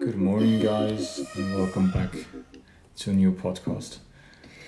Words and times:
Good 0.00 0.16
morning, 0.16 0.60
guys, 0.60 1.20
and 1.36 1.56
welcome 1.56 1.90
back 1.92 2.10
to 2.98 3.10
a 3.10 3.14
new 3.14 3.32
podcast. 3.32 4.00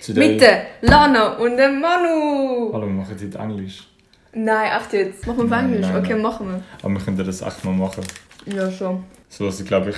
Today, 0.01 0.29
Mit 0.31 0.41
der 0.41 0.65
Lana 0.81 1.33
und 1.37 1.57
dem 1.57 1.79
Manu! 1.79 2.71
Hallo, 2.73 2.87
wir 2.87 2.93
machen 2.93 3.15
heute 3.21 3.37
Englisch. 3.37 3.87
Nein, 4.33 4.71
echt 4.81 4.93
jetzt. 4.93 5.27
Machen 5.27 5.37
wir 5.37 5.43
auf 5.43 5.49
Nein, 5.51 5.65
Englisch? 5.65 5.81
nein, 5.87 5.95
okay, 5.97 6.13
nein. 6.13 6.21
machen 6.23 6.47
wir. 6.47 6.63
Aber 6.81 6.93
wir 6.93 7.01
können 7.01 7.17
das 7.17 7.41
echt 7.41 7.65
mal 7.65 7.73
machen. 7.73 8.03
Ja, 8.47 8.71
schon. 8.71 9.03
So 9.29 9.45
was 9.45 9.59
ich 9.59 9.67
glaube 9.67 9.91
ich. 9.91 9.97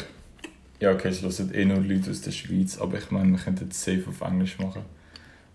Ja, 0.82 0.92
okay, 0.92 1.08
es 1.10 1.22
hören 1.22 1.54
eh 1.54 1.64
nur 1.64 1.78
Leute 1.78 2.12
aus 2.12 2.20
der 2.22 2.32
Schweiz, 2.32 2.78
aber 2.80 2.98
ich 2.98 3.12
meine, 3.12 3.32
wir 3.32 3.40
könnten 3.40 3.70
es 3.70 3.82
safe 3.84 4.04
auf 4.10 4.20
Englisch 4.22 4.58
machen. 4.60 4.82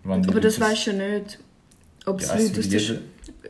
Aber 0.05 0.41
das 0.41 0.59
weisst 0.59 0.87
du 0.87 0.91
ja 0.91 1.19
nicht. 1.19 1.37
Ob 2.05 2.19
es 2.21 2.27
Ja, 2.29 2.33
Leute 2.37 2.59
aus 2.59 2.69
der 2.69 2.79
jeder- 2.79 2.93
Sch- 2.95 2.99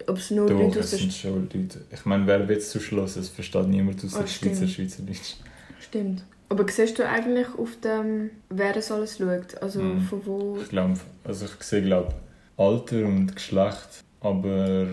ob 0.07 0.17
es 0.17 0.31
nur 0.31 0.47
Doch, 0.49 0.59
Leute 0.59 0.79
aus 0.79 0.85
es 0.85 0.89
der 0.91 0.99
sind 0.99 1.13
Sch 1.13 1.21
schon 1.21 1.49
Leute. 1.53 1.81
Ich 1.91 2.05
meine, 2.05 2.25
wer 2.27 2.47
will 2.47 2.59
zu 2.59 2.79
Schluss? 2.79 3.15
Es 3.15 3.29
versteht 3.29 3.67
niemand 3.67 4.03
aus 4.03 4.15
Ah, 4.15 4.19
der 4.21 4.27
Schweizer 4.27 4.67
stimmt. 4.67 4.91
Schweizerdeutsch. 4.91 5.35
Stimmt. 5.79 6.23
Aber 6.49 6.67
siehst 6.69 6.99
du 6.99 7.07
eigentlich 7.07 7.47
auf 7.57 7.79
dem, 7.83 8.29
wer 8.49 8.75
es 8.77 8.91
alles 8.91 9.17
schaut? 9.17 9.61
Also 9.61 9.81
Mhm. 9.81 10.01
von 10.01 10.25
wo... 10.25 10.57
Ich 10.61 10.69
glaube, 10.69 10.99
also 11.23 11.45
ich 11.45 11.63
sehe 11.63 11.81
glaube 11.81 12.13
Alter 12.57 13.05
und 13.05 13.33
Geschlecht, 13.35 14.03
aber 14.21 14.87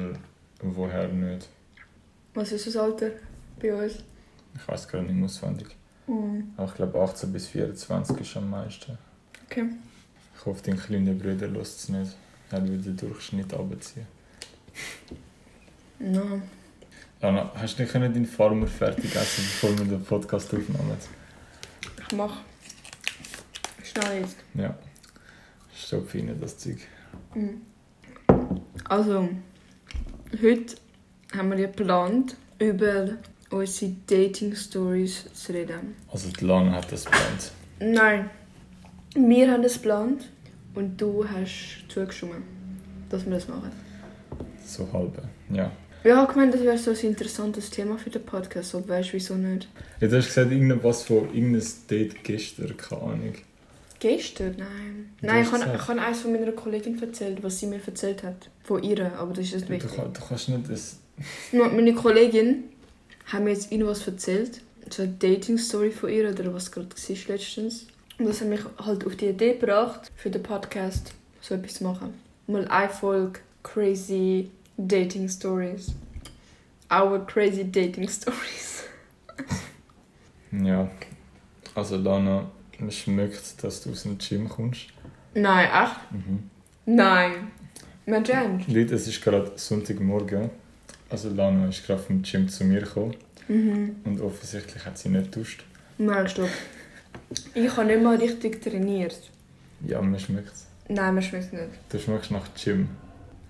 woher 0.63 1.09
nicht? 1.09 1.49
Was 2.35 2.53
ist 2.53 2.67
das 2.67 2.77
Alter 2.77 3.11
bei 3.61 3.75
uns? 3.75 3.95
Ich 4.57 4.67
weiß 4.69 4.89
gar 4.89 5.03
nicht 5.03 5.23
auswendig. 5.23 5.69
Mhm. 6.07 6.53
Aber 6.57 6.69
ich 6.69 6.75
glaube 6.75 6.99
18 7.01 7.33
bis 7.33 7.47
24 7.49 8.21
ist 8.21 8.37
am 8.37 8.49
meisten. 8.51 8.97
Okay. 9.47 9.67
Ich 10.39 10.47
hoffe, 10.47 10.63
dein 10.65 10.79
kleiner 10.79 11.13
Bruder 11.13 11.49
lässt 11.49 11.80
es 11.80 11.89
nicht. 11.91 12.17
Er 12.51 12.63
will 12.67 12.79
den 12.79 12.97
Durchschnitt 12.97 13.53
abziehen. 13.53 14.07
No. 15.98 16.41
Lana, 17.20 17.51
hast 17.55 17.79
du 17.79 17.83
nicht 17.83 17.93
können 17.93 18.13
deinen 18.13 18.26
Farmer 18.26 18.66
fertig 18.66 19.15
essen, 19.15 19.45
bevor 19.45 19.79
wir 19.79 19.85
den 19.85 20.02
Podcast 20.02 20.46
aufnehmen? 20.54 20.96
Ich 21.99 22.16
mach. 22.16 22.38
Schnell 23.82 24.23
jetzt. 24.23 24.37
Ja. 24.54 24.79
Stopp 25.74 26.15
rein, 26.15 26.35
das 26.40 26.57
Zeug. 26.57 26.79
Mhm. 27.35 27.60
Also, 28.88 29.29
heute 30.43 30.77
haben 31.37 31.51
wir 31.51 31.59
ja 31.59 31.66
geplant, 31.66 32.37
über 32.59 33.18
unsere 33.51 33.93
Dating-Stories 34.07 35.32
zu 35.34 35.52
reden. 35.52 35.96
Also 36.10 36.30
die 36.30 36.45
Lana 36.45 36.73
hat 36.73 36.90
das 36.90 37.05
geplant. 37.05 37.52
Nein, 37.80 38.30
wir 39.15 39.51
haben 39.51 39.62
das 39.62 39.74
geplant 39.74 40.29
und 40.74 41.01
du 41.01 41.29
hast 41.29 41.84
zugestimmt, 41.88 42.45
dass 43.09 43.24
wir 43.24 43.32
das 43.32 43.49
machen. 43.49 43.73
So 44.65 44.89
halbe. 44.93 45.23
Ja. 45.53 45.71
Ja, 46.03 46.13
ich 46.13 46.13
habe 46.16 46.33
gemeint, 46.33 46.55
das 46.55 46.63
wäre 46.63 46.79
so 46.79 46.93
ein 46.93 46.97
interessantes 46.97 47.69
Thema 47.71 47.99
für 47.99 48.09
den 48.09 48.23
Podcast, 48.25 48.75
aber 48.75 48.89
weißt 48.89 49.11
du 49.11 49.13
wieso 49.15 49.35
nicht? 49.35 49.69
Du 50.01 50.07
hast 50.17 50.27
gesagt, 50.29 50.51
irgendwas 50.51 51.02
von 51.02 51.25
irgendeinem 51.35 51.63
Date 51.91 52.25
gestern, 52.25 52.75
keine 52.77 53.02
Ahnung. 53.02 53.35
Gestern? 53.99 54.55
Nein. 54.57 55.11
Du 55.21 55.27
Nein, 55.27 55.43
ich 55.45 55.52
habe, 55.52 55.77
ich 55.77 55.89
habe 55.89 56.01
eins 56.01 56.21
von 56.21 56.33
meiner 56.33 56.52
Kollegin 56.52 57.01
erzählt, 57.02 57.43
was 57.43 57.59
sie 57.59 57.67
mir 57.67 57.80
erzählt 57.87 58.23
hat. 58.23 58.49
Von 58.65 58.83
ihr, 58.83 59.13
aber 59.19 59.35
das 59.35 59.52
ist 59.52 59.67
Du, 59.69 59.73
wichtig. 59.75 59.95
kann- 59.95 60.11
du 60.13 60.21
kannst 60.27 60.49
nicht 60.49 60.71
das. 60.71 60.97
Meine 61.52 61.93
Kollegin 61.93 62.65
hat 63.27 63.43
mir 63.43 63.51
jetzt 63.51 63.71
irgendwas 63.71 64.06
erzählt. 64.06 64.62
So 64.89 65.03
eine 65.03 65.12
Dating-Story 65.12 65.91
von 65.91 66.09
ihr 66.09 66.31
oder 66.31 66.55
was 66.55 66.72
gerade 66.72 66.89
war 66.89 67.17
letztens. 67.34 67.87
Und 68.19 68.27
das 68.27 68.41
hat 68.41 68.49
mich 68.49 68.61
halt 68.78 69.06
auf 69.06 69.17
die 69.17 69.27
Idee 69.27 69.53
gebracht, 69.59 70.11
für 70.17 70.31
den 70.31 70.43
Podcast 70.43 71.12
so 71.43 71.55
etwas 71.55 71.75
zu 71.75 71.84
machen. 71.84 72.15
Mal 72.47 72.67
eine 72.69 72.89
Folge 72.89 73.41
Crazy 73.62 74.50
Dating 74.77 75.28
Stories. 75.28 75.93
Our 76.91 77.25
Crazy 77.27 77.65
Dating 77.65 78.09
Stories. 78.09 78.84
Ja. 80.53 80.91
Also 81.77 81.97
Lana, 81.97 82.51
man 82.81 82.91
schmeckt, 82.91 83.62
dass 83.62 83.83
du 83.83 83.91
aus 83.93 84.03
dem 84.03 84.19
Gym 84.19 84.49
kommst. 84.49 84.87
Nein, 85.34 85.69
echt? 85.73 86.12
Mhm. 86.12 86.51
Nein. 86.87 87.53
Mein 88.05 88.25
Jan. 88.25 88.65
Leute, 88.67 88.97
es 88.97 89.07
ist 89.07 89.23
gerade 89.23 89.53
Sonntagmorgen. 89.55 90.51
Also 91.09 91.31
Lana 91.31 91.69
ist 91.69 91.87
gerade 91.87 92.03
vom 92.03 92.23
Gym 92.23 92.49
zu 92.49 92.65
mir 92.65 92.81
gekommen. 92.81 93.15
Mhm. 93.47 93.97
Und 94.05 94.21
offensichtlich 94.21 94.84
hat 94.84 94.99
sie 94.99 95.09
nicht 95.11 95.34
duscht. 95.37 95.65
Nein, 95.99 96.29
stopp. 96.29 96.49
Ich 97.55 97.77
habe 97.77 97.87
nicht 97.87 98.03
mal 98.03 98.17
richtig 98.17 98.61
trainiert. 98.61 99.31
Ja, 99.87 100.03
mir 100.03 100.19
schmeckt 100.19 100.53
es. 100.53 100.67
Nein, 100.89 101.15
mir 101.15 101.23
schmeckt 101.23 101.47
es 101.47 101.53
nicht. 101.53 101.69
Du 101.91 101.99
schmeckst 101.99 102.31
nach 102.33 102.49
Gym. 102.55 102.89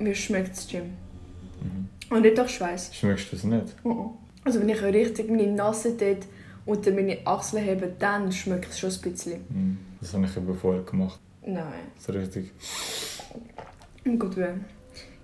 Mir 0.01 0.15
schmeckt 0.15 0.51
das 0.57 0.67
Gym. 0.67 0.85
Mhm. 1.63 1.89
Und 2.09 2.23
nicht 2.23 2.37
nach 2.37 2.49
Schweiß. 2.49 2.95
Schmeckst 2.95 3.31
du 3.31 3.37
es 3.37 3.45
nicht? 3.45 3.67
Also 4.45 4.61
wenn 4.61 4.69
ich 4.69 4.83
richtig 4.83 5.31
meine 5.31 5.47
Nase 5.47 5.95
dort 5.97 6.27
unter 6.67 6.91
meine 6.91 7.19
Achseln 7.27 7.63
hebe, 7.63 7.93
dann 7.99 8.33
schmeckt 8.33 8.71
es 8.71 8.81
schon 8.81 8.91
ein 8.91 9.01
bisschen. 9.01 9.41
Mhm. 9.49 9.79
Das 10.01 10.15
habe 10.15 10.25
ich 10.25 10.37
eben 10.37 10.59
vorher 10.59 10.83
gemacht. 10.83 11.21
Nein. 11.45 11.65
So 11.99 12.13
richtig. 12.13 12.51
Gut 14.05 14.37
weh. 14.37 14.55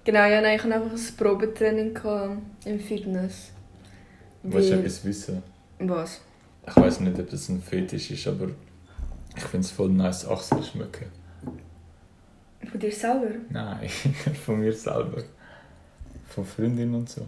Genau, 0.05 0.27
ja, 0.27 0.41
nein, 0.41 0.57
ich 0.57 0.63
hatte 0.63 0.75
einfach 0.75 0.93
ein 0.93 1.17
Probetraining 1.17 1.99
im 2.65 2.79
Fitness. 2.79 3.51
Willst 4.43 4.71
du 4.71 4.75
etwas 4.75 5.05
wissen? 5.05 5.43
Was? 5.81 6.21
Ich 6.69 6.77
weiß 6.77 7.01
nicht, 7.01 7.19
ob 7.19 7.31
das 7.31 7.49
ein 7.49 7.63
Fetisch 7.63 8.11
ist, 8.11 8.29
aber 8.29 8.49
ich 9.37 9.43
finde 9.43 9.65
es 9.65 9.71
voll 9.71 9.89
nice, 9.91 10.29
Achseln 10.29 10.63
schmecken. 10.63 11.07
Von 12.71 12.81
dir 12.81 12.93
selber? 12.93 13.31
Nein, 13.51 13.89
von 14.45 14.61
mir 14.61 14.73
selber. 14.73 15.23
Von 16.29 16.45
Freundinnen 16.45 16.95
und 16.95 17.09
so. 17.09 17.27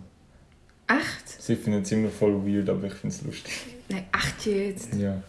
Echt? 0.88 1.42
Sie 1.42 1.56
finden 1.56 1.82
es 1.82 1.92
immer 1.92 2.08
voll 2.08 2.34
weird, 2.46 2.68
aber 2.68 2.86
ich 2.86 2.94
finde 2.94 3.14
es 3.14 3.22
lustig. 3.22 3.52
Nein, 3.88 4.06
echt 4.14 4.46
jetzt? 4.46 4.94
Ja. 4.94 5.22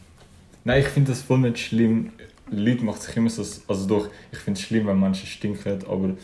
Nein, 0.64 0.82
ich 0.82 0.88
finde 0.88 1.12
das 1.12 1.22
voll 1.22 1.40
nicht 1.40 1.60
schlimm. 1.60 2.12
Leute 2.50 2.84
machen 2.84 3.02
sich 3.02 3.16
immer 3.18 3.30
so. 3.30 3.44
Also 3.68 3.88
doch, 3.88 4.10
ich 4.32 4.40
finde 4.40 4.60
es 4.60 4.66
schlimm, 4.66 4.88
wenn 4.88 5.00
Menschen 5.00 5.28
stinken, 5.28 5.84
aber 5.86 6.16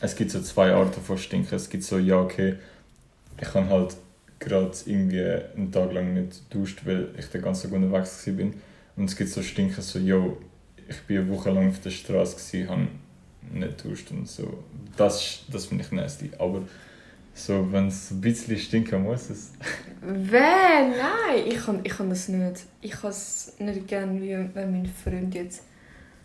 es 0.00 0.16
gibt 0.16 0.30
so 0.30 0.40
zwei 0.40 0.72
Arten 0.72 1.00
von 1.00 1.18
Stinken. 1.18 1.54
Es 1.54 1.68
gibt 1.68 1.84
so, 1.84 1.98
ja, 1.98 2.20
okay, 2.20 2.56
ich 3.40 3.48
kann 3.48 3.68
halt 3.68 3.96
gerade 4.38 4.72
irgendwie 4.86 5.20
einen 5.20 5.70
Tag 5.70 5.92
lang 5.92 6.14
nicht 6.14 6.52
duscht, 6.52 6.80
weil 6.84 7.08
ich 7.18 7.26
den 7.26 7.42
ganzen 7.42 7.70
Tag 7.70 7.80
unterwegs 7.80 8.26
war. 8.26 8.44
Und 8.96 9.04
es 9.04 9.16
gibt 9.16 9.30
so 9.30 9.42
Stinken, 9.42 9.82
so, 9.82 9.98
yo, 9.98 10.38
ich 10.88 11.00
bin 11.02 11.18
eine 11.18 11.28
Woche 11.28 11.50
lang 11.50 11.68
auf 11.68 11.80
der 11.80 11.90
Straße, 11.90 12.36
gewesen, 12.36 12.68
habe 12.68 12.88
nicht 13.52 13.84
duscht 13.84 14.10
und 14.10 14.28
so. 14.28 14.62
Das, 14.96 15.40
das 15.50 15.66
finde 15.66 15.84
ich 15.84 15.92
nasty. 15.92 16.30
Aber 16.38 16.62
so, 17.34 17.70
wenn 17.72 17.88
es 17.88 18.10
ein 18.10 18.20
bisschen 18.20 18.58
stinken 18.58 19.02
muss, 19.02 19.30
es. 19.30 19.52
Wer? 20.02 20.88
Nein, 20.88 21.46
ich 21.46 21.56
kann, 21.64 21.80
ich 21.84 21.92
kann 21.96 22.10
das 22.10 22.28
nicht. 22.28 22.62
Ich 22.80 22.90
kann 22.92 23.10
es 23.10 23.54
nicht 23.58 23.86
gerne, 23.88 24.20
wie 24.20 24.36
wenn 24.54 24.72
mein 24.72 24.86
Freund 24.86 25.34
jetzt 25.34 25.62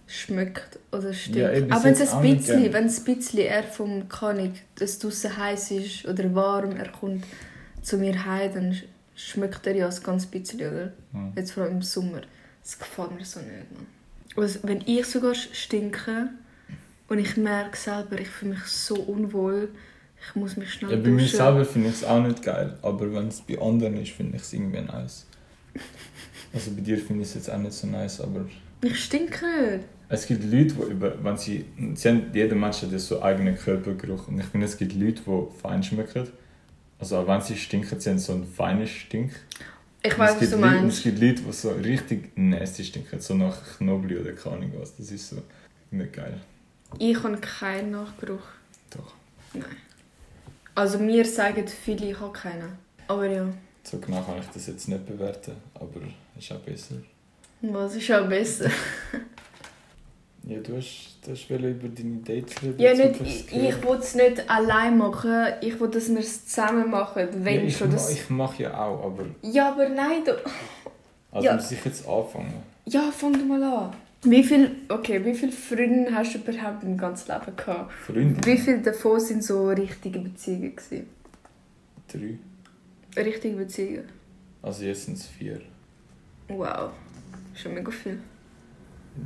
schmeckt 0.07 0.79
oder 0.91 1.13
stinkt. 1.13 1.39
Ja, 1.39 1.49
Aber 1.75 1.83
wenn 1.83 1.93
es 1.93 2.13
ein 2.13 2.21
bisschen, 2.21 2.73
wenn 2.73 2.85
es 2.85 2.99
ein 2.99 3.15
bisschen 3.15 3.39
er 3.39 3.63
vom 3.63 4.07
Kanik, 4.07 4.53
dass 4.75 4.91
es 4.91 4.99
draussen 4.99 5.35
heiß 5.37 5.71
ist 5.71 6.05
oder 6.05 6.33
warm, 6.35 6.75
er 6.75 6.89
kommt 6.89 7.23
zu 7.81 7.97
mir 7.97 8.25
heim, 8.25 8.53
dann 8.53 8.71
sch- 8.73 8.83
schmeckt 9.15 9.65
er 9.67 9.75
ja 9.75 9.87
ein 9.89 10.03
ganz 10.03 10.25
bisschen, 10.27 10.59
oder? 10.59 10.93
Ja. 11.13 11.33
Jetzt 11.35 11.51
vor 11.51 11.63
allem 11.63 11.73
im 11.77 11.81
Sommer. 11.81 12.21
Das 12.61 12.77
gefällt 12.77 13.11
mir 13.17 13.25
so 13.25 13.39
nicht. 13.39 13.71
Man. 13.73 13.87
Also, 14.43 14.59
wenn 14.63 14.81
ich 14.85 15.05
sogar 15.05 15.33
stinke 15.33 16.29
und 17.07 17.19
ich 17.19 17.37
merke 17.37 17.77
selber, 17.77 18.19
ich 18.19 18.27
fühle 18.27 18.51
mich 18.55 18.63
so 18.65 18.95
unwohl, 18.95 19.69
ich 20.27 20.35
muss 20.35 20.57
mich 20.57 20.73
schnell 20.73 20.91
Ja, 20.91 20.97
bei 20.97 21.09
mir 21.09 21.21
duschen. 21.23 21.37
selber 21.37 21.65
finde 21.65 21.89
ich 21.89 21.95
es 21.95 22.03
auch 22.03 22.21
nicht 22.21 22.41
geil, 22.43 22.77
aber 22.81 23.13
wenn 23.13 23.27
es 23.27 23.41
bei 23.41 23.59
anderen 23.61 23.97
ist, 24.01 24.11
finde 24.11 24.37
ich 24.37 24.43
es 24.43 24.53
irgendwie 24.53 24.81
nice. 24.81 25.25
Also 26.53 26.71
bei 26.71 26.81
dir 26.81 26.97
finde 26.97 27.23
ich 27.23 27.29
es 27.29 27.35
jetzt 27.35 27.49
auch 27.51 27.57
nicht 27.57 27.73
so 27.73 27.85
nice, 27.87 28.21
aber 28.21 28.45
Ich 28.81 29.03
stinke 29.03 29.45
nicht. 29.45 29.85
es 30.09 30.25
gibt 30.25 30.43
Leute, 30.45 30.73
die 30.73 30.91
über, 30.91 31.23
wenn 31.23 31.37
sie, 31.37 31.65
sie 31.95 32.09
haben, 32.09 32.27
jeder 32.33 32.55
Mensch 32.55 32.81
hat 32.81 32.91
ja 32.91 32.99
so 32.99 33.21
eigenen 33.21 33.55
Körpergeruch 33.57 34.27
und 34.29 34.39
ich 34.39 34.45
finde, 34.45 34.65
es 34.65 34.77
gibt 34.77 34.93
Leute, 34.93 35.21
die 35.25 35.59
fein 35.61 35.83
schmecken. 35.83 36.27
Also 36.97 37.17
auch 37.17 37.27
wenn 37.27 37.41
sie 37.41 37.57
stinken, 37.57 37.99
sie 37.99 38.09
haben 38.09 38.19
so 38.19 38.33
einen 38.33 38.45
feinen 38.47 38.87
Stink. 38.87 39.31
Ich 40.01 40.17
weiß, 40.17 40.39
was 40.41 40.49
du 40.51 40.55
Leute- 40.55 40.57
meinst. 40.59 40.97
Es 40.99 41.03
gibt 41.03 41.19
Leute, 41.19 41.41
die 41.41 41.51
so 41.51 41.71
richtig 41.71 42.31
nasty 42.37 42.83
stinken, 42.85 43.19
so 43.19 43.33
nach 43.35 43.57
Knoblauch 43.77 44.21
oder 44.21 44.31
keine 44.31 44.55
Ahnung 44.57 44.71
was. 44.79 44.95
Das 44.95 45.11
ist 45.11 45.29
so 45.29 45.37
nicht 45.91 46.13
geil. 46.13 46.39
Ich 46.99 47.21
habe 47.23 47.37
keinen 47.37 47.91
Nachgeruch. 47.91 48.47
Doch. 48.91 49.13
Nein. 49.53 49.65
Also 50.73 50.99
mir 50.99 51.25
sagen 51.25 51.67
viele, 51.67 52.11
ich 52.11 52.19
habe 52.19 52.33
keinen. 52.33 52.77
Aber 53.07 53.25
ja, 53.27 53.47
So 53.83 53.97
genau 53.99 54.21
kann 54.23 54.39
ich 54.39 54.47
das 54.53 54.67
jetzt 54.67 54.87
nicht 54.87 55.05
bewerten, 55.05 55.55
aber 55.75 56.01
ist 56.37 56.51
auch 56.51 56.59
besser. 56.59 56.95
was 57.61 57.95
ist 57.95 58.11
auch 58.11 58.27
besser? 58.27 58.69
Ja, 60.47 60.59
du 60.59 60.77
hast, 60.77 61.17
du 61.25 61.31
hast 61.31 61.49
wollen 61.49 61.71
über 61.79 61.87
deine 61.87 62.17
Dates 62.17 62.61
reden. 62.61 62.79
Ja, 62.79 62.93
nicht, 62.93 63.19
ich, 63.21 63.51
ich 63.51 63.83
will 63.83 63.97
es 63.97 64.13
nicht 64.13 64.47
allein 64.47 64.95
machen. 64.95 65.47
Ich 65.61 65.79
will, 65.79 65.89
dass 65.89 66.07
wir 66.09 66.19
es 66.19 66.45
zusammen 66.45 66.91
machen. 66.91 67.27
Wenn 67.31 67.55
ja, 67.55 67.61
ich, 67.61 67.75
schon 67.75 67.89
das... 67.89 68.11
ich 68.11 68.29
mache 68.29 68.61
ja 68.61 68.85
auch, 68.85 69.05
aber 69.05 69.25
Ja, 69.41 69.71
aber 69.71 69.89
nein. 69.89 70.23
Du... 70.23 70.33
also 71.31 71.47
Ja. 71.47 71.55
muss 71.55 71.71
ich 71.71 71.83
jetzt 71.83 72.07
anfangen. 72.07 72.53
Ja, 72.85 73.11
fang 73.11 73.33
du 73.33 73.43
mal 73.43 73.63
an. 73.63 73.93
Wie 74.27 74.43
viel, 74.43 74.71
okay, 74.89 75.23
wie 75.23 75.33
viele 75.35 75.51
Freunde 75.51 76.13
hast 76.13 76.33
du 76.33 76.39
überhaupt 76.39 76.83
im 76.83 76.97
ganzen 76.97 77.31
Leben 77.31 77.55
gehabt? 77.55 77.91
Freunde? 77.93 78.45
Wie 78.45 78.57
viele 78.57 78.79
davon 78.79 79.19
sind 79.19 79.43
so 79.43 79.69
richtige 79.69 80.19
Beziehungen 80.19 80.75
gewesen? 80.75 81.07
Drei. 82.07 82.37
Richtige 83.23 83.55
Beziehungen? 83.55 84.09
Also 84.61 84.83
jetzt 84.83 85.05
sind 85.05 85.17
es 85.17 85.27
vier. 85.27 85.61
Wow. 86.47 86.91
Schon 87.53 87.73
mega 87.75 87.91
viel. 87.91 88.19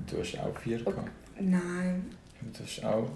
Du 0.09 0.19
hast 0.19 0.37
auch 0.39 0.57
vier 0.59 0.79
Okay. 0.85 0.91
gehabt. 0.91 1.09
Nein. 1.39 2.05
Du 2.53 2.63
hast 2.63 2.83
auch. 2.85 3.09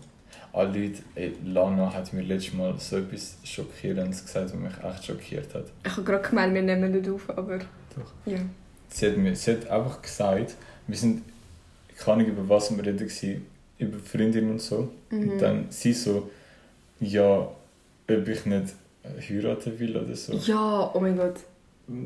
Alle 0.51 0.69
Leute, 0.79 1.03
ey, 1.15 1.33
Lana 1.45 1.93
hat 1.93 2.11
mir 2.13 2.21
letztes 2.23 2.53
Mal 2.53 2.79
so 2.79 2.97
etwas 2.97 3.37
Schockierendes 3.43 4.23
gesagt, 4.25 4.45
was 4.45 4.53
mich 4.55 4.73
echt 4.83 5.05
schockiert 5.05 5.53
hat. 5.53 5.65
Ich 5.85 5.91
habe 5.91 6.03
gerade 6.03 6.27
gemeint, 6.27 6.53
wir 6.53 6.61
nehmen 6.63 6.91
nicht 6.91 7.09
auf, 7.09 7.29
aber... 7.29 7.59
Doch. 7.59 8.13
Ja. 8.25 8.39
Sie 8.89 9.07
hat, 9.07 9.17
mir, 9.17 9.35
sie 9.35 9.51
hat 9.51 9.67
einfach 9.67 10.01
gesagt, 10.01 10.55
wir 10.87 10.97
sind, 10.97 11.23
ich 11.95 12.03
kann 12.03 12.17
nicht 12.17 12.29
über 12.29 12.47
was 12.47 12.75
wir 12.75 12.83
reden, 12.85 12.97
gewesen, 12.97 13.45
über 13.77 13.99
Freundinnen 13.99 14.51
und 14.51 14.61
so. 14.61 14.89
Mhm. 15.09 15.31
Und 15.31 15.41
dann 15.41 15.65
sie 15.69 15.93
so, 15.93 16.29
ja, 16.99 17.47
ob 18.09 18.27
ich 18.27 18.45
nicht 18.45 18.73
heiraten 19.29 19.79
will 19.79 19.97
oder 19.97 20.15
so. 20.15 20.33
Ja, 20.33 20.91
oh 20.93 20.99
mein 20.99 21.17
Gott. 21.17 21.35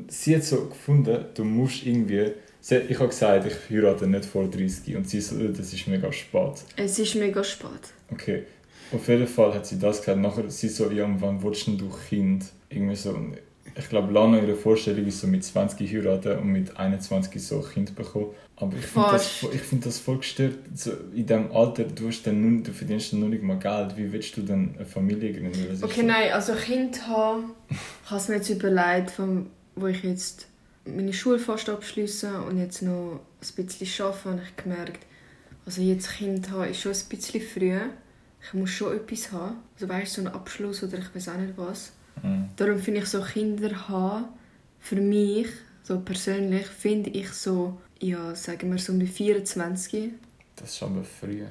Sie 0.08 0.36
hat 0.36 0.44
so 0.44 0.66
gefunden, 0.66 1.26
du 1.34 1.44
musst 1.44 1.86
irgendwie. 1.86 2.32
Sie, 2.60 2.78
ich 2.78 2.98
habe 2.98 3.10
gesagt, 3.10 3.46
ich 3.46 3.70
heirate 3.70 4.08
nicht 4.08 4.26
vor 4.26 4.50
30 4.50 4.96
und 4.96 5.08
sie 5.08 5.22
so, 5.22 5.38
«Äh, 5.38 5.54
das 5.54 5.72
ist 5.72 5.88
mega 5.88 6.12
spät. 6.12 6.64
Es 6.76 6.98
ist 6.98 7.16
mega 7.16 7.44
spät. 7.44 7.70
Okay, 8.12 8.44
auf 8.92 9.08
jeden 9.08 9.28
Fall 9.28 9.54
hat 9.54 9.68
sie 9.68 9.78
das 9.78 10.00
gesagt. 10.00 10.20
Nachher 10.20 10.50
sie 10.50 10.68
so, 10.68 10.90
ja, 10.90 11.08
wann 11.20 11.42
willst 11.44 11.68
du 11.68 11.90
Kind? 12.10 12.46
Irgendwie 12.70 12.96
so. 12.96 13.16
Ich 13.76 13.90
glaube, 13.90 14.12
Lana, 14.12 14.42
ihre 14.42 14.56
Vorstellung 14.56 15.06
ist 15.06 15.22
so 15.22 15.28
mit 15.28 15.44
20 15.44 15.94
heiraten 15.94 16.40
und 16.40 16.48
mit 16.48 16.76
21 16.76 17.42
so 17.42 17.60
ein 17.60 17.70
Kind 17.72 17.96
bekommen. 17.96 18.32
Aber 18.60 18.76
ich 18.76 18.86
finde 18.86 19.10
das, 19.12 19.44
ich 19.54 19.62
find 19.62 19.86
das 19.86 20.00
voll 20.00 20.18
gestört. 20.18 20.58
So, 20.74 20.92
in 21.14 21.28
diesem 21.28 21.52
Alter, 21.52 21.84
du, 21.84 22.08
hast 22.08 22.24
dann 22.24 22.42
nur, 22.42 22.64
du 22.64 22.74
verdienst 22.74 23.14
dann 23.14 23.20
nur 23.20 23.30
nicht 23.30 23.44
mal 23.44 23.60
Geld. 23.60 23.96
Wie 23.98 24.12
willst 24.12 24.36
du 24.36 24.42
dann 24.42 24.74
eine 24.76 24.86
Familie 24.86 25.32
gründen? 25.32 25.72
Ist 25.72 25.84
Okay, 25.84 26.02
nein, 26.02 26.32
also 26.34 26.54
Kind 26.54 27.08
haben, 27.08 27.52
ich 27.70 28.10
habe 28.10 28.20
es 28.20 28.28
mir 28.28 28.36
jetzt 28.38 28.50
überlegt, 28.50 29.12
von, 29.12 29.48
wo 29.76 29.86
ich 29.86 30.02
jetzt 30.04 30.48
meine 30.86 31.14
Schule 31.14 31.38
fast 31.38 31.70
abschließe 31.70 32.42
und 32.42 32.58
jetzt 32.58 32.82
noch 32.82 33.20
ein 33.42 33.66
bisschen 33.66 34.06
arbeite, 34.06 34.30
habe 34.30 34.42
ich 34.44 34.64
gemerkt, 34.64 35.06
also 35.66 35.82
jetzt 35.82 36.14
Kind 36.14 36.50
haben 36.50 36.72
ist 36.72 36.82
schon 36.82 36.94
ein 36.94 37.10
bisschen 37.10 37.42
früh. 37.42 37.78
Ich 38.42 38.54
muss 38.54 38.70
schon 38.70 38.96
etwas 38.96 39.32
haben. 39.32 39.58
Also 39.76 39.90
weißt 39.90 40.18
du, 40.18 40.22
so 40.22 40.28
einen 40.28 40.36
Abschluss 40.36 40.82
oder 40.82 40.98
ich 40.98 41.14
weiß 41.14 41.30
auch 41.30 41.38
nicht 41.38 41.54
was. 41.58 41.92
Mhm. 42.24 42.50
Darum 42.56 42.80
finde 42.80 43.02
ich 43.02 43.08
so 43.08 43.22
Kinder 43.22 43.88
haben, 43.90 44.26
für 44.80 44.96
mich, 44.96 45.48
so 45.84 46.00
persönlich, 46.00 46.66
finde 46.68 47.10
ich 47.10 47.30
so, 47.30 47.78
ja, 48.00 48.36
sagen 48.36 48.72
wir 48.72 48.78
so 48.78 48.94
um 48.94 49.00
die 49.00 49.08
24. 49.08 50.12
Das 50.56 50.74
ist 50.74 50.84
aber 50.84 51.04
früh. 51.04 51.44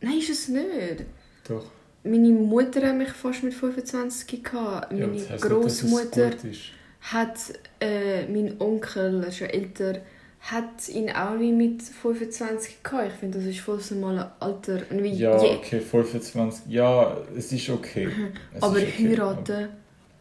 Nein, 0.00 0.18
ist 0.18 0.30
es 0.30 0.48
nicht. 0.48 1.04
Doch. 1.48 1.66
Meine 2.04 2.28
Mutter 2.30 2.86
hat 2.86 2.96
mich 2.96 3.10
fast 3.10 3.42
mit 3.42 3.54
25 3.54 4.42
gehabt. 4.42 4.92
Ja, 4.92 5.06
Meine 5.06 5.12
das 5.12 5.30
nicht, 5.30 5.30
dass 5.30 5.42
es 5.42 5.48
Großmutter 5.48 6.30
hat 7.00 7.38
äh, 7.80 8.26
mein 8.26 8.60
Onkel, 8.60 9.22
er 9.22 9.28
ist 9.28 9.40
ja 9.40 9.46
älter, 9.46 10.00
hat 10.40 10.88
ihn 10.88 11.10
auch 11.10 11.38
wie 11.38 11.52
mit 11.52 11.82
25 11.82 12.82
gehabt. 12.82 13.08
Ich 13.12 13.14
finde, 13.14 13.38
das 13.38 13.46
ist 13.46 13.60
voll 13.60 13.76
das 13.76 13.90
normale 13.90 14.30
Alter. 14.40 14.82
Wie 14.90 15.08
Ja, 15.08 15.36
okay, 15.36 15.80
25. 15.80 16.66
Ja, 16.68 17.16
es 17.36 17.52
ist 17.52 17.68
okay. 17.70 18.08
Es 18.54 18.62
aber 18.62 18.78
ist 18.78 18.94
okay, 18.94 19.08
heiraten, 19.08 19.68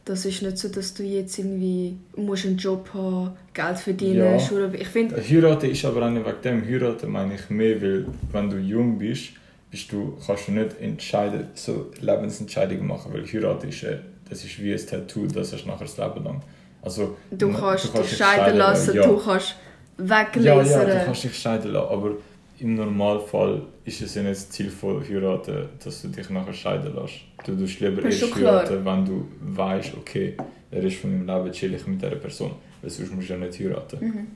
das 0.07 0.25
ist 0.25 0.41
nicht 0.41 0.57
so, 0.57 0.69
dass 0.69 0.93
du 0.93 1.03
jetzt 1.03 1.37
irgendwie 1.37 1.97
musst 2.15 2.45
einen 2.45 2.57
Job 2.57 2.89
haben, 2.93 3.31
Geld 3.53 3.77
verdienen, 3.77 4.17
Ja. 4.33 4.39
Schule. 4.39 4.71
Ich 4.75 4.87
finde, 4.87 5.15
Heiraten 5.21 5.69
ist 5.69 5.83
aber 5.85 6.05
auch 6.05 6.09
nicht 6.09 6.25
wegen 6.25 6.41
dem. 6.41 6.65
Heiraten 6.67 7.11
meine 7.11 7.35
ich 7.35 7.49
mehr, 7.49 7.81
weil 7.81 8.05
wenn 8.31 8.49
du 8.49 8.57
jung 8.57 8.97
bist, 8.97 9.29
bist 9.69 9.91
du, 9.91 10.17
kannst 10.25 10.47
du 10.47 10.53
nicht 10.53 10.79
entscheiden, 10.79 11.47
so 11.53 11.91
Lebensentscheidungen 11.99 12.87
machen, 12.87 13.13
weil 13.13 13.25
heiraten 13.25 13.67
ist, 13.69 13.83
äh, 13.83 13.97
das 14.29 14.43
ist 14.43 14.59
wie 14.61 14.73
ein 14.73 14.79
Tattoo, 14.85 15.27
das 15.27 15.51
hast 15.53 15.63
du 15.63 15.67
nachher 15.67 15.85
das 15.85 15.97
Leben 15.97 16.23
lang. 16.23 16.41
Also, 16.81 17.17
du 17.31 17.47
ma- 17.49 17.59
kannst 17.75 17.93
dich 17.97 18.17
scheiden 18.17 18.57
lassen, 18.57 18.95
ja. 18.95 19.05
du 19.07 19.17
kannst 19.17 19.55
Ja, 19.99 20.05
weglasern. 20.05 20.87
ja, 20.87 20.99
du 20.99 21.05
kannst 21.05 21.23
dich 21.25 21.37
scheiden 21.37 21.71
lassen, 21.73 21.91
aber 21.91 22.11
im 22.59 22.75
Normalfall 22.75 23.61
ist 23.85 24.01
es 24.01 24.15
ja 24.15 24.23
nicht 24.23 24.35
das 24.35 24.49
Ziel 24.49 24.69
von 24.69 25.03
heiraten, 25.07 25.69
dass 25.83 26.01
du 26.01 26.07
dich 26.07 26.29
nachher 26.29 26.53
scheiden 26.53 26.95
lässt. 26.95 27.21
Du 27.45 27.55
tust 27.55 27.79
lieber 27.79 28.03
ist 28.03 28.21
erst 28.21 28.35
heiraten, 28.35 28.83
wenn 28.83 29.05
du 29.05 29.27
weißt, 29.41 29.93
okay, 29.97 30.35
der 30.71 30.83
Rest 30.83 30.97
von 30.97 31.11
meinem 31.11 31.43
Leben 31.43 31.51
chill 31.53 31.73
ich 31.73 31.85
mit 31.85 32.01
dieser 32.01 32.15
Person. 32.15 32.51
Weil 32.81 32.89
sonst 32.89 33.13
musst 33.13 33.29
du 33.29 33.33
ja 33.33 33.39
nicht 33.39 33.59
heiraten. 33.59 33.99
Mhm. 33.99 34.27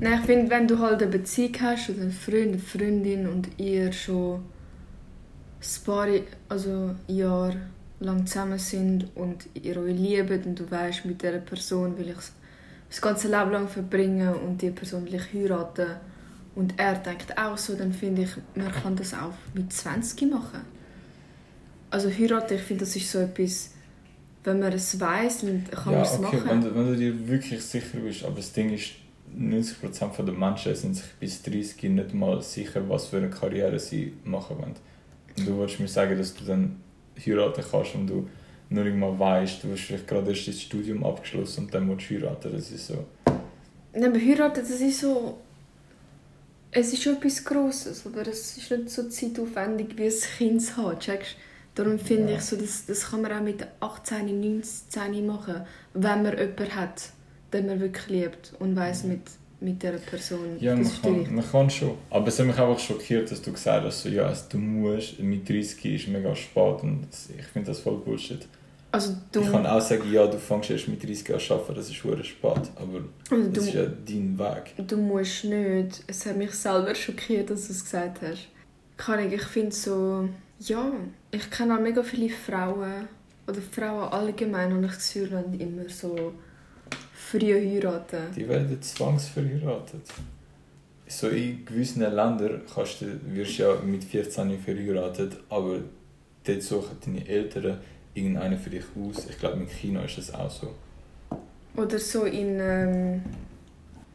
Nein, 0.00 0.18
ich 0.20 0.26
finde, 0.26 0.50
wenn 0.50 0.68
du 0.68 0.78
halt 0.78 1.02
eine 1.02 1.10
Beziehung 1.10 1.54
hast 1.60 1.90
oder 1.90 2.02
einen 2.02 2.12
Freund, 2.12 2.48
eine 2.48 2.58
Freundin 2.58 3.26
und 3.26 3.48
ihr 3.58 3.92
schon 3.92 4.40
ein 5.60 5.84
paar 5.84 6.08
also 6.48 6.94
Jahre 7.06 7.56
lang 8.00 8.26
zusammen 8.26 8.58
sind 8.58 9.06
und 9.14 9.46
ihr 9.54 9.76
euch 9.78 9.96
liebt 9.96 10.46
und 10.46 10.58
du 10.58 10.70
weißt, 10.70 11.06
mit 11.06 11.22
dieser 11.22 11.38
Person 11.38 11.96
will 11.98 12.10
ich 12.10 12.16
das 12.88 13.00
ganze 13.00 13.28
Leben 13.28 13.52
lang 13.52 13.68
verbringen 13.68 14.34
und 14.34 14.60
die 14.60 14.70
Person 14.70 15.06
will 15.06 15.14
ich 15.14 15.32
heiraten 15.32 15.96
und 16.56 16.78
er 16.78 16.94
denkt 16.94 17.36
auch 17.38 17.56
so, 17.56 17.76
dann 17.76 17.92
finde 17.92 18.22
ich, 18.22 18.30
man 18.54 18.72
kann 18.72 18.96
das 18.96 19.12
auch 19.12 19.34
mit 19.54 19.72
20 19.72 20.30
machen. 20.30 20.62
Also 21.90 22.10
heiraten, 22.10 22.54
ich 22.54 22.62
finde, 22.62 22.84
das 22.84 22.96
ist 22.96 23.12
so 23.12 23.18
etwas, 23.18 23.72
wenn 24.42 24.60
man 24.60 24.72
es 24.72 24.98
weiß, 24.98 25.42
dann 25.42 25.64
kann 25.70 25.92
ja, 25.92 25.98
man 25.98 26.06
es 26.06 26.12
okay, 26.14 26.36
machen. 26.36 26.48
wenn 26.48 26.60
du, 26.62 26.74
wenn 26.74 26.86
du 26.86 26.96
dir 26.96 27.28
wirklich 27.28 27.62
sicher 27.62 27.98
bist, 27.98 28.24
aber 28.24 28.36
das 28.36 28.52
Ding 28.52 28.72
ist, 28.72 28.92
90% 29.38 30.22
der 30.22 30.34
Menschen 30.34 30.74
sind 30.74 30.94
sich 30.94 31.12
bis 31.20 31.42
30 31.42 31.82
nicht 31.90 32.14
mal 32.14 32.40
sicher, 32.40 32.88
was 32.88 33.08
für 33.08 33.18
eine 33.18 33.28
Karriere 33.28 33.78
sie 33.78 34.14
machen 34.24 34.58
wollen. 34.58 34.74
Und 35.36 35.46
du 35.46 35.58
willst 35.58 35.78
mir 35.78 35.88
sagen, 35.88 36.16
dass 36.16 36.34
du 36.34 36.44
dann 36.44 36.80
heiraten 37.18 37.62
kannst 37.70 37.94
und 37.96 38.06
du 38.06 38.28
nur 38.70 38.84
mal 38.84 39.18
weißt, 39.18 39.62
du 39.62 39.72
hast 39.72 39.80
vielleicht 39.80 40.08
gerade 40.08 40.30
erst 40.30 40.48
das 40.48 40.62
Studium 40.62 41.04
abgeschlossen 41.04 41.64
und 41.64 41.74
dann 41.74 41.88
willst 41.88 42.08
du 42.08 42.14
heiraten. 42.14 42.50
Das 42.50 42.70
ist 42.70 42.86
so. 42.86 43.04
Nein, 43.92 44.04
aber 44.04 44.18
heiraten, 44.18 44.60
das 44.60 44.80
ist 44.80 45.00
so... 45.00 45.38
Es 46.78 46.92
ist 46.92 47.02
schon 47.02 47.16
etwas 47.16 47.42
Grosses, 47.42 48.04
aber 48.04 48.20
es 48.28 48.58
ist 48.58 48.70
nicht 48.70 48.90
so 48.90 49.08
zeitaufwendig, 49.08 49.96
wie 49.96 50.04
ein 50.04 50.12
Kind 50.36 50.60
zu 50.60 50.76
haben, 50.76 50.98
checkst? 51.00 51.36
Darum 51.74 51.98
finde 51.98 52.32
Ja. 52.32 52.36
ich, 52.38 52.42
so, 52.44 52.54
das, 52.56 52.84
das 52.84 53.10
kann 53.10 53.22
man 53.22 53.32
auch 53.32 53.40
mit 53.40 53.66
18, 53.80 54.40
19 54.40 55.26
machen, 55.26 55.62
wenn 55.94 56.22
man 56.22 56.36
jemanden 56.36 56.74
hat, 56.74 57.10
den 57.50 57.66
man 57.66 57.80
wirklich 57.80 58.08
liebt 58.08 58.52
und 58.58 58.76
weiss, 58.76 59.04
mit, 59.04 59.22
mit 59.60 59.82
dieser 59.82 59.96
Person, 59.96 60.58
Ja, 60.60 60.74
das 60.74 61.02
man 61.02 61.24
kann, 61.24 61.34
man 61.34 61.50
kann 61.50 61.70
schon. 61.70 61.94
Aber 62.10 62.28
es 62.28 62.38
hat 62.38 62.46
mich 62.46 62.58
einfach 62.58 62.78
schockiert, 62.78 63.30
dass 63.30 63.40
du 63.40 63.52
gesagt 63.52 63.86
hast, 63.86 64.02
so, 64.02 64.10
ja, 64.10 64.26
also 64.26 64.44
du 64.50 64.58
musst, 64.58 65.18
mit 65.18 65.48
30 65.48 65.82
ist 65.86 66.08
mega 66.08 66.34
spät 66.36 66.82
und 66.82 67.06
ich 67.38 67.46
finde 67.46 67.68
das 67.68 67.80
voll 67.80 67.96
Bullshit. 68.04 68.46
Also 68.96 69.14
du, 69.30 69.42
Ich 69.42 69.50
kann 69.50 69.66
auch 69.66 69.80
sagen, 69.80 70.10
ja, 70.10 70.26
du 70.26 70.38
fängst 70.38 70.70
erst 70.70 70.88
mit 70.88 71.02
30 71.02 71.34
an 71.34 71.38
zu 71.38 71.52
arbeiten, 71.52 71.74
das 71.74 71.90
ist 71.90 71.96
verdammt 71.96 72.24
spät, 72.24 72.62
aber 72.76 73.04
also 73.30 73.50
das 73.50 73.64
ist 73.66 73.74
ja 73.74 73.84
dein 73.84 74.38
Weg. 74.38 74.88
du 74.88 74.96
musst 74.96 75.44
nicht... 75.44 76.02
Es 76.06 76.24
hat 76.24 76.38
mich 76.38 76.52
selber 76.52 76.94
schockiert, 76.94 77.50
dass 77.50 77.66
du 77.66 77.72
es 77.74 77.84
gesagt 77.84 78.22
hast. 78.22 78.48
Kann 78.96 79.26
ich, 79.26 79.34
ich 79.34 79.42
finde 79.42 79.72
so... 79.72 80.26
Ja, 80.60 80.90
ich 81.30 81.50
kenne 81.50 81.76
auch 81.76 81.80
mega 81.80 82.02
viele 82.02 82.30
Frauen, 82.30 83.06
oder 83.46 83.60
Frauen 83.60 84.10
allgemein, 84.10 84.72
habe 84.72 84.86
ich 84.86 84.92
das 84.92 85.12
Gefühl, 85.12 85.44
immer 85.58 85.86
so 85.90 86.32
früh 87.12 87.52
heiraten. 87.52 88.32
Die 88.34 88.48
werden 88.48 88.80
zwangsverheiratet. 88.80 90.06
So 91.06 91.28
in 91.28 91.66
gewissen 91.66 92.00
Ländern 92.00 92.62
kannst 92.74 93.02
du, 93.02 93.06
wirst 93.26 93.58
du 93.58 93.62
ja 93.64 93.74
mit 93.84 94.04
14 94.04 94.58
verheiratet, 94.58 95.36
aber 95.50 95.80
dort 96.44 96.62
suchen 96.62 96.96
deine 97.04 97.28
Eltern 97.28 97.78
irgendeinen 98.16 98.58
für 98.58 98.70
dich 98.70 98.84
aus. 98.96 99.26
Ich 99.28 99.38
glaube, 99.38 99.60
in 99.60 99.68
China 99.68 100.02
ist 100.02 100.18
das 100.18 100.34
auch 100.34 100.50
so. 100.50 100.74
Oder 101.76 101.98
so 101.98 102.24
in... 102.24 102.58
Ähm, 102.60 103.22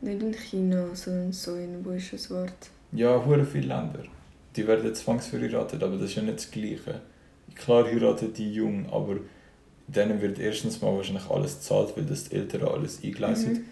nicht 0.01 0.22
in 0.22 0.34
China, 0.34 0.88
sondern 0.93 1.31
so 1.31 1.55
in... 1.55 1.86
Wo 1.86 1.91
ist 1.91 2.12
das 2.12 2.29
Wort? 2.31 2.70
Ja, 2.91 3.24
hure 3.24 3.46
viele 3.46 3.67
Länder. 3.67 4.03
Die 4.55 4.67
werden 4.67 4.93
zwangsverheiratet, 4.93 5.81
aber 5.84 5.96
das 5.96 6.10
ist 6.10 6.15
ja 6.15 6.24
nicht 6.24 6.38
das 6.38 6.51
Gleiche. 6.51 7.01
Klar 7.55 7.86
heiraten 7.86 8.34
die 8.34 8.51
jung, 8.51 8.91
aber 8.91 9.17
denen 9.88 10.22
wird 10.22 10.39
erstens 10.39 10.81
mal 10.81 10.96
wahrscheinlich 10.96 11.29
alles 11.29 11.60
gezahlt, 11.60 11.96
weil 11.96 12.05
das 12.05 12.29
die 12.29 12.36
Eltern 12.36 12.63
alles 12.63 13.03
eingeleistet. 13.03 13.60
Mhm. 13.60 13.65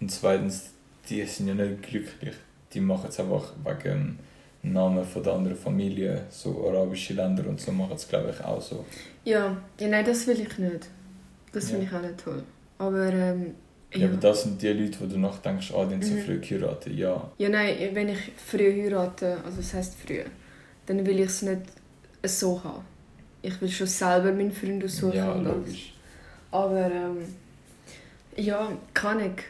Und 0.00 0.10
zweitens, 0.10 0.70
die 1.08 1.24
sind 1.24 1.48
ja 1.48 1.54
nicht 1.54 1.82
glücklich. 1.82 2.34
Die 2.72 2.80
machen 2.80 3.08
es 3.08 3.18
einfach 3.18 3.52
wegen 3.64 4.18
Namen 4.62 5.04
von 5.04 5.22
der 5.22 5.32
anderen 5.32 5.56
Familie. 5.56 6.22
So 6.30 6.68
arabische 6.68 7.14
Länder 7.14 7.46
und 7.48 7.60
so 7.60 7.72
machen 7.72 7.92
es, 7.94 8.08
glaube 8.08 8.30
ich, 8.36 8.44
auch 8.44 8.60
so. 8.62 8.84
Ja, 9.24 9.56
ja, 9.78 9.88
nein, 9.88 10.04
das 10.04 10.26
will 10.26 10.40
ich 10.40 10.58
nicht. 10.58 10.88
Das 11.52 11.70
finde 11.70 11.84
Ja. 11.84 11.88
ich 11.90 11.96
auch 11.96 12.02
nicht 12.02 12.18
toll. 12.24 12.42
Aber, 12.78 13.06
ähm, 13.12 13.54
Ja. 13.92 14.00
ja. 14.00 14.06
aber 14.08 14.16
das 14.16 14.42
sind 14.44 14.62
die 14.62 14.68
Leute, 14.68 15.00
wo 15.00 15.06
du 15.06 15.18
nachdenkst, 15.18 15.72
ah, 15.74 15.84
die 15.84 16.04
so 16.04 16.14
Mhm. 16.14 16.18
früh 16.22 16.38
geheiratet. 16.38 16.94
Ja, 16.94 17.30
Ja, 17.38 17.48
nein, 17.48 17.76
wenn 17.92 18.08
ich 18.08 18.32
früh 18.36 18.82
heirate, 18.84 19.38
also 19.44 19.58
das 19.58 19.74
heisst 19.74 19.94
früh, 19.98 20.20
dann 20.86 21.04
will 21.06 21.18
ich 21.20 21.26
es 21.26 21.42
nicht 21.42 21.62
so 22.24 22.62
haben. 22.62 22.84
Ich 23.42 23.60
will 23.60 23.68
schon 23.68 23.86
selber 23.88 24.32
meinen 24.32 24.52
Freund 24.52 24.84
aussuchen. 24.84 25.16
ja 25.16 25.34
logisch. 25.34 25.92
Aber, 26.52 26.90
ähm, 26.90 27.18
ja, 28.36 28.70
kann 28.94 29.20
ich. 29.20 29.42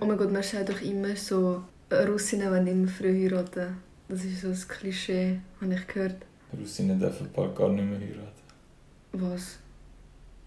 Oh 0.00 0.04
mein 0.06 0.16
Gott, 0.16 0.32
man 0.32 0.42
sagt 0.42 0.68
doch 0.68 0.80
immer 0.80 1.14
so, 1.16 1.62
Russinnen 1.90 2.50
wollen 2.50 2.66
immer 2.66 2.88
früh 2.88 3.24
heiraten. 3.24 3.76
Das 4.08 4.24
ist 4.24 4.42
so 4.42 4.48
ein 4.48 4.68
Klischee, 4.68 5.40
habe 5.60 5.74
ich 5.74 5.86
gehört. 5.86 6.16
Russinnen 6.58 6.98
dürfen 6.98 7.28
bald 7.34 7.54
gar 7.56 7.68
nicht 7.68 7.84
mehr 7.84 7.98
heiraten. 7.98 8.42
Was? 9.12 9.58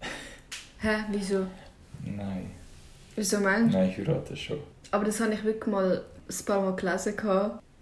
Hä? 0.78 1.04
Wieso? 1.10 1.46
Nein. 2.04 2.50
Wieso 3.16 3.40
meinst 3.40 3.74
du? 3.74 3.78
Nein, 3.78 3.94
heiraten 3.96 4.36
schon. 4.36 4.58
Aber 4.90 5.04
das 5.04 5.20
habe 5.20 5.34
ich 5.34 5.44
wirklich 5.44 5.66
mal 5.72 6.02
ein 6.28 6.44
paar 6.46 6.60
Mal 6.62 6.76
gelesen. 6.76 7.14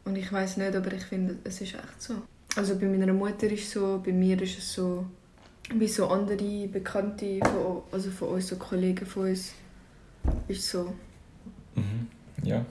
Und 0.04 0.16
ich 0.16 0.32
weiß 0.32 0.56
nicht, 0.56 0.74
aber 0.74 0.92
ich 0.92 1.04
finde, 1.04 1.36
es 1.44 1.60
ist 1.60 1.74
echt 1.74 2.02
so. 2.02 2.14
Also 2.56 2.76
bei 2.78 2.86
meiner 2.86 3.12
Mutter 3.12 3.46
ist 3.46 3.64
es 3.64 3.70
so, 3.72 4.02
bei 4.04 4.12
mir 4.12 4.40
ist 4.42 4.58
es 4.58 4.72
so. 4.72 5.06
Bei 5.74 5.86
so 5.86 6.08
andere 6.08 6.68
Bekannte 6.68 7.38
von, 7.40 7.82
also 7.92 8.10
von 8.10 8.28
uns, 8.30 8.48
so 8.48 8.56
Kollegen 8.56 9.06
von 9.06 9.28
uns, 9.28 9.52
ist 10.48 10.68
so. 10.68 10.92
Mhm. 11.76 12.08
Ja. 12.42 12.64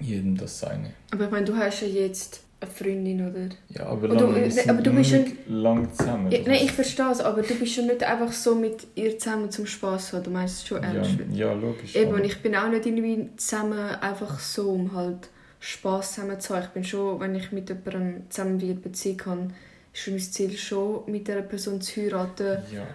Jedem 0.00 0.36
das 0.36 0.60
seine. 0.60 0.90
Aber 1.12 1.24
ich 1.24 1.30
meine, 1.30 1.44
du 1.46 1.56
hast 1.56 1.80
ja 1.82 1.88
jetzt 1.88 2.40
eine 2.60 2.70
Freundin, 2.70 3.28
oder? 3.30 3.48
Ja, 3.68 3.86
aber, 3.86 4.10
Und 4.10 4.20
du- 4.20 4.34
wir 4.34 4.70
aber 4.70 4.82
du 4.82 4.92
bist 4.92 5.12
nicht 5.12 5.34
lang 5.48 5.88
zusammen. 5.92 6.30
Ja, 6.32 6.38
nein, 6.44 6.60
ich 6.64 6.72
verstehe 6.72 7.10
es, 7.12 7.20
aber 7.20 7.42
du 7.42 7.54
bist 7.54 7.72
schon 7.74 7.86
nicht 7.86 8.02
einfach 8.02 8.32
so 8.32 8.54
mit 8.54 8.86
ihr 8.96 9.16
zusammen 9.18 9.50
zum 9.50 9.66
Spaß 9.66 10.12
haben. 10.12 10.24
Du 10.24 10.30
meinst 10.30 10.56
es 10.62 10.66
schon 10.66 10.82
ernst. 10.82 11.12
ja, 11.32 11.46
ja, 11.48 11.52
logisch. 11.52 11.94
Eben, 11.94 12.08
aber- 12.10 12.18
und 12.18 12.24
ich 12.24 12.42
bin 12.42 12.56
auch 12.56 12.68
nicht 12.68 12.84
irgendwie 12.86 13.28
zusammen 13.36 13.78
einfach 13.78 14.38
so, 14.40 14.70
um 14.70 14.92
halt 14.94 15.28
Spaß 15.60 16.14
zusammen 16.14 16.40
zu 16.40 16.54
haben. 16.56 16.64
Ich 16.64 16.70
bin 16.70 16.84
schon, 16.84 17.20
wenn 17.20 17.34
ich 17.36 17.52
mit 17.52 17.68
jemandem 17.68 18.22
zusammen 18.28 18.60
wie 18.60 18.66
eine 18.70 18.74
Beziehung 18.74 19.20
habe, 19.26 19.48
ist 19.92 20.02
schon 20.02 20.14
mein 20.14 20.22
Ziel 20.22 20.52
schon, 20.56 21.00
mit 21.06 21.26
dieser 21.28 21.42
Person 21.42 21.80
zu 21.80 22.00
heiraten 22.00 22.58
Ja. 22.74 22.86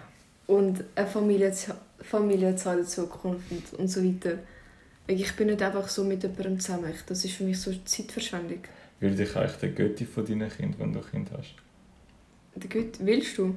und 0.46 0.84
eine 0.94 1.06
Familie 1.06 1.52
zu, 1.52 1.72
Familie 2.00 2.54
zu 2.56 2.70
haben 2.70 2.80
in 2.80 2.86
Zukunft 2.86 3.50
und, 3.50 3.78
und 3.80 3.88
so 3.88 4.02
weiter. 4.04 4.38
Weil 5.06 5.20
Ich 5.20 5.34
bin 5.36 5.48
nicht 5.48 5.62
einfach 5.62 5.88
so 5.88 6.04
mit 6.04 6.22
jemandem 6.22 6.58
zusammen. 6.58 6.92
Das 7.06 7.24
ist 7.24 7.34
für 7.34 7.44
mich 7.44 7.60
so 7.60 7.72
Zeitverschwendung. 7.84 8.60
Will 9.00 9.14
dich 9.14 9.36
eigentlich 9.36 9.56
der 9.56 9.70
Götti 9.70 10.06
von 10.06 10.24
deinen 10.24 10.50
Kindern, 10.50 10.80
wenn 10.80 10.92
du 10.92 11.00
ein 11.00 11.10
Kind 11.10 11.30
hast? 11.36 11.54
Der 12.54 12.70
Gut, 12.70 12.98
willst 13.00 13.36
du? 13.38 13.54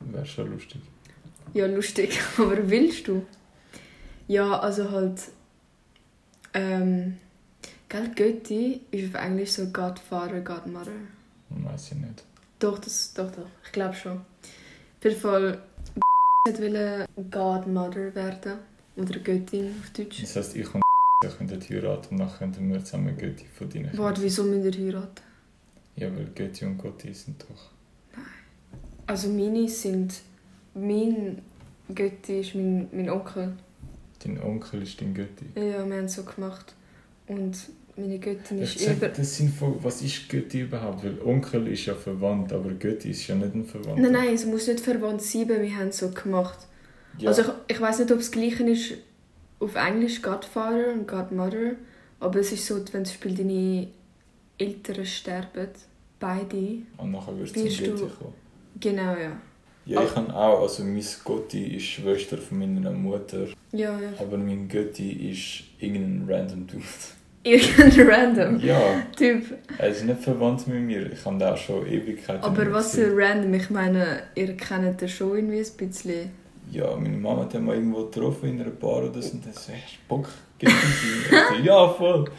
Wäre 0.00 0.26
schon 0.26 0.50
lustig. 0.52 0.80
Ja, 1.54 1.66
lustig. 1.66 2.20
Aber 2.38 2.70
willst 2.70 3.08
du? 3.08 3.26
Ja, 4.26 4.58
also 4.60 4.90
halt. 4.90 5.22
Ähm. 6.54 7.18
Gell, 7.88 8.10
Götti 8.14 8.82
ist 8.90 9.14
auf 9.14 9.22
Englisch 9.22 9.52
so 9.52 9.66
Godfather, 9.68 10.42
Godmother. 10.42 10.92
Weiß 11.48 11.92
ich 11.92 11.98
nicht. 11.98 12.22
Doch, 12.58 12.78
das, 12.78 13.14
doch, 13.14 13.30
doch. 13.30 13.46
Ich 13.64 13.72
glaube 13.72 13.94
schon. 13.94 14.18
Auf 14.18 15.04
jeden 15.04 15.20
Fall. 15.20 15.62
wollte 16.46 17.06
Godmother 17.30 18.14
werden. 18.14 18.58
Oder 18.98 19.20
Göttin 19.20 19.74
auf 19.80 19.90
Deutsch. 19.90 20.22
Das 20.22 20.36
heisst, 20.36 20.56
ich 20.56 20.74
und 20.74 20.82
könnten 21.38 21.60
heiraten 21.60 22.14
und 22.14 22.18
dann 22.18 22.32
könnten 22.32 22.72
wir 22.72 22.84
zusammen 22.84 23.16
Götti 23.16 23.46
von 23.46 23.68
deinen 23.70 23.96
Warte, 23.96 24.22
wieso 24.22 24.42
müssen 24.42 24.64
wir 24.64 24.72
heiraten? 24.72 25.22
Ja, 25.96 26.14
weil 26.14 26.26
Götti 26.34 26.64
und 26.64 26.78
Gotti 26.78 27.12
sind 27.12 27.42
doch... 27.42 27.70
Also, 29.06 29.28
meine 29.28 29.68
sind. 29.68 30.20
Mein 30.74 31.40
Götti 31.92 32.40
ist 32.40 32.54
mein, 32.54 32.88
mein 32.92 33.08
Onkel. 33.08 33.54
Dein 34.22 34.42
Onkel 34.42 34.82
ist 34.82 35.00
dein 35.00 35.14
Götti. 35.14 35.46
Ja, 35.54 35.86
wir 35.86 35.96
haben 35.96 36.04
es 36.04 36.14
so 36.14 36.24
gemacht. 36.24 36.74
Und 37.26 37.56
meine 37.96 38.18
Göttin 38.18 38.58
ist 38.58 38.78
sag, 38.78 38.96
über. 38.96 39.08
das 39.08 39.36
sind 39.36 39.54
von, 39.54 39.82
was 39.82 40.02
ist 40.02 40.28
Götti 40.28 40.60
überhaupt? 40.62 41.04
Weil 41.04 41.20
Onkel 41.22 41.68
ist 41.68 41.86
ja 41.86 41.94
verwandt, 41.94 42.52
aber 42.52 42.70
Götti 42.70 43.10
ist 43.10 43.26
ja 43.26 43.34
nicht 43.34 43.54
ein 43.54 43.64
Verwandter. 43.64 44.02
Nein, 44.02 44.12
nein, 44.12 44.34
es 44.34 44.44
muss 44.44 44.66
nicht 44.66 44.80
verwandt 44.80 45.22
sein, 45.22 45.48
wir 45.48 45.76
haben 45.76 45.88
es 45.88 45.98
so 45.98 46.10
gemacht. 46.10 46.58
Ja, 47.18 47.28
Also 47.30 47.42
ich, 47.42 47.48
ich 47.76 47.80
weiß 47.80 47.98
nicht, 48.00 48.12
ob 48.12 48.18
es 48.18 48.30
gleich 48.30 48.60
ist 48.60 48.94
auf 49.60 49.74
Englisch 49.74 50.22
Godfather 50.22 50.92
und 50.92 51.06
Godmother, 51.08 51.72
aber 52.20 52.38
es 52.40 52.52
ist 52.52 52.66
so, 52.66 52.76
wenn 52.92 53.04
zum 53.04 53.16
Beispiel 53.20 53.34
deine 53.34 53.88
Eltern 54.58 55.04
sterben, 55.04 55.68
beide. 56.20 56.78
und 56.96 57.10
nachher 57.12 57.36
wirst 57.38 57.56
du 57.56 57.68
zum 57.68 57.84
du- 57.96 58.06
kommen. 58.08 58.34
Genau, 58.80 59.14
ja. 59.16 59.32
Ja, 59.86 60.02
ich 60.04 60.14
habe 60.14 60.34
auch, 60.34 60.60
also 60.62 60.84
mein 60.84 61.02
Götti 61.24 61.76
ist 61.76 61.84
Schwester 61.86 62.36
von 62.36 62.58
meiner 62.58 62.90
Mutter, 62.90 63.46
Ja, 63.72 63.98
ja. 63.98 64.10
aber 64.18 64.36
mein 64.36 64.68
Götti 64.68 65.30
ist 65.30 65.64
irgendein 65.82 66.28
random 66.28 66.66
Dude. 66.66 66.82
Irgendein 67.44 68.08
random 68.10 68.60
Ja, 68.60 68.78
Typ. 69.16 69.44
er 69.78 69.88
ist 69.88 70.04
nicht 70.04 70.20
verwandt 70.20 70.66
mit 70.66 70.82
mir, 70.82 71.10
ich 71.12 71.24
habe 71.24 71.38
den 71.38 71.48
auch 71.48 71.56
schon 71.56 71.86
Ewigkeiten 71.86 72.42
Aber 72.44 72.70
was 72.72 72.96
für 72.96 73.10
random? 73.16 73.54
Ich 73.54 73.70
meine, 73.70 74.24
ihr 74.34 74.54
kennt 74.56 75.00
den 75.00 75.08
schon 75.08 75.36
irgendwie 75.36 75.58
ein 75.60 75.76
bisschen. 75.88 76.30
Ja, 76.70 76.94
meine 76.96 77.16
Mama 77.16 77.42
hat 77.42 77.54
mal 77.60 77.74
irgendwo 77.76 78.04
getroffen 78.04 78.50
in 78.50 78.60
einer 78.60 78.70
Bar 78.70 79.04
oder 79.04 79.22
so 79.22 79.32
und 79.32 79.44
dann 79.46 79.52
so, 79.52 79.72
hast 79.72 79.94
du 79.94 80.08
Bock? 80.08 80.28
Ich 80.58 80.68
so, 81.48 81.54
ja, 81.62 81.88
voll. 81.88 82.30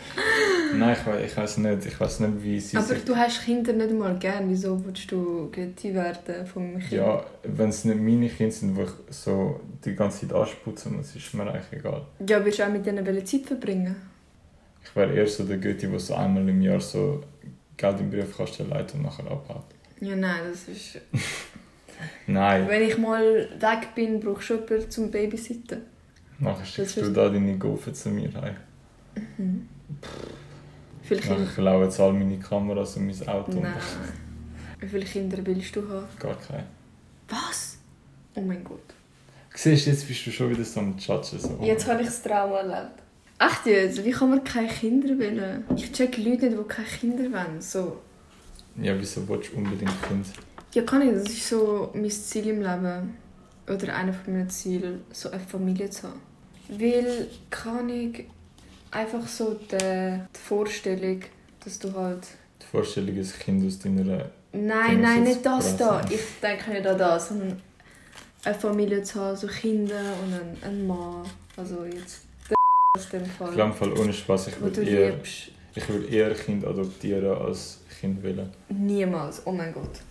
Nein, 0.76 0.96
ich, 1.00 1.06
we- 1.06 1.22
ich 1.26 1.36
weiß 1.36 1.58
nicht, 1.60 1.86
ich 1.86 2.00
weiß 2.00 2.20
nicht, 2.20 2.44
wie 2.44 2.60
sie 2.60 2.78
Aber 2.78 2.86
sich... 2.86 3.04
du 3.06 3.16
hast 3.16 3.44
Kinder 3.44 3.74
nicht 3.74 3.92
mal 3.92 4.18
gern. 4.20 4.50
Wieso 4.50 4.84
willst 4.86 5.12
du 5.12 5.50
Götti 5.52 5.94
werden 5.96 6.46
vom 6.46 6.78
Kind? 6.78 6.92
Ja, 6.92 7.24
wenn 7.44 7.70
es 7.70 7.86
nicht 7.86 8.00
meine 8.00 8.30
Kinder 8.30 8.52
sind, 8.52 8.78
die 8.78 8.82
ich 8.84 8.90
so 9.16 9.60
die 9.84 9.96
ganze 9.96 10.28
Zeit 10.28 10.36
ansputzen 10.36 10.98
muss, 10.98 11.16
ist 11.16 11.34
mir 11.34 11.44
eigentlich 11.50 11.80
egal. 11.80 12.06
Ja, 12.28 12.44
willst 12.44 12.60
du 12.60 12.64
auch 12.66 12.70
mit 12.72 12.86
denen 12.86 13.26
Zeit 13.26 13.42
verbringen? 13.48 13.96
Ich 14.84 14.96
wäre 14.96 15.14
eher 15.14 15.28
so 15.28 15.44
der 15.44 15.58
Götti, 15.58 15.88
der 15.88 16.00
so 16.00 16.14
einmal 16.14 16.48
im 16.48 16.62
Jahr 16.62 16.80
so 16.82 17.22
Geld 17.78 18.00
im 18.00 18.10
Briefkasten 18.12 18.70
leitet 18.70 18.96
und 18.96 19.04
nachher 19.04 19.26
abhaut. 19.32 19.64
Ja, 20.02 20.16
nein, 20.16 20.42
das 20.52 20.68
ist... 20.68 21.00
Nein, 22.28 22.68
Wenn 22.68 22.82
ich 22.84 22.98
mal 22.98 23.50
weg 23.60 23.90
bin, 23.96 24.20
brauchst 24.20 24.50
du 24.50 24.56
jemanden 24.56 24.90
zum 24.92 25.12
Babysitten. 25.12 25.82
nachher 26.40 26.66
schickst 26.66 26.98
du 26.98 27.12
da 27.12 27.30
deine 27.30 27.58
Gofen 27.58 27.94
zu 27.94 28.10
mir 28.10 28.32
heim. 28.34 28.56
Wie 29.16 31.08
viele 31.08 31.20
Kinder? 31.22 31.40
Nachher 31.40 31.54
klauen 31.56 31.84
jetzt 31.84 32.00
all 32.00 32.14
meine 32.14 32.38
Kameras 32.40 32.96
und 32.98 33.08
mein 33.08 33.28
Auto. 33.28 33.60
Nein. 33.60 33.74
Wie 34.80 34.88
viele 34.88 35.06
Kinder 35.06 35.38
willst 35.44 35.76
du 35.76 35.82
haben? 35.90 36.06
Gar 36.20 36.36
kein. 36.38 36.64
Was? 37.28 37.78
Oh 38.36 38.42
mein 38.42 38.64
Gott. 38.64 38.80
Siehst 39.56 39.88
du, 39.88 39.90
jetzt 39.92 40.08
bist 40.08 40.26
du 40.26 40.32
schon 40.32 40.52
wieder 40.52 40.64
so 40.64 40.80
am 40.80 40.98
Tschatschen. 40.98 41.40
So. 41.40 41.60
Jetzt 41.62 41.86
habe 41.88 42.02
ich 42.02 42.08
das 42.08 42.22
Trauma 42.22 42.60
erlebt. 42.60 43.02
Echt 43.40 43.66
jetzt? 43.66 44.06
Wie 44.06 44.12
kann 44.12 44.30
man 44.30 44.44
keine 44.44 44.68
Kinder 44.68 45.10
wollen? 45.10 45.64
Ich 45.76 45.92
check 45.92 46.18
Leute 46.18 46.46
nicht, 46.50 46.60
die 46.60 46.68
keine 46.68 46.88
Kinder 46.88 47.24
wollen. 47.32 47.60
So. 47.62 48.00
Ja, 48.82 48.98
wieso 48.98 49.28
willst 49.28 49.52
du 49.52 49.58
unbedingt 49.58 50.02
Kind? 50.04 50.28
Ja, 50.74 50.84
kann 50.84 51.02
ich. 51.02 51.14
Das 51.14 51.34
ist 51.34 51.50
so 51.50 51.90
mein 51.94 52.10
Ziel 52.10 52.48
im 52.48 52.62
Leben. 52.62 53.18
Oder 53.68 53.96
einer 53.96 54.14
von 54.14 54.34
meinen 54.34 54.50
Zielen, 54.50 55.04
so 55.12 55.30
eine 55.30 55.40
Familie 55.40 55.90
zu 55.90 56.08
haben. 56.08 56.22
Weil, 56.70 57.28
kann 57.50 57.90
ich 57.90 58.26
einfach 58.92 59.28
so 59.28 59.54
die, 59.54 59.78
die 59.78 60.40
Vorstellung, 60.40 61.22
dass 61.64 61.78
du 61.80 61.94
halt 61.94 62.28
Die 62.62 62.66
Vorstellung 62.66 63.16
ist 63.18 63.36
ein 63.36 63.40
Kind 63.40 63.68
aus 63.68 63.80
deiner... 63.80 64.32
Nein, 64.52 65.02
nein, 65.02 65.24
nicht 65.24 65.46
das 65.46 65.78
da. 65.78 66.02
Ich 66.10 66.20
denke 66.42 66.72
nicht 66.72 66.88
an 66.88 66.98
das, 66.98 67.30
sondern 67.30 67.62
eine 68.44 68.56
Familie 68.56 69.04
zu 69.04 69.20
haben, 69.20 69.38
so 69.38 69.48
Kinder 69.48 70.02
und 70.24 70.34
einen, 70.34 70.58
einen 70.64 70.88
Mann. 70.88 71.24
Also 71.56 71.86
jetzt 71.86 72.22
der 72.50 72.56
aus 72.98 73.10
dem 73.10 73.26
Fall. 73.26 73.54
glaube, 73.54 73.72
im 73.72 73.78
Fall 73.78 73.94
ohne 74.00 74.14
Spaß, 74.14 74.48
ich 74.48 74.62
würde 74.62 74.84
eher, 74.84 75.12
liebst. 75.12 75.52
ich 75.76 75.90
würde 75.90 76.08
eher 76.08 76.28
ein 76.28 76.38
Kind 76.38 76.66
adoptieren 76.66 77.38
als 77.38 77.80
Kind 78.00 78.24
wählen. 78.24 78.50
Niemals. 78.70 79.46
Oh 79.46 79.52
mein 79.52 79.74
Gott. 79.74 80.02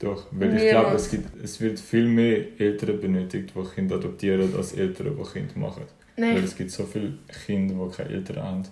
Doch, 0.00 0.26
weil 0.30 0.56
ich 0.56 0.70
glaube, 0.70 0.96
es, 0.96 1.10
gibt, 1.10 1.44
es 1.44 1.60
wird 1.60 1.78
viel 1.78 2.06
mehr 2.08 2.58
Eltern 2.58 2.98
benötigt, 3.00 3.52
die 3.54 3.74
Kinder 3.74 3.96
adoptieren, 3.96 4.52
als 4.56 4.72
Eltern, 4.72 5.14
die 5.14 5.30
Kinder 5.30 5.58
machen. 5.58 5.82
Weil 6.16 6.34
Nein, 6.34 6.44
es 6.44 6.56
gibt 6.56 6.70
so 6.70 6.84
viele 6.84 7.12
Kinder, 7.44 7.74
die 7.74 7.96
keine 7.96 8.10
Eltern 8.10 8.42
haben, 8.42 8.62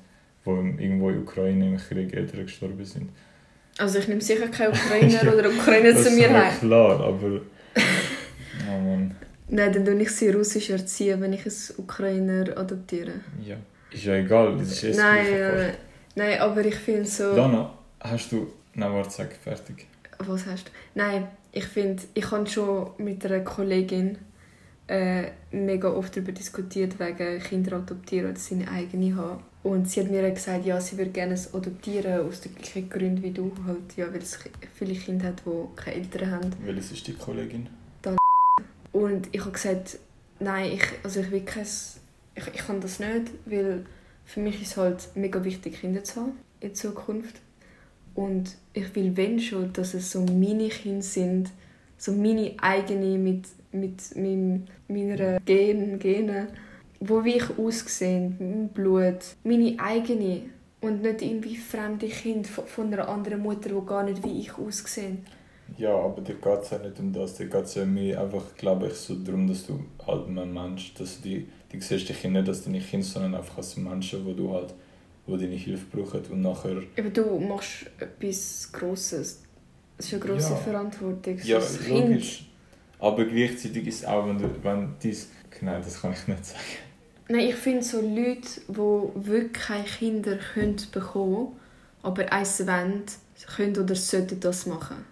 die 0.47 0.50
irgendwo 0.82 1.11
in 1.11 1.16
der 1.16 1.23
Ukraine 1.25 1.66
im 1.66 1.76
Krieg 1.76 2.14
Eltern 2.14 2.47
gestorben 2.47 2.82
sind. 2.85 3.11
also 3.76 3.99
ich 3.99 4.08
nehme 4.08 4.23
sicher 4.23 4.49
keine 4.49 4.70
Ukrainer 4.70 5.23
Ja, 5.25 5.32
oder 5.32 5.50
Ukrainer 5.50 5.94
zu 5.97 6.11
mir 6.11 6.30
heim. 6.30 6.58
klar, 6.58 7.00
aber... 7.00 7.40
Oh 8.70 8.78
Mann, 8.80 9.14
Nein, 9.50 9.73
dann 9.73 9.85
tue 9.85 10.02
ich 10.02 10.11
sie 10.11 10.30
russisch 10.30 10.68
erziehen, 10.70 11.20
wenn 11.20 11.32
ich 11.32 11.47
einen 11.47 11.54
Ukrainer 11.78 12.56
adoptiere. 12.56 13.12
ja. 13.47 13.56
Ist 13.90 14.04
ja 14.04 14.16
egal, 14.16 14.56
das 14.58 14.73
ist 14.73 14.82
jetzt 14.82 14.97
Nein, 14.99 15.26
gleich 15.26 15.40
nein, 15.40 15.56
nein. 15.56 15.75
Nein, 16.14 16.40
aber 16.40 16.64
ich 16.64 16.75
finde 16.75 17.06
so... 17.06 17.35
Lana, 17.35 17.73
hast 18.00 18.32
du... 18.32 18.52
Nein, 18.75 18.92
warte, 18.92 19.11
sag 19.11 19.32
fertig. 19.32 19.87
Was 20.18 20.46
hast 20.46 20.68
du? 20.68 20.70
Nein, 20.94 21.28
ich 21.52 21.64
finde, 21.64 22.02
ich 22.14 22.30
habe 22.30 22.46
schon 22.46 22.90
mit 22.98 23.25
einer 23.25 23.40
Kollegin 23.40 24.18
äh, 24.88 25.30
mega 25.52 25.90
oft 25.90 26.16
darüber 26.16 26.32
diskutiert, 26.32 26.98
wegen 26.98 27.40
Kinder 27.40 27.76
adoptieren 27.76 28.30
oder 28.30 28.38
seine 28.38 28.70
eigene 28.70 29.14
haben. 29.16 29.42
Und 29.62 29.88
sie 29.88 30.00
hat 30.00 30.10
mir 30.10 30.28
gesagt, 30.30 30.64
ja, 30.64 30.80
sie 30.80 30.96
würde 30.96 31.10
gerne 31.10 31.34
es 31.34 31.54
adoptieren, 31.54 32.26
aus 32.26 32.40
den 32.40 32.54
gleichen 32.54 32.88
Gründen 32.88 33.22
wie 33.22 33.32
du. 33.32 33.52
Halt, 33.66 33.96
ja, 33.96 34.10
weil 34.12 34.22
es 34.22 34.38
viele 34.75 34.94
Kinder 34.94 35.28
hat, 35.28 35.42
die 35.44 35.76
keine 35.76 35.96
Eltern 35.96 36.30
haben. 36.30 36.52
Welches 36.64 36.92
ist 36.92 37.06
die 37.06 37.14
Kollegin? 37.14 37.68
Und 38.92 39.28
ich 39.32 39.40
habe 39.40 39.52
gesagt, 39.52 39.98
nein, 40.40 40.72
ich, 40.72 40.82
also 41.02 41.20
ich 41.20 41.30
will 41.30 41.42
kein, 41.42 41.66
ich, 42.34 42.46
ich 42.54 42.66
kann 42.66 42.80
das 42.80 42.98
nicht, 42.98 43.30
weil 43.46 43.84
für 44.25 44.40
mich 44.40 44.60
ist 44.62 44.72
es 44.72 44.76
halt 44.76 45.08
mega 45.14 45.44
wichtig, 45.44 45.80
Kinder 45.80 46.02
zu 46.02 46.20
haben 46.20 46.32
in 46.60 46.75
Zukunft. 46.75 47.40
Und 48.18 48.56
ich 48.72 48.96
will, 48.96 49.16
wenn 49.16 49.38
schon, 49.38 49.72
dass 49.72 49.94
es 49.94 50.10
so 50.10 50.22
meine 50.22 50.70
Kinder 50.70 51.02
sind, 51.02 51.50
so 51.96 52.10
meine 52.10 52.52
eigene 52.60 53.16
mit, 53.16 53.46
mit 53.70 54.16
meinem, 54.16 54.64
meiner 54.88 55.38
Gen, 55.38 56.00
Gene, 56.00 56.48
wo 56.98 57.22
wie 57.22 57.37
ich 57.37 57.56
aussehe, 57.56 58.34
mein 58.40 58.70
Blut, 58.70 59.20
meine 59.44 59.76
eigene. 59.78 60.42
Und 60.80 61.02
nicht 61.02 61.22
irgendwie 61.22 61.56
fremde 61.56 62.08
Kinder 62.08 62.48
von, 62.48 62.92
einer 62.92 63.08
anderen 63.08 63.40
Mutter, 63.40 63.68
die 63.68 63.87
gar 63.87 64.02
nicht 64.02 64.25
wie 64.25 64.40
ich 64.40 64.58
aussehen. 64.58 65.25
Ja, 65.76 65.94
aber 65.94 66.20
da 66.20 66.32
geht 66.32 66.62
es 66.64 66.70
ja 66.70 66.78
nicht 66.78 66.98
um 66.98 67.12
das. 67.12 67.37
Da 67.37 67.44
geht 67.44 67.64
es 67.66 67.76
ja 67.76 67.84
mehr 67.84 68.20
einfach, 68.20 68.56
glaube 68.56 68.88
ich, 68.88 68.94
so 68.94 69.14
darum, 69.14 69.46
dass 69.46 69.64
du 69.64 69.78
halt 70.04 70.26
ein 70.26 70.52
Mensch, 70.52 70.92
dass 70.94 71.20
du 71.20 71.28
die, 71.28 71.48
die 71.70 71.80
siehst 71.80 72.08
dich 72.08 72.25
nicht 72.25 72.48
als 72.48 72.64
deine 72.64 72.80
Kinder, 72.80 73.06
sondern 73.06 73.37
einfach 73.37 73.58
als 73.58 73.76
Menschen, 73.76 74.26
wo 74.26 74.32
du 74.32 74.52
halt, 74.54 74.75
wo 75.28 75.37
deine 75.37 75.54
Hilfe 75.54 75.85
brauchen 75.94 76.20
und 76.30 76.42
nachher... 76.42 76.82
Aber 76.99 77.11
du 77.11 77.38
machst 77.38 77.87
etwas 78.00 78.70
Grosses. 78.73 79.42
Das 79.97 80.06
ist 80.06 80.14
eine 80.14 80.23
grosse 80.23 80.50
Ja. 80.50 80.56
Verantwortung. 80.56 81.38
Ja, 81.44 81.58
das 81.58 81.87
logisch. 81.87 82.47
Aber 82.99 83.25
gleichzeitig 83.25 83.87
ist 83.87 84.00
es 84.00 84.04
auch, 84.04 84.26
wenn 84.26 84.38
du, 84.38 84.50
wenn 84.62 84.94
dies... 85.00 85.28
Nein, 85.61 85.80
das 85.82 86.00
kann 86.00 86.12
ich 86.12 86.26
nicht 86.26 86.44
sagen. 86.44 86.61
Nein, 87.28 87.49
ich 87.49 87.54
finde 87.54 87.82
so 87.82 88.00
Leute, 88.00 88.61
die 88.68 89.26
wirklich 89.28 89.52
keine 89.52 89.85
Kinder 89.85 90.37
können 90.54 90.76
bekommen 90.92 91.52
aber 92.02 92.32
eins 92.32 92.66
wollen, 92.66 93.04
können 93.56 93.76
oder 93.76 93.94
sollten 93.94 94.40
das 94.40 94.66
machen. 94.66 95.04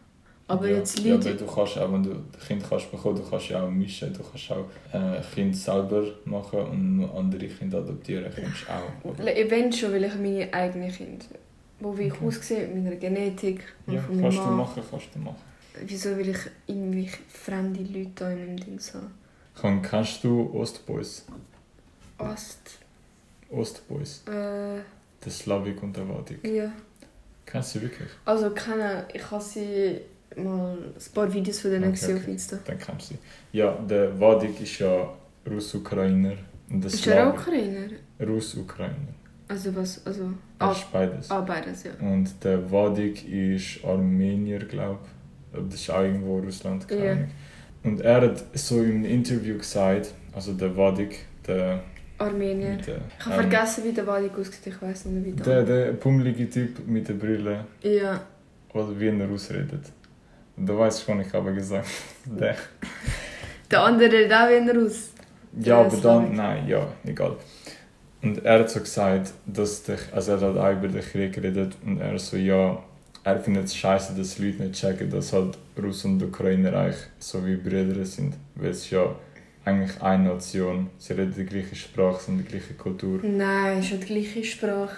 Aber 0.49 0.69
ja. 0.69 0.77
jetzt 0.77 0.99
Ja, 1.01 1.15
Leute... 1.15 1.31
aber 1.31 1.39
du 1.39 1.47
kannst 1.47 1.79
auch, 1.79 1.93
wenn 1.93 2.03
du 2.05 2.11
ein 2.13 2.25
Kind 2.47 2.63
kannst 2.69 2.91
bekommen, 2.93 3.17
du 3.17 3.29
kannst 3.29 3.49
ja 3.49 3.63
auch 3.65 3.71
mischen, 3.71 4.13
du 4.13 4.21
kannst 4.23 4.51
auch 4.53 4.67
äh, 4.93 5.21
Kind 5.35 5.57
selber 5.57 6.05
machen 6.25 6.61
und 6.61 6.97
noch 6.99 7.15
andere 7.17 7.47
Kinder 7.49 7.79
adoptieren 7.79 8.33
kannst 8.35 8.63
du 8.69 8.73
auch. 8.73 9.19
Ja. 9.27 9.51
Wenn 9.51 9.73
schon 9.73 9.93
will 9.93 10.05
ich 10.05 10.15
meine 10.15 10.53
eigenen 10.55 10.91
Kinder. 10.93 11.25
Wo 11.81 11.97
wie 11.99 12.05
ich 12.05 12.13
Okay. 12.15 12.27
aussehe, 12.27 12.69
mit 12.69 12.85
meiner 12.85 12.97
Genetik 12.97 13.61
und 13.87 13.95
Ja, 13.95 14.01
von 14.03 14.21
kannst 14.21 14.39
du 14.39 14.43
Mann. 14.43 14.57
machen, 14.57 14.83
kannst 14.91 15.07
du 15.15 15.19
machen. 15.19 15.37
Wieso 15.85 16.17
will 16.17 16.29
ich 16.31 16.39
irgendwie 16.67 17.11
fremde 17.29 17.81
Leute 17.83 18.11
da 18.15 18.31
in 18.31 18.39
meinem 18.47 18.57
Ding 18.57 18.81
haben? 18.95 19.11
Kann, 19.61 19.83
kennst 19.83 20.23
du 20.25 20.51
Ostboys? 20.55 21.27
Ost... 22.19 22.79
Ostboys. 23.51 24.23
Äh, 24.27 24.81
Der 25.25 25.31
Slavik 25.33 25.83
und 25.83 25.97
der 25.97 26.09
Vadik. 26.09 26.47
ja. 26.47 26.71
Kennst 27.45 27.75
du 27.75 27.79
sie 27.79 27.85
wirklich? 27.85 28.09
Also 28.25 28.51
kennen, 28.51 29.05
ich 29.13 29.31
habe 29.31 29.43
sie 29.43 30.01
mal 30.37 30.77
ein 30.77 31.13
paar 31.15 31.33
Videos 31.33 31.61
von 31.61 31.71
denen 31.71 31.93
Okay, 31.93 32.15
auf 32.15 32.21
okay. 32.23 32.31
Insta. 32.33 32.59
Dann 32.65 32.79
kennst 32.79 33.11
du 33.11 33.15
sie. 33.15 33.21
Ja, 33.53 33.73
der 33.73 34.19
Vadik 34.21 34.61
ist 34.61 34.79
ja 34.79 35.09
Russ-Ukrainer. 35.51 36.33
Der 36.69 36.87
Ist 36.87 37.07
er 37.07 37.29
auch 37.29 37.35
Ukrainer? 37.35 37.87
Russ-Ukrainer. 38.21 39.15
Also 39.49 39.75
was? 39.77 40.05
Also... 40.05 40.31
Ah, 40.59 40.73
ist 40.73 40.91
beides. 40.93 41.31
ah 41.31 41.41
beides, 41.43 41.85
ja. 41.85 41.93
Und 42.01 42.43
der 42.43 42.71
Vadik 42.71 43.29
ist 43.29 43.85
Armenier, 43.85 44.59
glaube 44.61 44.99
ich. 45.05 45.63
Das 45.71 45.81
ist 45.81 45.91
auch 45.91 46.03
irgendwo 46.03 46.39
Russland, 46.39 46.89
keine. 46.89 47.11
Ahnung. 47.11 47.29
Und 47.85 48.01
er 48.01 48.21
hat 48.23 48.45
so 48.55 48.83
in 48.83 48.97
einem 48.97 49.05
Interview 49.05 49.57
gesagt, 49.59 50.13
also 50.35 50.53
der 50.55 50.77
Vadik, 50.77 51.21
der... 51.47 51.81
Armenier. 52.19 52.77
der 52.79 52.99
Ich 53.19 53.27
habe 53.27 53.35
ähm, 53.37 53.51
vergessen, 53.51 53.85
wie 53.85 53.93
der 53.93 54.07
Wadik 54.07 54.33
aussieht. 54.39 54.67
Ich 54.67 54.83
weiß 54.83 55.05
nicht 55.07 55.25
wie 55.39 55.43
Der, 55.43 55.63
der 55.63 55.93
pummelige 55.93 56.51
Typ 56.51 56.85
mit 56.89 57.07
der 57.09 57.15
Brille, 57.15 57.65
Ja. 57.83 58.21
oder 58.73 58.99
wie 58.99 59.07
er 59.07 59.31
ausredet. 59.31 59.93
Weiß 60.57 61.01
ich 61.01 61.07
gar 61.07 61.15
nicht, 61.17 61.35
aber 61.35 61.53
gesagt. 61.53 61.89
Der. 62.25 62.57
Der 63.71 63.83
andere, 63.83 64.29
da 64.29 64.49
wie 64.49 64.69
er 64.69 64.87
aus. 64.87 65.11
Ja, 65.59 65.81
aber 65.81 65.97
dann, 65.97 66.35
nein, 66.35 66.69
ja, 66.69 66.87
egal. 67.05 67.37
Und 68.23 68.45
er 68.45 68.61
hat 68.61 68.71
so 68.71 68.81
gesagt, 68.81 69.33
dass 69.47 69.83
der, 69.83 69.99
also 70.13 70.33
er 70.33 70.41
hat 70.41 70.57
auch 70.57 70.73
über 70.73 70.89
den 70.89 71.01
Krieg 71.01 71.33
geredet 71.33 71.77
und 71.85 72.01
er 72.01 72.19
so, 72.19 72.37
ja, 72.37 72.83
er 73.25 73.41
findet 73.41 73.65
es 73.65 73.77
scheiße, 73.77 74.15
dass 74.15 74.39
Leute 74.39 74.63
nicht 74.63 74.81
checken, 74.81 75.11
dass 75.11 75.33
halt 75.33 75.59
Russen 75.83 76.15
und 76.15 76.23
Ukrainer 76.23 76.75
eigentlich 76.75 77.03
so 77.19 77.45
wie 77.45 77.57
Brüder 77.57 78.05
sind. 78.05 78.35
Weil 78.55 78.71
es 78.71 78.89
ja 78.91 79.17
eigentlich 79.65 80.01
eine 80.01 80.29
Nation. 80.29 80.91
Sie 80.99 81.13
reden 81.13 81.35
die 81.37 81.45
gleiche 81.45 81.75
Sprache, 81.75 82.23
sind 82.23 82.39
die 82.39 82.45
gleiche 82.45 82.75
Kultur. 82.75 83.19
Nein, 83.23 83.81
ist 83.81 83.91
ja 83.91 83.97
die 83.97 84.07
gleiche 84.07 84.45
Sprache. 84.45 84.97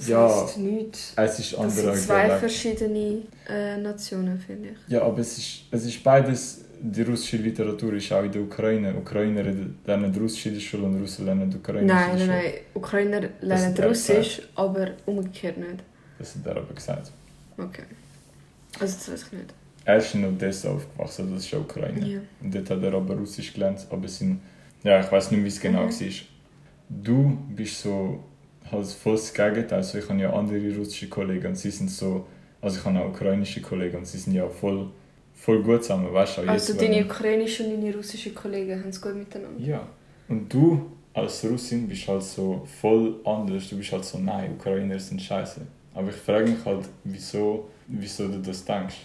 Das 0.00 0.08
Ja. 0.08 0.42
heisst 0.42 0.58
nichts. 0.58 1.12
Es 1.16 1.38
ist 1.38 1.52
Das 1.52 1.58
andere 1.60 1.94
sind 1.96 2.06
zwei 2.06 2.22
Dialekt. 2.24 2.40
verschiedene 2.40 3.22
äh, 3.48 3.76
Nationen, 3.76 4.38
finde 4.38 4.70
ich. 4.70 4.92
Ja, 4.92 5.02
aber 5.02 5.18
es 5.20 5.36
ist, 5.38 5.62
es 5.70 5.84
ist 5.84 6.02
beides, 6.02 6.64
die 6.82 7.02
russische 7.02 7.36
Literatur 7.36 7.92
ist 7.94 8.10
auch 8.12 8.22
in 8.22 8.32
der 8.32 8.40
Ukraine. 8.42 8.94
Ukrainer 8.96 9.42
lernen 9.84 10.14
Russisch 10.14 10.46
in 10.46 10.54
der 10.54 10.60
Schule 10.60 10.84
und 10.84 11.00
Russen 11.00 11.26
lernen 11.26 11.54
Ukrainisch 11.54 11.92
Nein, 11.92 12.18
in 12.18 12.26
nein, 12.26 12.28
nein. 12.28 12.52
Ukrainer 12.74 13.20
lernen 13.42 13.76
er 13.76 13.88
Russisch, 13.88 14.40
aber 14.54 14.86
umgekehrt 15.06 15.58
nicht. 15.58 15.80
Das 16.18 16.34
hat 16.36 16.46
er 16.46 16.56
aber 16.56 16.72
gesagt. 16.74 17.12
Okay. 17.58 17.82
Also 18.78 18.94
das 18.96 19.10
weiß 19.12 19.22
ich 19.26 19.32
nicht. 19.38 19.54
Er 19.84 19.96
ist 19.96 20.14
in 20.14 20.24
Odessa 20.24 20.70
aufgewachsen, 20.70 21.32
das 21.34 21.44
ist 21.44 21.50
ja 21.50 21.58
Ukraine. 21.58 22.06
Ja. 22.06 22.20
Und 22.42 22.54
dort 22.54 22.70
hat 22.70 22.82
er 22.82 22.94
aber 22.94 23.14
Russisch 23.16 23.52
gelernt, 23.52 23.86
aber 23.90 24.04
es 24.06 24.18
sind, 24.18 24.40
ja, 24.82 25.00
ich 25.00 25.10
weiß 25.12 25.30
nicht, 25.32 25.42
wie 25.44 25.48
es 25.48 25.60
genau 25.60 25.84
Mhm. 25.86 25.90
war. 25.90 26.08
Du 26.88 27.38
bist 27.54 27.82
so 27.82 28.24
halt 28.72 28.86
voll 28.86 29.14
das 29.14 29.32
Gegenteil. 29.32 29.78
Also 29.78 29.98
ich 29.98 30.08
habe 30.08 30.20
ja 30.20 30.32
andere 30.32 30.76
russische 30.76 31.08
Kollegen 31.08 31.48
und 31.48 31.56
sie 31.56 31.70
sind 31.70 31.90
so, 31.90 32.26
also 32.60 32.78
ich 32.78 32.84
habe 32.84 32.98
auch 33.00 33.08
ukrainische 33.08 33.60
Kollegen 33.60 33.98
und 33.98 34.06
sie 34.06 34.18
sind 34.18 34.34
ja 34.34 34.48
voll, 34.48 34.88
voll 35.34 35.62
gut 35.62 35.82
zusammen, 35.82 36.12
weißt 36.12 36.38
du? 36.38 36.40
Also 36.42 36.72
jetzt, 36.72 36.82
deine 36.82 37.04
ukrainischen 37.04 37.74
und 37.74 37.82
deine 37.82 37.96
russischen 37.96 38.34
Kollegen 38.34 38.80
haben 38.80 38.90
es 38.90 39.00
gut 39.00 39.14
miteinander. 39.14 39.60
Ja. 39.60 39.86
Und 40.28 40.52
du 40.52 40.90
als 41.12 41.44
Russin 41.44 41.88
bist 41.88 42.06
halt 42.08 42.22
so 42.22 42.66
voll 42.80 43.16
anders. 43.24 43.68
Du 43.68 43.76
bist 43.76 43.92
halt 43.92 44.04
so, 44.04 44.18
nein, 44.18 44.52
Ukrainer 44.52 44.98
sind 44.98 45.20
scheiße. 45.20 45.60
Aber 45.94 46.08
ich 46.08 46.16
frage 46.16 46.50
mich 46.50 46.64
halt, 46.64 46.88
wieso, 47.04 47.68
wieso 47.88 48.28
du 48.28 48.38
das 48.38 48.64
denkst. 48.64 48.96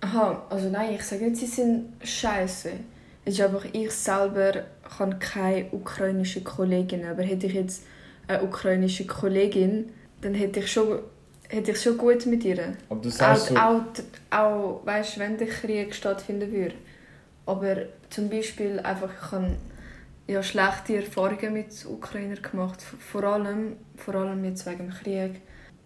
Aha, 0.00 0.46
also 0.48 0.68
nein, 0.68 0.94
ich 0.94 1.02
sage 1.02 1.24
nicht, 1.24 1.36
sie 1.36 1.46
sind 1.46 1.86
scheiße. 2.02 2.70
Es 3.24 3.34
ist 3.34 3.40
einfach, 3.40 3.64
ich 3.72 3.90
selber 3.90 4.64
habe 4.98 5.16
keine 5.18 5.66
ukrainische 5.72 6.42
Kollegin. 6.42 7.04
Aber 7.06 7.22
hätte 7.22 7.46
ich 7.46 7.54
jetzt 7.54 7.82
eine 8.28 8.42
ukrainische 8.42 9.06
Kollegin, 9.06 9.90
dann 10.20 10.34
hätte 10.34 10.60
ich 10.60 10.72
schon, 10.72 11.00
hätte 11.48 11.72
ich 11.72 11.80
schon 11.80 11.98
gut 11.98 12.26
mit 12.26 12.44
ihr. 12.44 12.76
Aber 12.88 13.00
du 13.00 13.08
Auch, 13.08 13.12
sagst 13.12 13.46
so, 13.48 13.56
auch, 13.56 13.82
auch 14.30 14.80
weißt, 14.84 15.18
wenn 15.18 15.36
der 15.36 15.48
Krieg 15.48 15.94
stattfinden 15.94 16.50
würde. 16.52 16.74
Aber 17.46 17.76
zum 18.10 18.30
Beispiel 18.30 18.80
einfach, 18.80 19.10
ich 19.10 19.32
habe 19.32 19.56
ja, 20.26 20.42
schlechte 20.42 20.96
Erfahrungen 20.96 21.52
mit 21.52 21.66
Ukrainern 21.86 22.40
gemacht. 22.40 22.82
Vor 22.82 23.24
allem, 23.24 23.76
vor 23.96 24.14
allem 24.14 24.44
jetzt 24.44 24.66
wegen 24.66 24.88
dem 24.88 24.90
Krieg. 24.90 25.40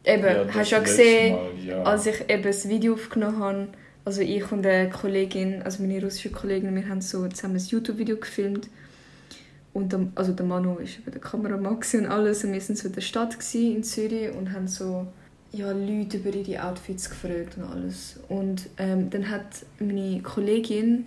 Eben, 0.05 0.23
das 0.23 0.55
hast 0.55 0.71
du 0.71 0.77
ja 0.77 0.83
gesehen, 0.83 1.35
Mal, 1.35 1.65
ja. 1.65 1.83
als 1.83 2.07
ich 2.07 2.31
eben 2.31 2.43
das 2.45 2.69
Video 2.69 2.95
aufgenommen 2.95 3.41
habe, 3.41 3.69
also 4.05 4.23
ich 4.23 4.51
und 4.53 4.65
eine 4.65 4.89
Kollegin, 4.89 5.63
also 5.63 5.83
meine 5.83 6.03
russische 6.03 6.31
Kollegin, 6.31 6.75
wir 6.75 6.89
haben 6.89 7.01
so 7.01 7.27
zusammen 7.29 7.57
ein 7.57 7.63
YouTube-Video 7.63 8.17
gefilmt. 8.17 8.69
Und 9.79 9.93
der, 9.93 10.09
also 10.17 10.33
der 10.33 10.45
Manu 10.45 10.75
war 10.75 10.81
eben 10.81 11.13
der 11.13 11.21
Kameramann 11.21 11.77
und 11.77 12.07
alles. 12.07 12.43
Und 12.43 12.53
wir 12.53 12.61
waren 12.61 12.77
so 12.77 12.89
in 12.89 12.95
der 12.95 13.01
Stadt 13.01 13.37
in 13.55 13.85
Zürich 13.85 14.35
und 14.35 14.53
haben 14.53 14.67
so 14.67 15.07
ja, 15.53 15.71
Leute 15.71 16.17
über 16.17 16.35
ihre 16.35 16.65
Outfits 16.65 17.09
gefragt 17.09 17.57
und 17.57 17.63
alles. 17.63 18.19
Und 18.29 18.69
ähm, 18.77 19.09
dann 19.09 19.31
hat 19.31 19.65
meine 19.79 20.21
Kollegin 20.21 21.07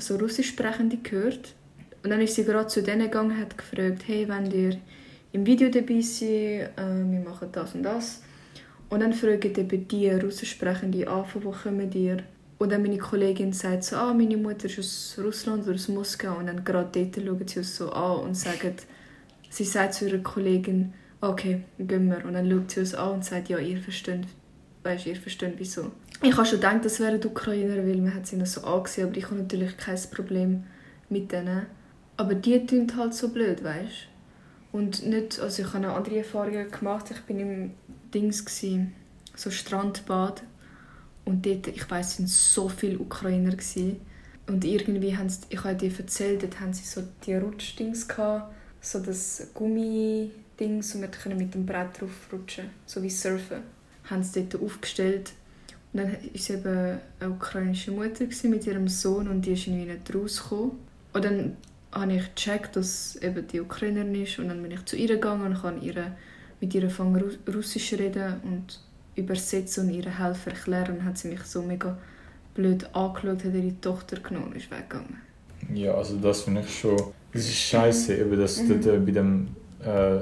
so 0.00 0.16
Russisch 0.16 0.48
sprechende 0.48 0.96
gehört. 0.96 1.54
Und 2.02 2.10
dann 2.10 2.20
ist 2.20 2.34
sie 2.34 2.44
gerade 2.44 2.66
zu 2.66 2.82
denen 2.82 3.02
gegangen 3.02 3.30
und 3.30 3.38
hat 3.38 3.56
gefragt, 3.56 4.02
hey, 4.08 4.28
wenn 4.28 4.50
ihr 4.50 4.76
im 5.30 5.46
Video 5.46 5.68
dabei 5.68 6.00
seid, 6.00 6.28
äh, 6.28 6.70
wir 6.76 7.20
machen 7.20 7.50
das 7.52 7.76
und 7.76 7.84
das. 7.84 8.22
Und 8.88 8.98
dann 8.98 9.12
fragen 9.12 9.54
eben 9.54 9.86
die 9.86 10.10
Russisch 10.10 10.50
sprechende 10.50 11.08
an, 11.08 11.24
von 11.24 11.44
wo 11.44 11.52
kommen 11.52 11.92
ihr? 11.92 12.24
Und 12.58 12.72
dann 12.72 12.82
meine 12.82 12.98
Kollegin 12.98 13.52
sagt 13.52 13.84
so, 13.84 13.96
ah, 13.96 14.12
meine 14.12 14.36
Mutter 14.36 14.66
ist 14.66 14.78
aus 14.80 15.18
Russland 15.24 15.64
oder 15.64 15.74
aus 15.74 15.88
Moskau. 15.88 16.36
Und 16.38 16.46
dann 16.46 16.64
gerade 16.64 16.90
dort 16.92 17.24
schauen 17.24 17.48
sie 17.48 17.58
uns 17.60 17.76
so 17.76 17.92
an 17.92 18.20
und 18.20 18.34
sagen, 18.36 18.74
sie 19.48 19.64
sagt 19.64 19.94
zu 19.94 20.08
ihrer 20.08 20.18
Kollegin, 20.18 20.92
okay, 21.20 21.62
gehen 21.78 22.08
wir. 22.08 22.24
Und 22.24 22.34
dann 22.34 22.50
schaut 22.50 22.70
sie 22.70 22.80
uns 22.80 22.94
an 22.94 23.12
und 23.14 23.24
sagt, 23.24 23.48
ja, 23.48 23.58
ihr 23.58 23.78
versteht, 23.78 24.26
weißt, 24.82 25.06
ihr 25.06 25.16
versteht 25.16 25.54
wieso. 25.58 25.92
Ich 26.20 26.36
habe 26.36 26.46
schon 26.46 26.56
gedacht, 26.56 26.84
das 26.84 26.98
wären 26.98 27.24
Ukrainer, 27.24 27.76
weil 27.76 27.98
man 27.98 28.12
hat 28.12 28.26
sie 28.26 28.36
noch 28.36 28.46
so 28.46 28.62
angesehen, 28.62 29.08
aber 29.08 29.16
ich 29.16 29.26
habe 29.26 29.36
natürlich 29.36 29.76
kein 29.76 30.00
Problem 30.10 30.64
mit 31.08 31.30
denen. 31.30 31.66
Aber 32.16 32.34
die 32.34 32.66
tun 32.66 32.92
halt 32.96 33.14
so 33.14 33.28
blöd, 33.28 33.62
weißt 33.62 34.08
Und 34.72 35.06
nicht, 35.06 35.38
also 35.38 35.62
ich 35.62 35.72
habe 35.72 35.84
noch 35.84 35.94
andere 35.94 36.18
Erfahrungen 36.18 36.68
gemacht. 36.68 37.06
Ich 37.12 37.20
bin 37.22 37.38
im 37.38 37.70
Dings, 38.12 38.44
gewesen, 38.44 38.94
so 39.36 39.50
Strandbad. 39.50 40.42
Und 41.28 41.44
dort, 41.44 41.66
ich 41.68 41.90
weiß, 41.90 42.16
sind 42.16 42.28
so 42.30 42.70
viele 42.70 42.98
Ukrainer 42.98 43.50
gewesen. 43.50 44.00
Und 44.46 44.64
irgendwie 44.64 45.14
haben 45.14 45.28
sie, 45.28 45.40
ich 45.50 45.62
habe 45.62 45.74
dir 45.74 45.92
erzählt, 45.98 46.42
dort 46.42 46.58
haben 46.58 46.72
sie 46.72 46.86
so 46.86 47.02
die 47.26 47.34
Rutschdings 47.34 48.08
gehabt, 48.08 48.54
so 48.80 48.98
das 48.98 49.48
Gummidings, 49.52 50.94
und 50.94 51.02
wir 51.02 51.08
können 51.08 51.36
mit 51.36 51.52
dem 51.52 51.66
Brett 51.66 52.00
drauf 52.00 52.28
rutschen, 52.32 52.70
so 52.86 53.02
wie 53.02 53.10
surfen. 53.10 53.58
Haben 54.08 54.22
sie 54.22 54.46
dort 54.48 54.62
aufgestellt. 54.62 55.32
Und 55.92 56.00
dann 56.00 56.12
war 56.12 56.56
eben 56.56 56.98
eine 57.20 57.30
ukrainische 57.30 57.90
Mutter 57.90 58.24
mit 58.44 58.66
ihrem 58.66 58.88
Sohn 58.88 59.28
und 59.28 59.42
die 59.42 59.52
ist 59.52 59.66
irgendwie 59.66 59.92
nicht 59.92 60.14
rausgekommen. 60.14 60.72
Und 61.12 61.24
dann 61.26 61.56
habe 61.92 62.14
ich 62.14 62.34
gecheckt, 62.34 62.74
dass 62.76 63.16
eben 63.16 63.46
die 63.46 63.60
Ukrainerin 63.60 64.14
ist 64.14 64.38
und 64.38 64.48
dann 64.48 64.62
bin 64.62 64.72
ich 64.72 64.84
zu 64.86 64.96
ihr 64.96 65.08
gegangen 65.08 65.44
und 65.44 65.60
kann 65.60 65.82
ihr 65.82 66.16
mit 66.60 66.74
ihr 66.74 66.82
angefangen 66.84 67.22
Ru- 67.22 67.52
Russisch 67.54 67.92
reden 67.92 68.40
und 68.44 68.80
übersetzen 69.18 69.88
und 69.88 69.94
ihr 69.94 70.18
helfen 70.18 70.52
erklären 70.52 70.98
und 70.98 71.04
hat 71.04 71.18
sie 71.18 71.28
mich 71.28 71.42
so 71.42 71.62
mega 71.62 71.96
blöd 72.54 72.88
angeschaut, 72.94 73.44
hat 73.44 73.54
ihre 73.54 73.80
Tochter 73.80 74.16
genommen 74.20 74.46
und 74.48 74.56
ist 74.56 74.70
weggegangen. 74.70 75.20
Ja, 75.74 75.94
also 75.94 76.16
das 76.16 76.42
finde 76.42 76.62
ich 76.62 76.78
schon. 76.78 76.96
Es 77.32 77.42
ist 77.46 77.56
scheiße, 77.56 78.16
eben, 78.16 78.38
dass 78.38 78.62
Mhm. 78.62 78.68
dort 78.68 78.86
äh, 78.86 78.98
bei 78.98 79.12
dem. 79.12 79.48
Äh, 79.84 80.20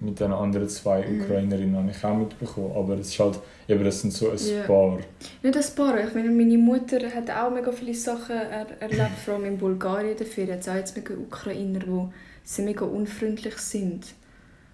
mit 0.00 0.20
den 0.20 0.30
anderen 0.30 0.68
zwei 0.68 1.04
Mhm. 1.04 1.22
Ukrainerinnen 1.22 1.76
habe 1.76 1.90
ich 1.90 2.04
auch 2.04 2.16
mitbekommen. 2.16 2.70
Aber 2.76 2.94
es 2.98 3.08
ist 3.08 3.18
halt, 3.18 3.40
eben, 3.66 3.82
das 3.82 4.00
sind 4.00 4.12
so 4.12 4.30
ein 4.30 4.36
Ja. 4.38 4.62
paar. 4.62 4.98
Nicht 5.42 5.56
ein 5.56 5.74
paar. 5.74 5.98
Ich 6.06 6.14
meine, 6.14 6.30
meine 6.30 6.56
Mutter 6.56 7.00
hat 7.12 7.28
auch 7.30 7.50
mega 7.50 7.72
viele 7.72 7.94
Sachen 7.94 8.36
er 8.36 8.66
erlebt, 8.80 9.18
vor 9.24 9.34
allem 9.34 9.46
in 9.46 9.58
Bulgarien 9.58 10.16
dafür. 10.16 10.44
Jetzt 10.44 10.68
auch 10.68 10.76
jetzt 10.76 10.96
mega 10.96 11.14
Ukrainer, 11.14 11.80
die 11.80 12.08
sie 12.44 12.62
mega 12.62 12.84
unfreundlich 12.84 13.56
sind. 13.58 14.04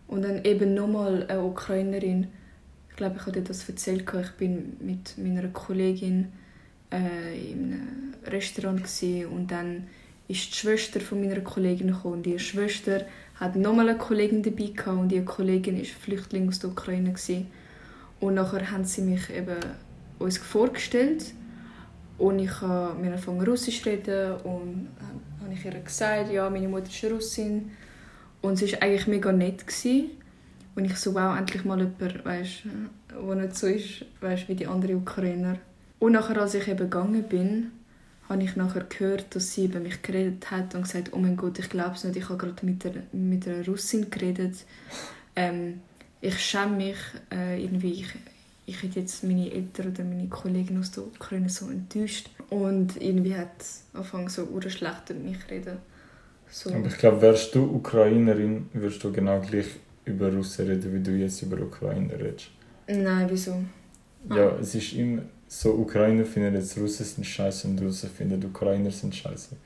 Und 0.08 0.22
dann 0.26 0.44
eben 0.44 0.74
nochmal 0.74 1.24
eine 1.26 1.42
Ukrainerin. 1.42 2.26
Ich 2.94 2.98
glaube, 2.98 3.16
ich 3.18 3.26
habe 3.26 3.42
das 3.42 3.68
erzählt. 3.68 4.04
Ich 4.08 4.30
bin 4.36 4.76
mit 4.78 5.18
meiner 5.18 5.48
Kollegin 5.48 6.28
äh, 6.90 6.96
einem 6.96 8.14
Restaurant 8.24 8.86
und 9.32 9.50
dann 9.50 9.88
ist 10.28 10.52
die 10.52 10.54
Schwester 10.54 11.00
von 11.00 11.20
meiner 11.20 11.40
Kollegin 11.40 11.88
gekommen. 11.88 12.14
Und 12.14 12.26
ihre 12.28 12.38
Schwester 12.38 13.04
hat 13.34 13.56
nochmal 13.56 13.88
eine 13.88 13.98
Kollegin 13.98 14.44
dabei 14.44 14.66
gehabt 14.66 14.96
und 14.96 15.10
ihre 15.10 15.24
Kollegin 15.24 15.76
ist 15.76 15.90
Flüchtling 15.90 16.46
aus 16.46 16.60
der 16.60 16.70
Ukraine 16.70 17.10
gewesen. 17.10 17.48
Und 18.20 18.34
nachher 18.34 18.70
haben 18.70 18.84
sie 18.84 19.02
mich 19.02 19.28
eben 19.28 19.56
uns 20.20 20.38
vorgestellt 20.38 21.34
und 22.16 22.38
ich 22.38 22.60
habe 22.60 22.96
mir 23.00 23.08
angefangen 23.08 23.42
Russisch 23.42 23.84
reden 23.84 24.36
und 24.44 24.88
habe 25.42 25.52
ich 25.52 25.64
ihr 25.64 25.72
gesagt, 25.72 26.30
ja, 26.30 26.48
meine 26.48 26.68
Mutter 26.68 26.90
ist 26.90 27.10
Russin 27.10 27.72
und 28.40 28.54
sie 28.56 28.70
war 28.70 28.82
eigentlich 28.82 29.08
mega 29.08 29.32
nett 29.32 29.66
gewesen. 29.66 30.10
Und 30.76 30.84
ich 30.84 30.96
so, 30.96 31.14
wow, 31.14 31.36
endlich 31.38 31.64
mal 31.64 31.78
jemand, 31.78 32.24
weißt, 32.24 32.62
der 33.10 33.34
nicht 33.36 33.56
so 33.56 33.66
ist, 33.66 34.04
weißt, 34.20 34.48
wie 34.48 34.54
die 34.54 34.66
anderen 34.66 34.96
Ukrainer. 34.96 35.58
Und 36.00 36.12
nachher, 36.12 36.40
als 36.40 36.54
ich 36.54 36.66
eben 36.66 36.78
gegangen 36.78 37.22
bin, 37.24 37.70
habe 38.28 38.42
ich 38.42 38.56
nachher 38.56 38.84
gehört, 38.84 39.34
dass 39.34 39.52
sie 39.52 39.66
über 39.66 39.80
mich 39.80 40.02
geredet 40.02 40.50
hat 40.50 40.74
und 40.74 40.82
gesagt, 40.82 41.10
oh 41.12 41.18
mein 41.18 41.36
Gott, 41.36 41.58
ich 41.58 41.68
glaube 41.68 41.94
es 41.94 42.04
nicht, 42.04 42.16
ich 42.16 42.28
habe 42.28 42.38
gerade 42.38 42.66
mit, 42.66 42.82
der, 42.84 42.92
mit 43.12 43.46
einer 43.46 43.64
Russin 43.66 44.10
geredet. 44.10 44.64
Ähm, 45.36 45.80
ich 46.20 46.38
schäme 46.38 46.76
mich 46.76 46.96
äh, 47.30 47.62
irgendwie, 47.62 47.92
ich, 47.92 48.14
ich 48.66 48.82
hätte 48.82 49.00
jetzt 49.00 49.22
meine 49.24 49.52
Eltern 49.52 49.92
oder 49.92 50.04
meine 50.04 50.28
Kollegen 50.28 50.78
aus 50.78 50.90
der 50.90 51.04
Ukraine 51.04 51.50
so 51.50 51.68
enttäuscht. 51.68 52.30
Und 52.48 53.00
irgendwie 53.00 53.36
hat 53.36 53.50
angefangen 53.92 54.28
so 54.28 54.48
schlecht 54.68 55.10
über 55.10 55.20
mich 55.20 55.40
zu 55.40 55.50
reden. 55.50 55.78
So. 56.50 56.70
Aber 56.70 56.86
ich 56.86 56.96
glaube, 56.96 57.20
wärst 57.20 57.54
du 57.54 57.64
Ukrainerin, 57.64 58.68
würdest 58.72 59.02
du 59.04 59.12
genau 59.12 59.40
gleich 59.40 59.66
über 60.04 60.32
Russen 60.32 60.66
reden, 60.66 60.92
wie 60.94 61.00
du 61.00 61.12
jetzt 61.12 61.42
über 61.42 61.60
Ukrainer 61.60 62.14
redest. 62.18 62.50
Nein, 62.86 63.26
wieso? 63.30 63.52
Ah. 64.28 64.36
Ja, 64.36 64.56
es 64.60 64.74
ist 64.74 64.92
immer 64.94 65.22
so, 65.48 65.72
Ukrainer 65.74 66.24
finden 66.24 66.54
jetzt 66.54 66.76
Russen 66.78 67.04
sind 67.04 67.24
scheiße 67.24 67.68
und 67.68 67.80
Russen 67.80 68.10
finden 68.10 68.42
Ukrainer 68.44 68.90
sind 68.90 69.14
scheiße. 69.14 69.56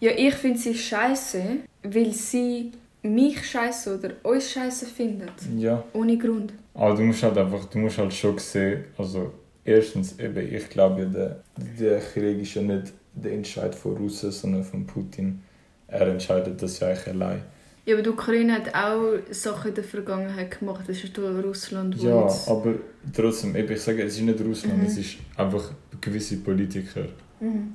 Ja, 0.00 0.12
ich 0.16 0.34
finde 0.34 0.58
sie 0.58 0.74
scheiße, 0.74 1.42
weil 1.82 2.12
sie 2.12 2.72
mich 3.02 3.44
scheiße 3.44 3.98
oder 3.98 4.10
uns 4.22 4.50
scheiße 4.50 4.86
findet. 4.86 5.32
Ja, 5.58 5.84
Ohne 5.92 6.16
Grund. 6.16 6.52
aber 6.74 6.94
du 6.94 7.02
musst 7.02 7.22
halt 7.22 7.36
einfach, 7.36 7.64
du 7.66 7.78
musst 7.78 7.98
halt 7.98 8.12
schon 8.14 8.38
sehen, 8.38 8.84
also 8.96 9.32
erstens 9.64 10.18
eben, 10.18 10.54
ich 10.54 10.68
glaube 10.70 11.06
der, 11.06 11.42
der 11.78 12.00
Krieg 12.00 12.40
ist 12.40 12.54
ja 12.54 12.62
nicht 12.62 12.92
der 13.14 13.32
Entscheid 13.32 13.74
von 13.74 13.96
Russen, 13.96 14.30
sondern 14.32 14.64
von 14.64 14.86
Putin. 14.86 15.40
Er 15.88 16.08
entscheidet 16.08 16.60
das 16.62 16.80
ja 16.80 16.88
eigentlich 16.88 17.08
allein. 17.08 17.42
Ja, 17.86 17.94
aber 17.94 18.02
die 18.02 18.10
Ukraine 18.10 18.54
hat 18.54 18.74
auch 18.74 19.18
Sachen 19.30 19.68
in 19.68 19.74
der 19.74 19.84
Vergangenheit 19.84 20.58
gemacht. 20.58 20.84
Das 20.86 21.04
ist 21.04 21.16
durch 21.16 21.44
Russland, 21.44 21.96
Ja, 21.96 22.22
jetzt... 22.22 22.48
aber 22.48 22.74
trotzdem, 23.14 23.54
ich 23.56 23.80
sage, 23.82 24.02
es 24.02 24.14
ist 24.16 24.22
nicht 24.22 24.40
Russland, 24.40 24.78
Mhm. 24.78 24.86
es 24.86 24.96
ist 24.98 25.16
einfach 25.36 25.70
gewisse 26.00 26.38
Politiker. 26.38 27.04
Mhm. 27.40 27.74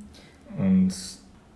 Und 0.57 0.93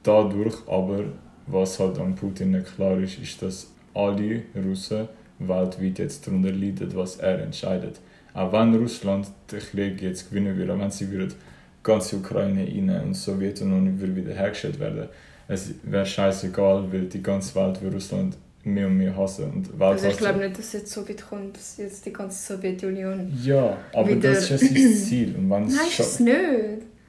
dadurch 0.04 0.56
aber, 0.68 1.04
was 1.48 1.80
halt 1.80 1.98
an 2.00 2.14
Putin 2.16 2.52
nicht 2.52 2.76
klar 2.76 2.98
ist, 3.00 3.18
ist, 3.20 3.42
dass 3.42 3.72
alle 3.96 4.44
Russen 4.56 5.08
weltweit 5.40 6.00
jetzt 6.00 6.28
darunter 6.28 6.52
leiden, 6.52 6.92
was 6.96 7.18
er 7.18 7.40
entscheidet. 7.42 8.00
Auch 8.36 8.52
wenn 8.54 8.74
Russland 8.76 9.28
den 9.52 9.60
Krieg 9.60 10.02
jetzt 10.02 10.30
gewinnen 10.30 10.56
würde, 10.58 10.78
wenn 10.80 10.92
sie 10.92 11.10
würde 11.12 11.34
ganze 11.82 12.18
Ukraine 12.18 12.62
rein 12.66 12.90
und 13.04 13.10
die 13.14 13.20
Sowjetunion 13.20 14.00
würde 14.00 14.16
wiederhergestellt 14.16 14.80
werden, 14.80 15.10
es 15.48 15.74
wäre 15.84 16.06
scheißegal, 16.06 16.92
weil 16.92 17.06
die 17.08 17.22
ganze 17.22 17.54
Welt 17.56 17.82
will 17.82 17.92
Russland 17.94 18.38
mehr 18.64 18.88
und 18.88 18.98
mehr 18.98 19.16
hassen. 19.16 19.52
Und 19.52 19.82
Also 19.82 20.08
ich 20.08 20.18
glaube 20.18 20.40
nicht, 20.40 20.58
dass 20.58 20.66
es 20.68 20.74
jetzt 20.74 20.92
so 20.92 21.08
weit 21.08 21.28
kommt, 21.30 21.58
dass 21.58 21.78
jetzt 21.78 22.06
die 22.06 22.14
ganze 22.14 22.54
Sowjetunion... 22.56 23.32
Ja, 23.44 23.78
aber 23.94 24.10
Wieder- 24.10 24.32
das 24.34 24.50
ist 24.50 24.50
ja 24.52 24.58
sein 24.58 24.94
Ziel. 25.06 25.36
Und 25.36 25.48
Nein, 25.50 25.68
ist 25.68 26.00
es 26.00 26.20
nicht. 26.20 26.36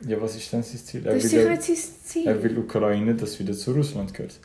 Ja, 0.06 0.20
was 0.20 0.36
ist 0.36 0.52
denn 0.52 0.62
sein 0.62 0.78
Ziel? 0.84 1.06
Er 1.06 1.14
Das 1.14 1.24
ist 1.24 1.32
will, 1.32 1.40
sicher 1.40 1.50
nicht 1.50 1.62
sein 1.62 1.76
Ziel. 2.04 2.26
er 2.26 2.42
will 2.42 2.58
Ukraine, 2.58 3.14
das 3.14 3.38
wieder 3.38 3.52
zu 3.54 3.72
Russland 3.72 4.12
gehört. 4.12 4.38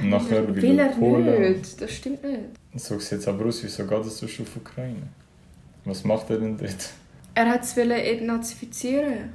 Und 0.00 0.10
nachher 0.10 0.46
will, 0.48 0.60
will 0.60 0.78
er 0.78 0.88
Polen. 0.88 1.52
nicht. 1.52 1.80
Das 1.80 1.90
stimmt 1.92 2.24
nicht. 2.24 2.40
So 2.74 2.98
sieht 2.98 3.20
es 3.20 3.28
aber 3.28 3.44
aus, 3.46 3.62
wieso 3.62 3.86
geht 3.86 4.06
es 4.06 4.22
auf 4.24 4.56
Ukraine? 4.56 5.02
Was 5.84 6.02
macht 6.02 6.30
er 6.30 6.38
denn 6.38 6.56
dort? 6.56 6.90
Er 7.34 7.46
hat 7.50 7.62
es 7.62 7.76
entnazifizieren. 7.76 9.30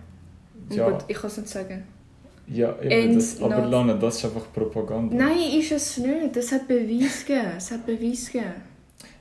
Oh 0.70 0.74
Ja, 0.74 0.90
Gott, 0.90 1.06
ich 1.08 1.16
kann 1.16 1.28
es 1.30 1.38
nicht 1.38 1.50
sagen. 1.50 1.84
Ja 2.52 2.76
eben, 2.82 3.16
das, 3.16 3.42
aber 3.42 3.58
Nazi- 3.58 3.72
Lana, 3.72 3.94
das 3.96 4.18
ist 4.18 4.26
einfach 4.26 4.52
Propaganda. 4.54 5.16
Nein, 5.16 5.38
ist 5.60 5.72
es 5.72 5.98
nicht. 5.98 6.36
Das 6.36 6.52
hat 6.52 6.68
Beweis 6.68 7.26
gegeben. 7.26 7.52
Es 7.58 7.72
hat 7.72 7.86
Beweis 7.86 8.26
gegeben. 8.32 8.54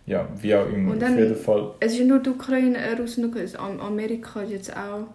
Ja, 0.07 0.27
wie 0.41 0.55
auch 0.55 0.67
immer. 0.69 0.93
Und 0.93 1.03
auf 1.03 1.09
dann- 1.11 1.19
jeden 1.19 1.37
Fall. 1.37 1.75
Es 1.81 1.93
ist 1.93 2.07
nur 2.07 2.19
die 2.21 2.31
Ukraine 2.31 2.79
äh, 2.79 2.93
Russland. 2.95 3.37
Am- 3.59 3.81
Amerika 3.81 4.41
hat 4.41 4.49
jetzt 4.51 4.75
auch 4.75 5.07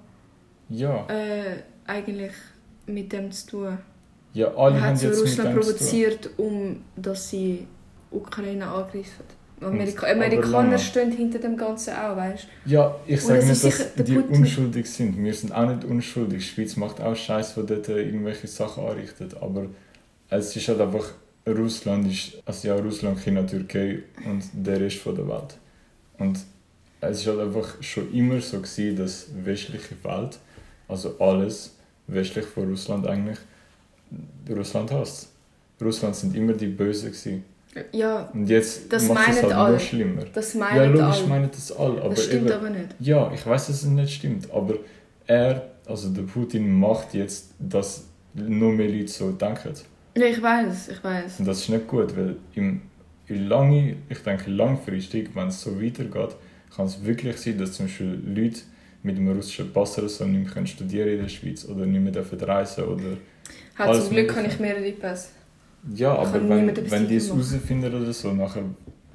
Ja, 0.69 1.05
äh, 1.09 1.57
eigentlich 1.87 2.33
mit 2.85 3.11
dem 3.11 3.31
zu 3.31 3.47
tun. 3.47 3.77
ja 4.33 4.47
alle 4.55 4.75
Er 4.75 4.81
haben 4.81 4.89
hat 4.91 4.99
so 4.99 5.07
jetzt 5.07 5.21
Russland 5.21 5.55
provoziert, 5.55 6.29
um 6.37 6.81
dass 6.95 7.29
sie 7.29 7.65
Ukraine 8.11 8.67
angreifen. 8.67 9.23
Amerika 9.65 10.07
Amerikaner 10.07 10.77
stehen 10.77 11.11
hinter 11.11 11.39
dem 11.39 11.57
Ganzen 11.57 11.93
auch, 11.93 12.15
weißt 12.15 12.47
Ja, 12.65 12.95
ich 13.07 13.21
sage 13.21 13.45
nicht, 13.45 13.63
dass 13.63 13.93
die 13.95 14.13
Putin- 14.15 14.39
unschuldig 14.39 14.85
sind. 14.85 15.23
Wir 15.23 15.33
sind 15.33 15.53
auch 15.53 15.67
nicht 15.67 15.83
unschuldig. 15.83 16.39
Die 16.39 16.45
Schweiz 16.45 16.75
macht 16.75 17.01
auch 17.01 17.15
Scheiß, 17.15 17.57
wo 17.57 17.61
dort 17.61 17.87
irgendwelche 17.89 18.47
Sachen 18.47 18.85
anrichtet. 18.85 19.35
Aber 19.41 19.67
es 20.29 20.55
ist 20.55 20.67
halt 20.67 20.81
einfach, 20.81 21.05
Russland 21.47 22.11
ist, 22.11 22.41
also 22.45 22.67
ja, 22.67 22.75
Russland, 22.75 23.19
China, 23.19 23.43
Türkei 23.43 23.99
und 24.25 24.43
der 24.53 24.79
Rest 24.79 24.97
von 24.97 25.15
der 25.15 25.27
Welt. 25.27 25.57
Und 26.17 26.39
es 27.01 27.19
ist 27.19 27.27
halt 27.27 27.39
einfach 27.39 27.81
schon 27.81 28.13
immer 28.13 28.39
so 28.39 28.57
gewesen, 28.57 28.95
dass 28.95 29.27
westliche 29.43 29.95
Welt, 30.03 30.39
also 30.87 31.17
alles 31.19 31.75
westlich 32.07 32.45
von 32.45 32.69
Russland 32.69 33.05
eigentlich, 33.07 33.39
Russland 34.49 34.91
hasst. 34.91 35.29
Russland 35.81 36.15
sind 36.15 36.35
immer 36.35 36.53
die 36.53 36.67
Bösen 36.67 37.11
gewesen. 37.11 37.43
Ja, 37.91 38.29
Und 38.33 38.47
jetzt 38.49 38.91
Das 38.91 39.07
macht 39.07 39.29
es 39.29 39.41
halt 39.43 39.53
alle. 39.53 39.73
noch 39.73 39.79
schlimmer. 39.79 40.23
das 40.33 40.53
Ja, 40.53 40.59
meinen 40.59 40.93
logisch 40.93 41.19
alle. 41.19 41.27
meinen 41.27 41.51
das 41.51 41.71
alle. 41.71 42.01
Aber 42.01 42.09
das 42.09 42.25
stimmt 42.25 42.49
eben, 42.49 42.59
aber 42.59 42.69
nicht. 42.69 42.87
ja, 42.99 43.31
ich 43.33 43.45
weiß, 43.45 43.67
dass 43.67 43.83
es 43.83 43.85
nicht 43.85 44.13
stimmt, 44.13 44.51
aber 44.51 44.75
er, 45.25 45.69
also 45.85 46.09
der 46.09 46.21
Putin 46.23 46.79
macht 46.79 47.13
jetzt, 47.13 47.51
dass 47.59 48.05
nur 48.33 48.71
mehr 48.73 48.89
Leute 48.89 49.07
so 49.07 49.31
denken. 49.31 49.73
Ja, 50.15 50.25
ich 50.25 50.41
weiß, 50.41 50.89
ich 50.89 51.03
weiß. 51.03 51.39
Und 51.39 51.47
das 51.47 51.59
ist 51.61 51.69
nicht 51.69 51.87
gut, 51.87 52.15
weil 52.15 52.35
im, 52.53 52.81
in 53.27 53.47
lange, 53.47 53.95
ich 54.09 54.19
denke 54.19 54.51
langfristig, 54.51 55.29
wenn 55.33 55.47
es 55.47 55.61
so 55.61 55.81
weitergeht, 55.81 56.35
kann 56.75 56.85
es 56.85 57.03
wirklich 57.03 57.37
sein, 57.37 57.57
dass 57.57 57.73
zum 57.73 57.85
Beispiel 57.87 58.21
Leute 58.25 58.59
mit 59.01 59.17
einem 59.17 59.35
russischen 59.35 59.71
Pass 59.73 59.97
oder 59.97 60.09
so 60.09 60.25
nicht 60.25 60.55
mehr 60.55 60.65
studieren 60.65 61.09
in 61.09 61.21
der 61.21 61.29
Schweiz 61.29 61.65
oder 61.65 61.85
nicht 61.85 62.01
mehr 62.01 62.11
dürfen 62.11 62.39
reisen 62.39 62.83
oder... 62.85 63.03
Hat 63.75 63.95
zum 63.95 64.09
Glück 64.11 64.35
habe 64.35 64.47
ich 64.47 64.59
mehrere 64.59 64.91
Pässe. 64.91 65.29
Ja, 65.95 66.15
aber 66.15 66.33
wenn, 66.47 66.91
wenn 66.91 67.07
die 67.07 67.15
es 67.17 67.27
herausfinden 67.29 67.93
oder 67.93 68.13
so, 68.13 68.31
nachher... 68.33 68.63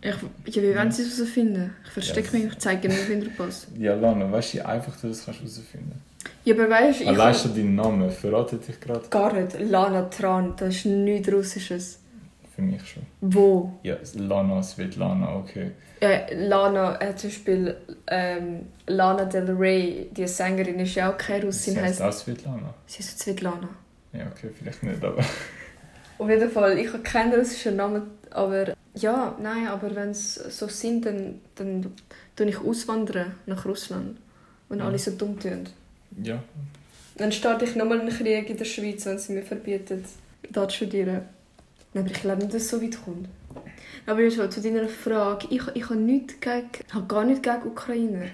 Ich, 0.00 0.54
ja, 0.54 0.62
wie 0.62 0.76
wollen 0.76 0.92
sie 0.92 1.02
es 1.02 1.16
herausfinden? 1.16 1.74
Ich 1.84 1.90
verstecke 1.90 2.36
Ja. 2.36 2.44
mich, 2.44 2.52
ich 2.52 2.58
zeige 2.58 2.88
mir 2.88 2.94
den 3.08 3.34
Pass. 3.34 3.66
Ja, 3.78 3.94
Lana, 3.94 4.30
weißt 4.30 4.54
du, 4.54 4.58
wie 4.58 4.62
einfach 4.62 4.96
du 5.00 5.08
das 5.08 5.24
kannst 5.24 5.40
herausfinden 5.40 6.00
Ja, 6.44 6.54
aber 6.54 6.68
weißt 6.70 7.00
du, 7.00 7.04
ich 7.04 7.08
Allein 7.08 7.34
schon 7.34 7.54
deinen 7.54 7.74
Namen 7.74 8.10
verratet 8.10 8.68
dich 8.68 8.78
gerade. 8.80 9.08
gar 9.08 9.32
nicht. 9.32 9.58
Lana 9.60 10.02
Tran, 10.02 10.54
das 10.56 10.76
ist 10.76 10.84
nichts 10.86 11.32
Russisches. 11.32 11.98
Für 12.54 12.62
mich 12.62 12.86
schon. 12.86 13.02
Wo? 13.20 13.72
Ja, 13.82 13.96
Lana, 14.14 14.62
Svetlana, 14.62 15.36
okay. 15.36 15.70
Äh, 16.00 16.34
Lana, 16.46 17.00
äh, 17.00 17.16
zum 17.16 17.30
Beispiel 17.30 17.76
ähm, 18.08 18.66
Lana 18.86 19.24
Del 19.24 19.50
Rey, 19.50 20.08
die 20.12 20.26
Sängerin, 20.28 20.78
ist 20.80 20.94
ja 20.94 21.10
auch 21.12 21.18
keine 21.18 21.40
Sie 21.40 21.46
Russin, 21.46 21.76
heißt 21.76 22.00
heißt 22.00 22.02
auch 22.02 22.12
Svetlana. 22.12 22.74
sie 22.86 23.00
ist 23.00 23.18
Svetlana. 23.18 23.68
Ja, 24.12 24.26
okay, 24.26 24.50
vielleicht 24.56 24.82
nicht, 24.82 25.02
aber... 25.02 25.24
Auf 26.18 26.28
jeden 26.28 26.50
Fall, 26.50 26.78
ich 26.78 26.88
habe 26.92 27.02
keinen 27.02 27.32
russischen 27.32 27.76
Namen, 27.76 28.02
aber 28.30 28.74
ja, 28.94 29.36
nein, 29.40 29.68
aber 29.68 29.94
wenn 29.94 30.10
es 30.10 30.34
so 30.34 30.66
sind, 30.68 31.06
dann, 31.06 31.40
dann 31.54 31.92
tue 32.34 32.46
ich 32.46 32.58
auswandern 32.58 33.34
nach 33.46 33.64
Russland, 33.64 34.18
wenn 34.68 34.78
Mhm. 34.78 34.84
alle 34.84 34.98
so 34.98 35.12
dumm 35.12 35.38
tun. 35.38 35.66
Ja, 36.22 36.42
Dann 37.16 37.32
starte 37.32 37.64
ich 37.64 37.76
nochmal 37.76 38.00
einen 38.00 38.10
Krieg 38.10 38.48
in 38.50 38.56
der 38.56 38.64
Schweiz, 38.64 39.04
wenn 39.06 39.18
sie 39.18 39.32
mir 39.32 39.42
verbieten, 39.42 40.04
da 40.50 40.68
zu 40.68 40.76
studieren. 40.76 41.22
Nein, 41.94 42.04
aber 42.04 42.12
ich 42.14 42.20
glaube 42.20 42.42
nicht, 42.42 42.54
dass 42.54 42.62
es 42.62 42.70
so 42.70 42.82
weit 42.82 43.02
kommt. 43.04 43.28
Aber 44.06 44.20
mal 44.20 44.50
zu 44.50 44.60
deiner 44.60 44.88
Frage. 44.88 45.46
Ich, 45.50 45.62
ich 45.74 45.84
habe 45.84 45.96
nichts 45.96 46.34
gegen, 46.40 46.68
ich 46.86 46.94
habe 46.94 47.06
gar 47.06 47.24
nicht 47.24 47.42
gegen 47.42 47.62
Ukrainer. 47.64 48.26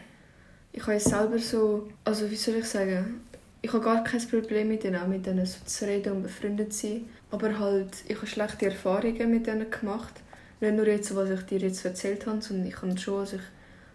Ich 0.72 0.86
habe 0.86 1.00
selber 1.00 1.38
so, 1.38 1.88
also 2.04 2.30
wie 2.30 2.36
soll 2.36 2.56
ich 2.56 2.64
sagen, 2.66 3.20
ich 3.64 3.72
habe 3.72 3.82
gar 3.82 4.04
kein 4.04 4.20
Problem 4.28 4.68
mit 4.68 4.84
denen, 4.84 5.00
auch 5.00 5.06
mit 5.06 5.24
denen 5.24 5.46
so 5.46 5.56
zu 5.64 5.86
reden 5.86 6.12
und 6.12 6.22
befreundet 6.22 6.74
zu 6.74 6.86
sein. 6.86 7.08
Aber 7.30 7.58
halt, 7.58 7.88
ich 8.06 8.14
habe 8.14 8.26
schlechte 8.26 8.66
Erfahrungen 8.66 9.30
mit 9.30 9.46
denen 9.46 9.70
gemacht. 9.70 10.12
nicht 10.60 10.74
nur 10.74 10.86
jetzt, 10.86 11.16
was 11.16 11.30
ich 11.30 11.40
dir 11.46 11.60
jetzt 11.60 11.82
erzählt 11.82 12.26
habe, 12.26 12.42
sondern 12.42 12.66
ich 12.66 12.76
habe 12.82 12.96
schon, 12.98 13.20
als 13.20 13.32
ich 13.32 13.40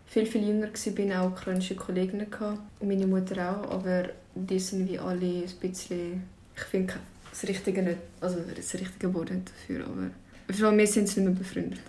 viel, 0.08 0.26
viel 0.26 0.48
jünger 0.48 0.70
war, 0.70 1.22
auch 1.22 1.32
ukrainische 1.32 1.76
Kolleginnen 1.76 2.32
gehabt. 2.32 2.62
Meine 2.82 3.06
Mutter 3.06 3.36
auch, 3.38 3.70
aber 3.70 4.10
die 4.34 4.60
sind 4.60 4.90
wie 4.90 4.98
alle 4.98 5.44
ein 5.44 5.60
bisschen... 5.62 6.24
Ich 6.56 6.64
finde 6.64 6.96
das 7.30 7.48
Richtige 7.48 7.84
nicht, 7.84 8.00
also 8.22 8.40
das 8.40 8.74
richtige 8.74 9.14
Wort 9.14 9.30
nicht 9.30 9.50
dafür, 9.50 9.86
aber... 9.86 10.10
Vor 10.52 10.68
allem 10.70 10.80
wir 10.80 10.88
sind 10.88 11.04
nicht 11.04 11.18
mehr 11.18 11.30
befreundet. 11.30 11.80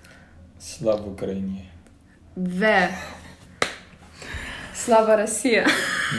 Slava 0.60 1.06
Ukraini. 1.06 1.64
Wer? 2.36 2.90
Slava 4.74 5.14
Russia. 5.14 5.64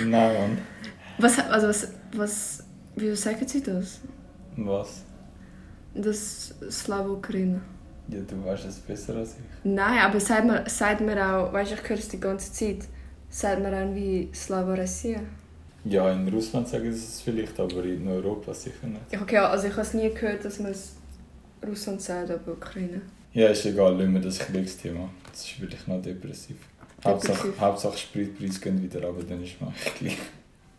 Nein, 0.03 0.33
Mann. 0.33 0.70
Was, 1.21 1.39
also 1.39 1.67
was, 1.67 1.87
was, 2.15 2.63
wie 2.95 3.15
sagen 3.15 3.47
sie 3.47 3.61
das? 3.61 3.99
Was? 4.57 5.03
Das 5.93 6.53
Slava 6.69 7.09
Ukraine. 7.09 7.61
Ja, 8.07 8.19
du 8.21 8.43
weißt 8.43 8.65
es 8.65 8.79
besser 8.79 9.15
als 9.15 9.31
ich. 9.33 9.45
Nein, 9.63 9.99
aber 9.99 10.19
sagt 10.19 10.45
mir, 10.45 10.63
sagt 10.67 11.01
mir 11.01 11.17
auch, 11.17 11.53
weißt 11.53 11.71
du, 11.71 11.75
ich 11.75 11.89
höre 11.89 11.97
es 11.97 12.07
die 12.07 12.19
ganze 12.19 12.51
Zeit, 12.51 12.87
sagt 13.29 13.61
mir 13.61 13.69
auch 13.69 13.93
wie 13.95 14.29
Slava 14.33 14.73
Russia. 14.73 15.19
Ja, 15.83 16.11
in 16.11 16.27
Russland 16.27 16.67
sagen 16.67 16.91
sie 16.91 16.99
es 16.99 17.21
vielleicht, 17.21 17.59
aber 17.59 17.83
in 17.83 18.07
Europa 18.07 18.53
sicher 18.53 18.87
nicht. 18.87 19.21
Okay, 19.21 19.37
also 19.37 19.67
ich 19.67 19.73
habe 19.73 19.81
es 19.81 19.93
nie 19.93 20.09
gehört, 20.09 20.43
dass 20.45 20.59
man 20.59 20.71
es 20.71 20.95
Russland 21.65 22.01
sagt, 22.01 22.31
aber 22.31 22.51
Ukraine. 22.53 23.01
Ja, 23.33 23.47
ist 23.47 23.65
egal, 23.65 23.95
lassen 23.97 24.13
wir 24.13 24.21
das 24.21 24.39
Kriegsthema. 24.39 25.09
Das 25.31 25.45
ist 25.45 25.61
wirklich 25.61 25.87
noch 25.87 26.01
depressiv. 26.01 26.57
Hauptsache, 27.03 27.33
Depressiv. 27.33 27.61
Hauptsache 27.61 27.97
Spritpreis 27.97 28.61
gehen 28.61 28.81
wieder 28.81 29.03
runter, 29.03 29.23
dann 29.23 29.43
ist 29.43 29.59
man 29.59 29.69
eigentlich 29.69 29.93
gleich. 29.95 30.17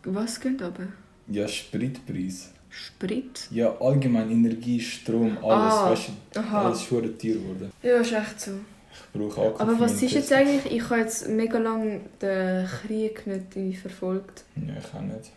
Was 0.05 0.39
geht 0.39 0.61
aber? 0.61 0.87
Ja, 1.27 1.47
Spritpreis. 1.47 2.51
Sprit? 2.69 3.47
Ja, 3.51 3.75
allgemein 3.79 4.31
Energie, 4.31 4.79
Strom, 4.79 5.37
alles. 5.37 5.73
Ah, 5.73 5.91
weißt 5.91 6.09
du, 6.33 6.39
aha. 6.39 6.65
alles 6.65 6.81
ist 6.81 6.89
teuer 6.89 7.01
geworden. 7.01 7.71
Ja, 7.83 7.97
ist 7.97 8.11
echt 8.11 8.41
so. 8.41 8.51
Ich 8.91 9.19
brauche 9.19 9.47
Akku 9.47 9.61
Aber 9.61 9.79
was 9.79 10.01
ist 10.01 10.13
jetzt 10.13 10.33
eigentlich, 10.33 10.71
ich 10.71 10.83
habe 10.89 11.01
jetzt 11.01 11.27
mega 11.29 11.57
lange 11.59 12.01
den 12.21 12.67
Krieg 12.67 13.25
nicht 13.27 13.79
verfolgt. 13.79 14.43
Ja, 14.55 14.73
ich 14.79 14.93
auch 14.93 15.01
nicht. 15.01 15.31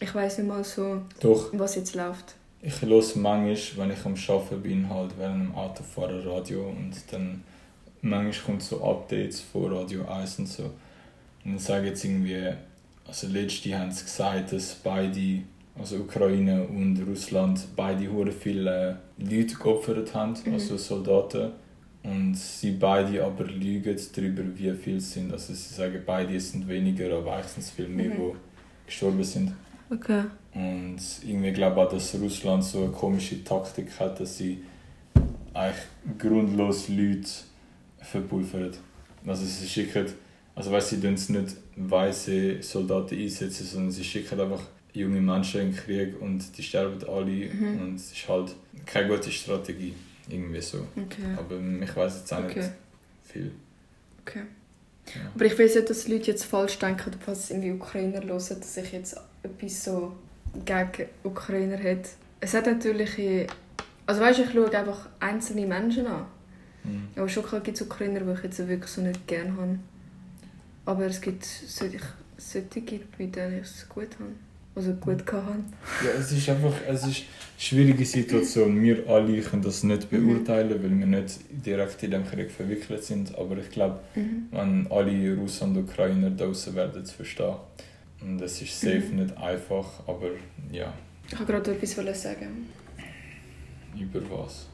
Ich 0.00 0.14
weiß 0.14 0.38
nicht 0.38 0.48
mal 0.48 0.62
so, 0.64 1.02
Doch, 1.20 1.50
was 1.52 1.76
jetzt 1.76 1.94
läuft. 1.94 2.34
ich 2.62 2.82
höre 2.82 3.02
manchmal, 3.14 3.88
wenn 3.88 3.90
ich 3.92 4.04
am 4.04 4.14
Arbeiten 4.14 4.62
bin, 4.62 4.90
halt 4.90 5.12
während 5.18 5.48
dem 5.48 5.54
Autofahren 5.54 6.28
Radio 6.28 6.68
und 6.68 6.92
dann 7.10 7.42
manchmal 8.02 8.44
kommt 8.44 8.62
so 8.62 8.84
Updates 8.84 9.40
von 9.40 9.72
Radio 9.72 10.06
1 10.06 10.40
und 10.40 10.48
so. 10.48 10.64
Und 11.44 11.52
dann 11.52 11.58
sagen 11.58 11.86
jetzt 11.86 12.04
irgendwie, 12.04 12.52
also 13.06 13.26
letzte 13.28 13.78
haben 13.78 13.90
sie 13.92 14.04
gesagt, 14.04 14.52
dass 14.52 14.74
beide, 14.74 15.42
also 15.78 15.96
Ukraine 15.96 16.64
und 16.64 17.00
Russland, 17.06 17.60
beide 17.76 18.10
hure 18.10 18.32
viele 18.32 18.98
äh, 19.18 19.22
Leute 19.22 19.54
geopfert 19.54 20.14
haben, 20.14 20.34
Mhm. 20.44 20.52
also 20.54 20.76
Soldaten. 20.76 21.52
Und 22.02 22.36
sie 22.36 22.70
beide 22.72 23.24
aber 23.24 23.44
lügen 23.44 23.96
darüber, 24.14 24.42
wie 24.56 24.72
viele 24.74 24.98
es 24.98 25.12
sind. 25.12 25.32
Also 25.32 25.52
sie 25.52 25.74
sagen, 25.74 26.00
beide 26.06 26.38
sind 26.38 26.68
weniger, 26.68 27.16
aber 27.16 27.32
eigentlich 27.34 27.52
sind 27.52 27.62
es 27.64 27.70
viel 27.70 27.88
mehr, 27.88 28.10
Mhm. 28.10 28.16
die 28.32 28.86
gestorben 28.86 29.24
sind. 29.24 29.52
Okay. 29.90 30.22
Und 30.54 30.98
irgendwie 31.24 31.52
glaube 31.52 31.80
ich 31.80 31.86
auch, 31.86 31.92
dass 31.92 32.14
Russland 32.20 32.62
so 32.64 32.84
eine 32.84 32.92
komische 32.92 33.42
Taktik 33.44 33.88
hat, 33.98 34.20
dass 34.20 34.38
sie 34.38 34.62
eigentlich 35.52 35.82
grundlos 36.18 36.88
Leute 36.88 37.28
verpulvern. 38.00 38.72
Also 39.26 39.44
sie 39.44 39.66
schicken, 39.68 40.06
also 40.54 40.70
weißt, 40.70 40.90
sie 40.90 41.00
tun 41.00 41.14
es 41.14 41.28
nicht 41.28 41.56
weiße 41.76 42.62
Soldaten 42.62 43.18
einsetzen, 43.18 43.66
sondern 43.66 43.90
sie 43.92 44.04
schicken 44.04 44.40
einfach 44.40 44.62
junge 44.92 45.20
Menschen 45.20 45.60
in 45.60 45.70
den 45.72 45.76
Krieg 45.76 46.20
und 46.20 46.56
die 46.56 46.62
sterben 46.62 46.98
alle 47.08 47.30
Mhm. 47.52 47.80
und 47.80 47.94
es 47.96 48.12
ist 48.12 48.28
halt 48.28 48.54
keine 48.86 49.08
gute 49.08 49.30
Strategie, 49.30 49.94
irgendwie 50.28 50.60
so. 50.60 50.78
Okay. 50.96 51.22
Aber 51.36 51.58
ich 51.82 51.94
weiß 51.96 52.18
jetzt 52.20 52.32
auch 52.32 52.44
Okay. 52.44 52.60
nicht 52.60 52.70
viel. 53.24 53.52
Okay. 54.22 54.42
Ja. 55.14 55.20
Aber 55.34 55.44
ich 55.44 55.56
will 55.58 55.66
nicht, 55.66 55.90
dass 55.90 56.04
die 56.04 56.12
Leute 56.12 56.30
jetzt 56.30 56.44
falsch 56.44 56.78
denken, 56.78 57.12
falls 57.24 57.50
irgendwie 57.50 57.72
Ukrainer 57.72 58.22
hören, 58.24 58.38
dass 58.38 58.76
ich 58.76 58.92
jetzt 58.92 59.16
etwas 59.42 59.84
so 59.84 60.16
gegen 60.64 61.08
Ukrainer 61.22 61.76
hätte. 61.76 62.08
Es 62.40 62.54
hat 62.54 62.66
natürlich... 62.66 63.46
Also 64.06 64.20
weißt 64.20 64.38
du, 64.38 64.42
ich 64.44 64.52
schaue 64.52 64.72
einfach 64.76 65.08
einzelne 65.20 65.66
Menschen 65.66 66.06
an. 66.06 66.26
Mhm. 66.84 67.08
Aber 67.16 67.28
schon 67.28 67.44
gibt 67.62 67.76
es 67.76 67.82
Ukrainer, 67.82 68.20
die 68.20 68.32
ich 68.32 68.42
jetzt 68.44 68.58
wirklich 68.66 68.90
so 68.90 69.00
nicht 69.02 69.26
gerne 69.26 69.56
habe. 69.56 69.78
Aber 70.86 71.04
es 71.06 71.20
gibt 71.20 71.44
solche, 71.44 71.98
solche 72.38 73.00
mit 73.18 73.36
denen 73.36 73.58
ich 73.60 73.64
es 73.64 73.88
gut 73.88 74.08
habe. 74.18 74.30
Also 74.74 74.92
gut 74.94 75.24
gehabt 75.24 75.46
habe. 75.48 75.62
Ja, 76.04 76.10
es 76.20 76.30
ist 76.32 76.48
einfach 76.50 76.74
es 76.86 77.00
ist 77.00 77.04
eine 77.06 77.14
schwierige 77.58 78.04
Situation. 78.04 78.82
Wir 78.82 79.08
alle 79.08 79.40
können 79.40 79.62
das 79.62 79.82
nicht 79.82 80.12
Mhm. 80.12 80.26
beurteilen, 80.34 80.70
weil 80.82 80.98
wir 80.98 81.06
nicht 81.06 81.38
direkt 81.50 82.02
in 82.02 82.10
dem 82.10 82.26
Krieg 82.26 82.50
verwickelt 82.50 83.02
sind. 83.02 83.34
Aber 83.38 83.56
ich 83.56 83.70
glaube, 83.70 84.00
Mhm. 84.14 84.48
wenn 84.50 84.86
alle 84.90 85.34
Russen 85.36 85.70
und 85.70 85.78
Ukrainer 85.78 86.30
draußen 86.30 86.74
werden 86.74 87.02
es 87.02 87.10
verstehen. 87.12 87.56
Und 88.20 88.40
es 88.42 88.60
ist 88.60 88.78
safe 88.78 89.00
Mhm. 89.12 89.22
nicht 89.24 89.36
einfach, 89.38 89.86
aber 90.06 90.28
ja, 90.70 90.92
Ich 91.26 91.38
wollte 91.38 91.52
gerade 91.52 91.72
etwas 91.72 92.22
sagen. 92.22 92.66
über 93.98 94.20
was? 94.30 94.66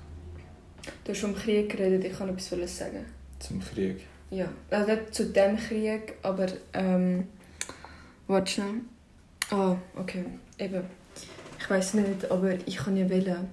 Du 1.05 1.12
hast 1.12 1.20
vom 1.20 1.35
Krieg 1.35 1.70
geredet, 1.70 2.05
ich 2.05 2.18
kann 2.18 2.29
etwas 2.29 2.77
sagen. 2.77 3.05
Zum 3.38 3.61
Krieg. 3.61 4.01
Ja, 4.32 4.48
also 4.70 4.92
nicht 4.92 5.14
zu 5.14 5.26
dem 5.26 5.56
Krieg, 5.56 6.14
aber 6.22 6.46
ähm, 6.72 7.24
warte 8.26 8.50
schnell. 8.50 8.74
Ah, 9.50 9.76
okay, 9.94 10.24
eben. 10.58 10.84
Ich 11.58 11.68
weiß 11.70 11.94
nicht, 11.94 12.30
aber 12.30 12.54
ich 12.66 12.76
kann 12.76 12.96
ja 12.96 13.08
wählen, 13.08 13.46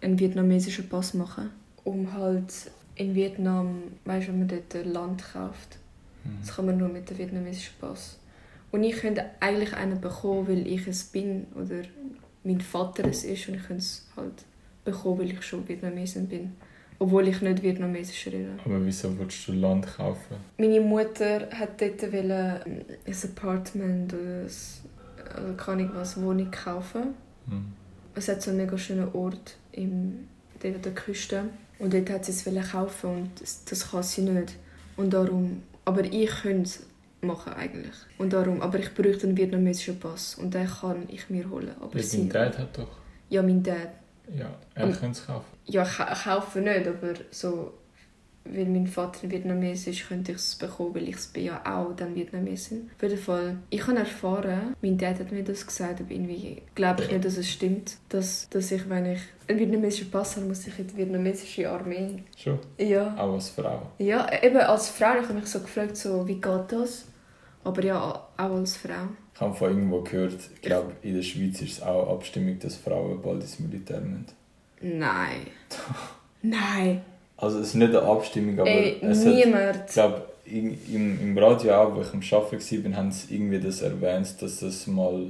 einen 0.00 0.18
vietnamesischen 0.18 0.88
Pass 0.88 1.14
machen, 1.14 1.50
um 1.84 2.12
halt 2.14 2.52
in 2.96 3.14
Vietnam, 3.14 3.82
weißt 4.04 4.26
du, 4.28 4.32
wenn 4.32 4.38
man 4.40 4.48
dort 4.48 4.74
ein 4.74 4.92
Land 4.92 5.22
kauft, 5.32 5.78
Mhm. 6.24 6.38
das 6.40 6.54
kann 6.54 6.66
man 6.66 6.76
nur 6.78 6.88
mit 6.88 7.10
dem 7.10 7.18
vietnamesischen 7.18 7.74
Pass. 7.80 8.16
Und 8.70 8.84
ich 8.84 8.96
könnte 8.96 9.24
eigentlich 9.40 9.74
einen 9.74 10.00
bekommen, 10.00 10.46
weil 10.48 10.66
ich 10.66 10.86
es 10.86 11.02
bin 11.04 11.46
oder 11.54 11.82
mein 12.44 12.60
Vater 12.60 13.04
es 13.06 13.24
ist 13.24 13.48
und 13.48 13.56
ich 13.56 13.62
könnte 13.66 13.82
es 13.82 14.06
halt 14.16 14.44
bekommen, 14.84 15.18
weil 15.18 15.32
ich 15.32 15.42
schon 15.42 15.66
Vietnamesin 15.68 16.26
bin, 16.28 16.52
obwohl 17.02 17.26
ich 17.28 17.40
nicht 17.42 17.62
Vietnamesisch 17.62 18.26
rede. 18.26 18.52
Aber 18.64 18.84
wieso 18.86 19.18
willst 19.18 19.46
du 19.48 19.52
Land 19.52 19.86
kaufen? 19.96 20.36
Meine 20.58 20.80
Mutter 20.80 21.48
hat 21.50 21.80
dort 21.80 22.00
wollen, 22.12 22.60
ähm, 22.66 22.84
ein 23.06 23.16
Apartment 23.30 24.12
oder 24.14 24.42
also 25.34 25.54
keine 25.56 25.82
Ahnung 25.84 25.90
was, 25.94 26.20
Wohnung 26.20 26.50
kaufen. 26.50 27.14
Mhm. 27.46 27.72
Es 28.14 28.28
hat 28.28 28.42
so 28.42 28.50
einen 28.50 28.58
mega 28.60 28.76
schönen 28.78 29.08
Ort 29.14 29.56
im, 29.72 30.28
dort 30.62 30.76
an 30.76 30.82
der 30.82 30.92
Küste. 30.94 31.44
Und 31.78 31.92
dort 31.94 32.10
hat 32.10 32.24
sie 32.24 32.32
es 32.32 32.46
wollen 32.46 32.62
kaufen 32.62 33.10
und 33.10 33.40
das, 33.40 33.64
das 33.64 33.90
kann 33.90 34.02
sie 34.02 34.22
nicht. 34.22 34.54
Und 34.96 35.12
darum, 35.12 35.62
aber 35.84 36.04
ich 36.04 36.30
könnte 36.42 36.62
es 36.62 36.86
machen 37.22 37.52
eigentlich. 37.54 37.94
Und 38.18 38.32
darum, 38.32 38.60
aber 38.60 38.78
ich 38.78 38.92
bräuchte 38.94 39.26
einen 39.26 39.36
vietnamesischen 39.36 39.98
Pass 39.98 40.36
und 40.36 40.52
den 40.54 40.66
kann 40.68 41.04
ich 41.08 41.28
mir 41.30 41.48
holen. 41.50 41.72
Aber 41.80 41.96
Ja, 41.96 42.02
sie, 42.02 42.18
dein 42.18 42.28
Dad 42.28 42.58
hat 42.58 42.78
doch. 42.78 42.98
ja, 43.30 43.42
mein 43.42 43.62
Dad. 43.62 43.88
Ja, 44.36 44.50
er 44.74 44.86
könnte 44.88 45.18
es 45.18 45.26
kaufen. 45.26 45.44
Ja, 45.66 45.84
ka- 45.84 46.14
kaufen 46.14 46.64
nicht, 46.64 46.86
aber 46.86 47.14
so, 47.30 47.74
weil 48.44 48.64
mein 48.66 48.86
Vater 48.88 49.30
Vietnames 49.30 49.86
ist, 49.86 50.08
könnte 50.08 50.32
ich 50.32 50.38
es 50.38 50.56
bekommen, 50.56 50.94
weil 50.96 51.08
ich 51.08 51.14
es 51.16 51.26
bin 51.28 51.44
ja 51.44 51.60
auch 51.64 51.94
dann 51.94 52.14
Vietnamesin. 52.14 52.90
Auf 52.96 53.02
jeden 53.02 53.18
Fall, 53.18 53.56
ich 53.70 53.86
habe 53.86 53.98
erfahren, 53.98 54.74
mein 54.82 54.98
Dad 54.98 55.20
hat 55.20 55.30
mir 55.30 55.44
das 55.44 55.64
gesagt, 55.64 56.00
aber 56.00 56.10
irgendwie 56.10 56.60
glaube 56.74 57.02
ich 57.04 57.10
nicht, 57.12 57.24
dass 57.24 57.36
es 57.36 57.48
stimmt, 57.48 57.96
dass, 58.08 58.48
dass 58.50 58.72
ich, 58.72 58.88
wenn 58.88 59.06
ich 59.06 59.20
einen 59.48 59.58
vietnamesischen 59.60 60.10
Pass 60.10 60.36
habe, 60.36 60.46
muss 60.46 60.66
ich 60.66 60.76
in 60.78 60.88
die 60.88 60.96
vietnamesische 60.96 61.70
Armee. 61.70 62.24
Schon. 62.36 62.58
Ja. 62.78 63.14
Auch 63.16 63.34
als 63.34 63.50
Frau. 63.50 63.82
Ja, 63.98 64.26
eben 64.42 64.56
als 64.56 64.88
Frau, 64.88 65.14
ich 65.20 65.24
habe 65.28 65.34
mich 65.34 65.46
so 65.46 65.60
gefragt, 65.60 65.96
so, 65.96 66.26
wie 66.26 66.40
geht 66.40 66.64
das? 66.72 67.04
Aber 67.64 67.84
ja, 67.84 68.00
auch 68.36 68.50
als 68.50 68.76
Frau. 68.76 69.06
Ich 69.42 69.48
habe 69.48 69.56
von 69.56 69.70
irgendwo 69.70 70.00
gehört, 70.02 70.38
ich 70.54 70.60
glaube, 70.62 70.92
in 71.02 71.16
der 71.16 71.22
Schweiz 71.22 71.60
ist 71.62 71.72
es 71.72 71.82
auch 71.82 72.14
Abstimmung, 72.14 72.60
dass 72.60 72.76
Frauen 72.76 73.20
bald 73.20 73.42
ins 73.42 73.58
Militär 73.58 74.00
müssen. 74.00 74.26
Nein. 74.80 75.48
Nein. 76.42 77.00
Also 77.36 77.58
es 77.58 77.68
ist 77.68 77.74
nicht 77.74 77.88
eine 77.88 78.02
Abstimmung, 78.02 78.60
aber 78.60 78.70
Ey, 78.70 78.98
es 79.02 79.26
hat, 79.26 79.34
niemand. 79.34 79.78
ich 79.88 79.92
glaube, 79.94 80.24
im, 80.44 80.78
im 81.20 81.36
Radio 81.38 81.74
auch, 81.74 81.96
wo 81.96 82.02
ich 82.02 82.12
am 82.12 82.20
Arbeiten 82.40 82.84
war, 82.92 82.96
haben 82.98 83.10
sie 83.10 83.34
irgendwie 83.34 83.58
das 83.58 83.82
erwähnt, 83.82 84.32
dass 84.40 84.60
das 84.60 84.86
mal 84.86 85.26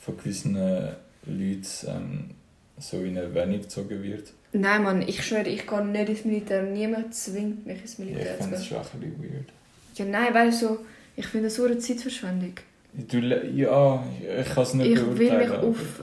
von 0.00 0.16
gewissen 0.16 0.54
Leuten 0.54 1.66
ähm, 1.86 2.30
so 2.78 2.98
in 2.98 3.16
Erwähnung 3.16 3.60
gezogen 3.60 4.02
wird. 4.02 4.32
Nein, 4.52 4.82
Mann, 4.82 5.02
ich 5.02 5.24
schwöre, 5.24 5.48
ich 5.48 5.68
gehe 5.68 5.84
nicht 5.86 6.08
ins 6.08 6.24
Militär. 6.24 6.62
Niemand 6.64 7.14
zwingt 7.14 7.64
mich 7.64 7.80
ins 7.80 7.98
Ja, 7.98 8.04
Militär 8.06 8.32
ich 8.32 8.36
zu 8.38 8.42
finde 8.42 8.56
es 8.56 8.68
gehen. 8.68 8.68
schon 8.68 8.78
ein 8.78 9.10
bisschen 9.10 9.32
weird. 9.32 9.48
Ja, 9.94 10.04
nein, 10.04 10.34
weil 10.34 10.52
so, 10.52 10.78
ich 11.14 11.26
finde 11.26 11.46
das 11.46 11.54
so 11.54 11.64
eine 11.64 11.78
Zeitverschwendung. 11.78 12.54
Du, 12.94 13.18
ja, 13.18 14.04
ich 14.40 14.48
kann 14.54 14.62
es 14.64 14.74
nicht 14.74 14.90
Ich 14.90 14.98
will 14.98 15.06
mich 15.06 15.18
beurteilen, 15.30 15.64
auf. 15.64 16.02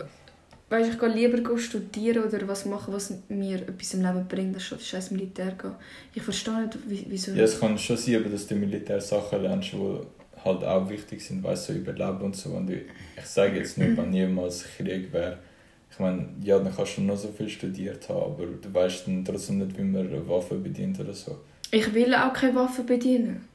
Weißt, 0.69 0.91
ich 0.93 0.99
gehe 0.99 1.09
lieber 1.09 1.57
studieren 1.57 2.23
oder 2.23 2.47
was 2.47 2.65
machen, 2.65 2.93
was 2.93 3.13
mir 3.27 3.55
etwas 3.57 3.93
im 3.95 4.01
Leben 4.03 4.27
bringt, 4.27 4.55
als 4.55 4.87
scheiß 4.87 5.11
Militär 5.11 5.51
gehen. 5.59 5.71
Ich 6.13 6.21
verstehe 6.21 6.61
nicht, 6.61 6.77
wie- 6.87 7.05
wieso. 7.09 7.31
Ja, 7.31 7.43
es 7.43 7.59
kann 7.59 7.77
schon 7.77 7.97
sein, 7.97 8.17
aber 8.17 8.29
dass 8.29 8.45
du 8.47 8.55
Militär 8.55 9.01
Sachen 9.01 9.41
lernst, 9.41 9.73
die 9.73 9.99
halt 10.45 10.63
auch 10.63 10.89
wichtig 10.89 11.23
sind, 11.25 11.43
weißt 11.43 11.69
du, 11.69 11.73
so 11.73 11.79
Überleben 11.79 12.21
und 12.21 12.35
so. 12.35 12.49
Und 12.51 12.69
ich, 12.69 12.81
ich 13.17 13.25
sage 13.25 13.57
jetzt 13.57 13.77
nicht, 13.77 13.97
wenn 13.97 14.09
niemals 14.11 14.63
Krieg 14.77 15.11
wäre, 15.11 15.37
Ich 15.91 15.97
meine, 15.99 16.29
ja, 16.43 16.59
dann 16.59 16.73
kannst 16.73 16.97
du 16.97 17.01
noch 17.01 17.17
so 17.17 17.29
viel 17.29 17.49
studiert 17.49 18.07
haben, 18.09 18.33
aber 18.33 18.45
du 18.45 18.73
weißt 18.73 19.07
dann 19.07 19.25
trotzdem 19.25 19.57
nicht, 19.57 19.75
wie 19.77 19.81
man 19.83 20.07
eine 20.07 20.27
Waffe 20.29 20.55
bedient 20.55 20.99
oder 20.99 21.13
so. 21.13 21.39
Ich 21.71 21.91
will 21.93 22.13
auch 22.13 22.31
keine 22.31 22.55
Waffe 22.55 22.83
bedienen. 22.83 23.47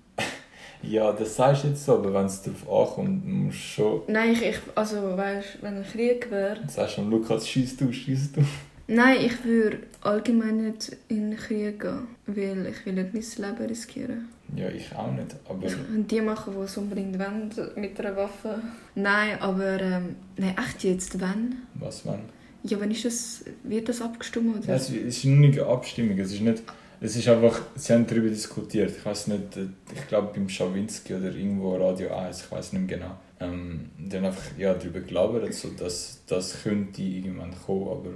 Ja, 0.89 1.13
das 1.13 1.37
sagst 1.37 1.65
du 1.65 1.69
jetzt 1.69 1.85
so, 1.85 1.95
aber 1.95 2.13
wenn 2.15 2.27
es 2.27 2.43
darauf 2.43 2.91
ankommt, 2.91 3.27
musst 3.27 3.59
du 3.59 3.63
schon. 3.63 4.03
Nein, 4.09 4.33
ich, 4.33 4.43
ich 4.43 4.59
also 4.75 5.17
weißt, 5.17 5.59
wenn 5.63 5.77
ein 5.77 5.85
Krieg 5.85 6.31
wäre. 6.31 6.57
Dann 6.57 6.69
sagst 6.69 6.99
du 6.99 7.03
am 7.03 7.11
Lukas, 7.11 7.49
schieß 7.49 7.77
du, 7.77 7.93
schieß 7.93 8.33
du. 8.33 8.43
Nein, 8.87 9.17
ich 9.25 9.45
würde 9.45 9.79
allgemein 10.03 10.67
nicht 10.67 10.97
in 11.09 11.31
den 11.31 11.39
Krieg 11.39 11.81
gehen, 11.81 12.07
weil 12.27 12.67
ich 12.67 12.85
will 12.85 12.93
nicht 12.93 13.39
mein 13.39 13.51
Leben 13.51 13.67
riskieren. 13.67 14.29
Ja, 14.55 14.69
ich 14.69 14.95
auch 14.95 15.11
nicht, 15.11 15.35
aber 15.49 15.67
die 15.67 16.21
machen, 16.21 16.55
die 16.55 16.63
es 16.63 16.77
unbedingt 16.77 17.19
wollen, 17.19 17.51
mit 17.77 17.99
einer 17.99 18.17
Waffe. 18.17 18.61
Nein, 18.95 19.41
aber 19.41 19.81
ähm, 19.81 20.17
nein, 20.37 20.55
echt 20.59 20.85
jetzt, 20.85 21.19
wenn? 21.19 21.57
was 21.75 22.05
wenn? 22.05 22.21
Ja, 22.63 22.79
wenn 22.79 22.91
ist 22.91 23.05
das, 23.05 23.45
wird 23.63 23.89
das 23.89 24.03
abgestimmt 24.03 24.59
oder? 24.59 24.69
Ja, 24.69 24.75
es 24.75 24.91
ist 24.91 25.25
nur 25.25 25.39
nicht 25.39 25.59
eine 25.59 25.69
Abstimmung, 25.69 26.19
es 26.19 26.33
ist 26.33 26.43
nicht... 26.43 26.63
Es 27.05 27.15
ist 27.17 27.29
einfach, 27.29 27.61
sie 27.77 27.93
haben 27.93 28.07
darüber 28.07 28.31
diskutiert. 28.31 28.91
Ich 28.97 29.05
weiß 29.05 29.27
nicht, 29.27 29.59
ich 29.95 30.09
glaube 30.09 30.33
beim 30.33 30.49
Schawinski 30.49 31.13
oder 31.13 31.27
irgendwo 31.27 31.77
Radio 31.77 32.17
1, 32.17 32.45
ich 32.45 32.51
weiß 32.51 32.73
nicht 32.73 32.89
mehr 32.89 32.97
genau. 32.97 33.19
Ähm, 33.41 33.91
die 33.99 34.17
haben 34.17 34.25
einfach 34.25 34.57
ja, 34.57 34.73
darüber 34.73 35.01
gelabert, 35.01 35.53
so, 35.53 35.69
dass 35.69 36.23
das 36.27 36.63
könnte 36.63 37.03
irgendwann 37.03 37.55
kommen, 37.67 37.89
aber 37.89 38.11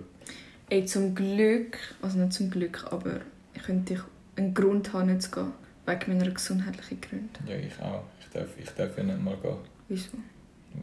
Ey, 0.71 0.87
zum 0.87 1.15
Glück, 1.15 1.77
also 2.01 2.19
nicht 2.19 2.33
zum 2.33 2.51
Glück, 2.51 2.87
aber 2.91 3.21
ich 3.55 3.63
könnte 3.63 4.03
einen 4.37 4.55
Grund 4.55 4.91
haben, 4.95 5.13
nicht 5.13 5.21
zu 5.21 5.33
gehen. 5.33 5.53
Wegen 5.85 6.19
meiner 6.19 6.31
gesundheitlichen 6.31 6.99
Gründe. 7.03 7.41
ja, 7.47 7.57
ich 7.57 7.79
auch. 7.83 8.05
Ich 8.21 8.29
darf, 8.31 8.49
ich 8.59 8.71
darf 8.71 8.97
ja 8.97 9.05
nicht 9.05 9.23
mal 9.23 9.37
gehen. 9.37 9.57
Wieso? 9.89 10.17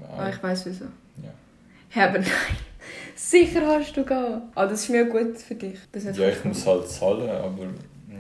Auch. 0.08 0.20
Ah, 0.20 0.30
ich 0.30 0.44
weiß 0.44 0.68
wieso. 0.68 0.86
Ja. 1.24 1.34
Ja, 1.96 2.10
aber 2.10 2.20
nein. 2.20 2.30
Sicher 3.16 3.66
hast 3.66 3.98
du 3.98 4.06
gehen. 4.06 4.44
Ah, 4.54 4.68
das 4.68 4.84
ist 4.84 4.90
mir 4.90 5.06
gut 5.06 5.40
für 5.40 5.56
dich. 5.56 5.80
Ja, 6.14 6.30
ich 6.30 6.46
muss 6.46 6.68
halt 6.68 6.88
zahlen, 6.88 7.28
aber 7.30 7.68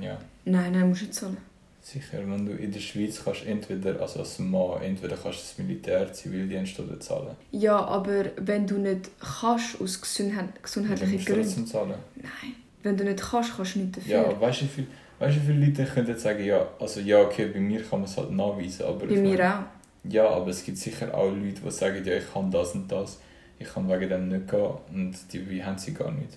ja. 0.01 0.17
Nein, 0.45 0.71
nein, 0.73 0.88
musst 0.89 1.01
du 1.01 1.05
nicht 1.05 1.15
zahlen. 1.15 1.38
Sicher, 1.81 2.17
wenn 2.27 2.45
du 2.47 2.53
in 2.53 2.71
der 2.71 2.79
Schweiz 2.79 3.21
kannst 3.23 3.45
entweder, 3.45 4.01
also 4.01 4.19
als 4.19 4.39
Mann, 4.39 4.81
entweder 4.81 5.15
kannst 5.15 5.38
du 5.39 5.43
das 5.43 5.58
Militär, 5.60 6.12
Zivildienst 6.12 6.79
oder 6.79 6.99
zahlen. 6.99 7.36
Ja, 7.51 7.77
aber 7.86 8.25
wenn 8.38 8.65
du 8.65 8.79
nicht 8.79 9.12
kannst, 9.19 9.79
aus 9.79 10.01
gesundheit 10.01 10.63
gesundheitlichen 10.63 11.13
musst 11.15 11.29
du 11.29 11.34
Gründen. 11.34 11.67
zahlen. 11.67 11.93
Nein. 12.15 12.53
Wenn 12.81 12.97
du 12.97 13.03
nicht 13.03 13.21
kannst, 13.21 13.55
kannst 13.55 13.75
du 13.75 13.79
nicht 13.79 13.97
dafür. 13.97 14.12
Ja, 14.15 14.41
weißt 14.41 14.62
du, 14.62 14.65
wie 14.65 14.69
viel, 14.69 14.88
weißt 15.19 15.38
du, 15.38 15.41
wie 15.41 15.45
viele 15.45 15.65
Leute 15.67 15.86
können 15.86 16.08
jetzt 16.08 16.23
sagen, 16.23 16.43
ja, 16.43 16.67
also 16.79 16.99
ja, 17.01 17.21
okay, 17.21 17.47
bei 17.53 17.60
mir 17.60 17.81
kann 17.84 17.99
man 17.99 18.10
es 18.10 18.17
halt 18.17 18.31
nachweisen, 18.31 18.86
aber 18.86 19.05
Bei 19.05 19.15
mir 19.15 19.21
meine- 19.38 19.55
auch. 19.60 19.63
Ja, 20.08 20.27
aber 20.29 20.49
es 20.49 20.63
gibt 20.63 20.77
sicher 20.77 21.13
auch 21.15 21.29
Leute, 21.31 21.62
die 21.63 21.71
sagen, 21.71 22.03
ja, 22.05 22.17
ich 22.17 22.31
kann 22.34 22.49
das 22.51 22.73
und 22.75 22.91
das, 22.91 23.19
ich 23.60 23.67
kann 23.67 23.88
wegen 23.89 24.10
dem 24.10 24.27
nicht 24.27 24.47
gehen 24.49 24.69
und 24.93 25.15
die 25.34 25.49
wie 25.49 25.63
haben 25.63 25.77
sie 25.77 25.93
gar 25.93 26.12
nicht. 26.12 26.29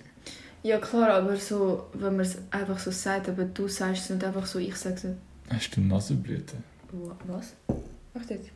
Ja, 0.63 0.77
klar, 0.79 1.09
aber 1.11 1.35
so, 1.37 1.87
wenn 1.93 2.17
man 2.17 2.25
es 2.25 2.37
einfach 2.51 2.77
so 2.79 2.91
sagt, 2.91 3.29
aber 3.29 3.45
du 3.45 3.67
sagst 3.67 4.03
es 4.03 4.09
nicht 4.09 4.23
einfach 4.23 4.45
so, 4.45 4.59
ich 4.59 4.75
sage 4.75 4.95
es 4.95 5.03
nicht. 5.05 5.17
Hast 5.49 5.75
du 5.75 5.81
Nasenblüte? 5.81 6.55
Wa- 6.91 7.15
Was? 7.27 7.53
Warte 8.13 8.33
jetzt. 8.35 8.49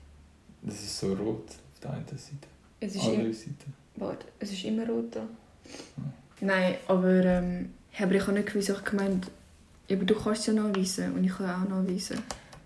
Das 0.61 0.75
ist 0.75 0.99
so 0.99 1.13
rot 1.13 1.47
auf 1.49 1.79
der 1.81 1.91
einen 1.91 2.05
Seite. 2.07 2.47
Es 2.79 2.95
ist, 2.95 3.03
Andere 3.03 3.21
im, 3.27 3.33
Seite. 3.33 3.65
warte, 3.95 4.25
es 4.39 4.51
ist 4.51 4.63
immer 4.65 4.85
rot 4.87 5.15
da. 5.15 5.21
Nein, 6.41 6.75
aber, 6.87 7.23
ähm, 7.23 7.73
aber 7.99 8.11
ich 8.15 8.21
habe 8.21 8.33
nicht 8.33 8.47
gewusst, 8.51 8.69
ich 8.69 8.83
gemeint, 8.83 9.27
aber 9.89 10.03
du 10.03 10.15
kannst 10.15 10.41
es 10.41 10.47
ja 10.47 10.53
nachweisen 10.53 11.13
und 11.13 11.23
ich 11.23 11.31
kann 11.37 11.49
auch 11.49 11.69
nachweisen. 11.69 12.17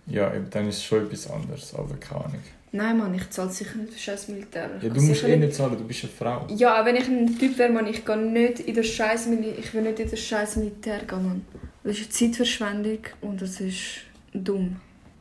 Ja, 0.07 0.33
eben, 0.33 0.49
dann 0.49 0.67
ist 0.67 0.77
es 0.77 0.83
schon 0.83 1.05
etwas 1.05 1.29
anderes, 1.29 1.73
aber 1.75 1.95
keine 1.97 2.25
Ahnung. 2.25 2.43
Nein, 2.71 2.97
Mann, 2.97 3.13
ich 3.13 3.29
zahle 3.29 3.49
sicher 3.49 3.77
nicht 3.77 3.93
für 3.93 3.99
scheiß 3.99 4.27
Militär. 4.27 4.69
Ich 4.77 4.83
Ja, 4.83 4.89
kann 4.89 4.97
du 4.97 5.01
musst 5.03 5.23
eh 5.23 5.37
nicht 5.37 5.53
zahlen, 5.55 5.77
du 5.77 5.83
bist 5.85 6.03
eine 6.03 6.11
Frau. 6.11 6.47
Ja, 6.49 6.85
wenn 6.85 6.95
ich 6.97 7.07
ein 7.07 7.37
Typ 7.39 7.57
wäre, 7.57 7.71
Mann, 7.71 7.87
ich 7.87 8.05
gehe 8.05 8.17
nicht 8.17 8.59
in 8.59 8.75
das 8.75 8.87
scheiß 8.87 9.27
Mili 9.27 9.51
ich 9.51 9.73
will 9.73 9.83
nicht 9.83 9.99
in 9.99 10.09
das 10.09 10.19
scheiß 10.19 10.57
Militär 10.57 10.99
gehen, 11.05 11.25
Mann. 11.25 11.45
Das 11.83 11.97
ist 11.97 12.03
eine 12.03 12.09
Zeitverschwendung 12.31 12.99
und 13.21 13.41
das 13.41 13.61
ist 13.61 14.01
dumm. 14.33 14.75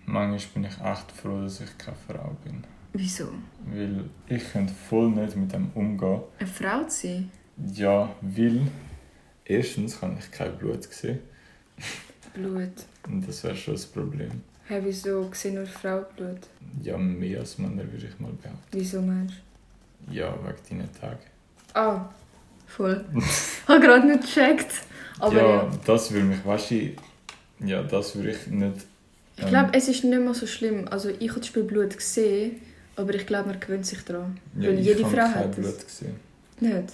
Manchmal 0.07 0.41
bin 0.55 0.65
ich 0.65 0.81
echt 0.85 1.13
froh, 1.13 1.41
dass 1.43 1.61
ich 1.61 1.79
keine 1.79 1.97
Frau 2.07 2.37
bin. 2.45 2.65
Wieso? 2.93 3.29
Weil 3.67 4.05
ich 4.29 4.53
könnte 4.53 4.73
voll 4.89 5.11
nicht 5.11 5.37
mit 5.37 5.53
dem 5.53 5.71
umgehen. 5.75 6.23
Eine 6.39 6.49
Frau 6.49 6.85
zu 6.85 7.07
sein? 7.07 7.31
Ja, 7.75 8.15
weil 8.21 8.63
erstens 9.45 10.01
habe 10.03 10.17
ich 10.19 10.31
kein 10.31 10.57
Blut 10.59 10.89
gesehen. 10.89 11.21
Blut. 12.35 12.73
Und 13.07 13.27
das 13.27 13.45
wäre 13.45 13.57
schon 13.57 13.75
das 13.75 13.87
Problem. 13.87 14.43
Hä, 14.69 14.81
wieso 14.83 15.31
sehe 15.33 15.53
nur 15.55 15.67
Frauenblut? 15.67 16.41
Ja, 16.83 16.97
mehr 16.99 17.41
als 17.41 17.59
Männer 17.59 17.85
würde 17.91 18.07
ich 18.07 18.19
mal 18.19 18.33
behaupten. 18.33 18.67
Wieso 18.73 19.01
meinst 19.01 19.35
Ja, 20.11 20.35
wegen 20.45 20.81
deinen 20.81 20.93
Tagen. 21.01 21.19
Ah, 21.75 22.09
voll. 22.67 23.05
ich 23.17 23.69
habe 23.69 23.81
gerade 23.81 24.07
nicht 24.07 24.23
gecheckt. 24.23 24.73
Aber 25.21 25.37
ja, 25.37 25.49
ja. 25.49 25.71
das 25.87 26.11
würde 26.11 26.27
mich, 26.27 26.45
weißt 26.45 26.71
du, 26.73 26.91
ja, 27.61 27.83
das 27.83 28.17
würde 28.17 28.31
ich 28.31 28.47
nicht. 28.49 28.85
Ich 29.39 29.47
glaube, 29.47 29.71
es 29.73 29.89
ist 29.89 30.03
nicht 30.05 30.19
mehr 30.19 30.35
so 30.35 30.47
schlimm. 30.47 30.89
Also 30.89 31.11
ich 31.11 31.31
habe 31.31 31.41
zum 31.41 31.41
Beispiel 31.41 31.63
Blut 31.63 31.97
gesehen, 31.97 32.61
aber 32.97 33.15
ich 33.15 33.27
glaube, 33.27 33.51
man 33.51 33.61
gewöhnt 33.61 33.87
sich 33.87 34.03
daran. 34.05 34.39
ja, 34.59 34.69
weil 34.69 34.79
ich 34.79 34.87
jede 34.87 35.05
habe 35.05 35.15
Frau 35.17 35.23
hat 35.23 35.51
es. 35.51 35.57
Blut 35.57 35.85
gesehen. 35.87 36.17
Nicht? 36.61 36.93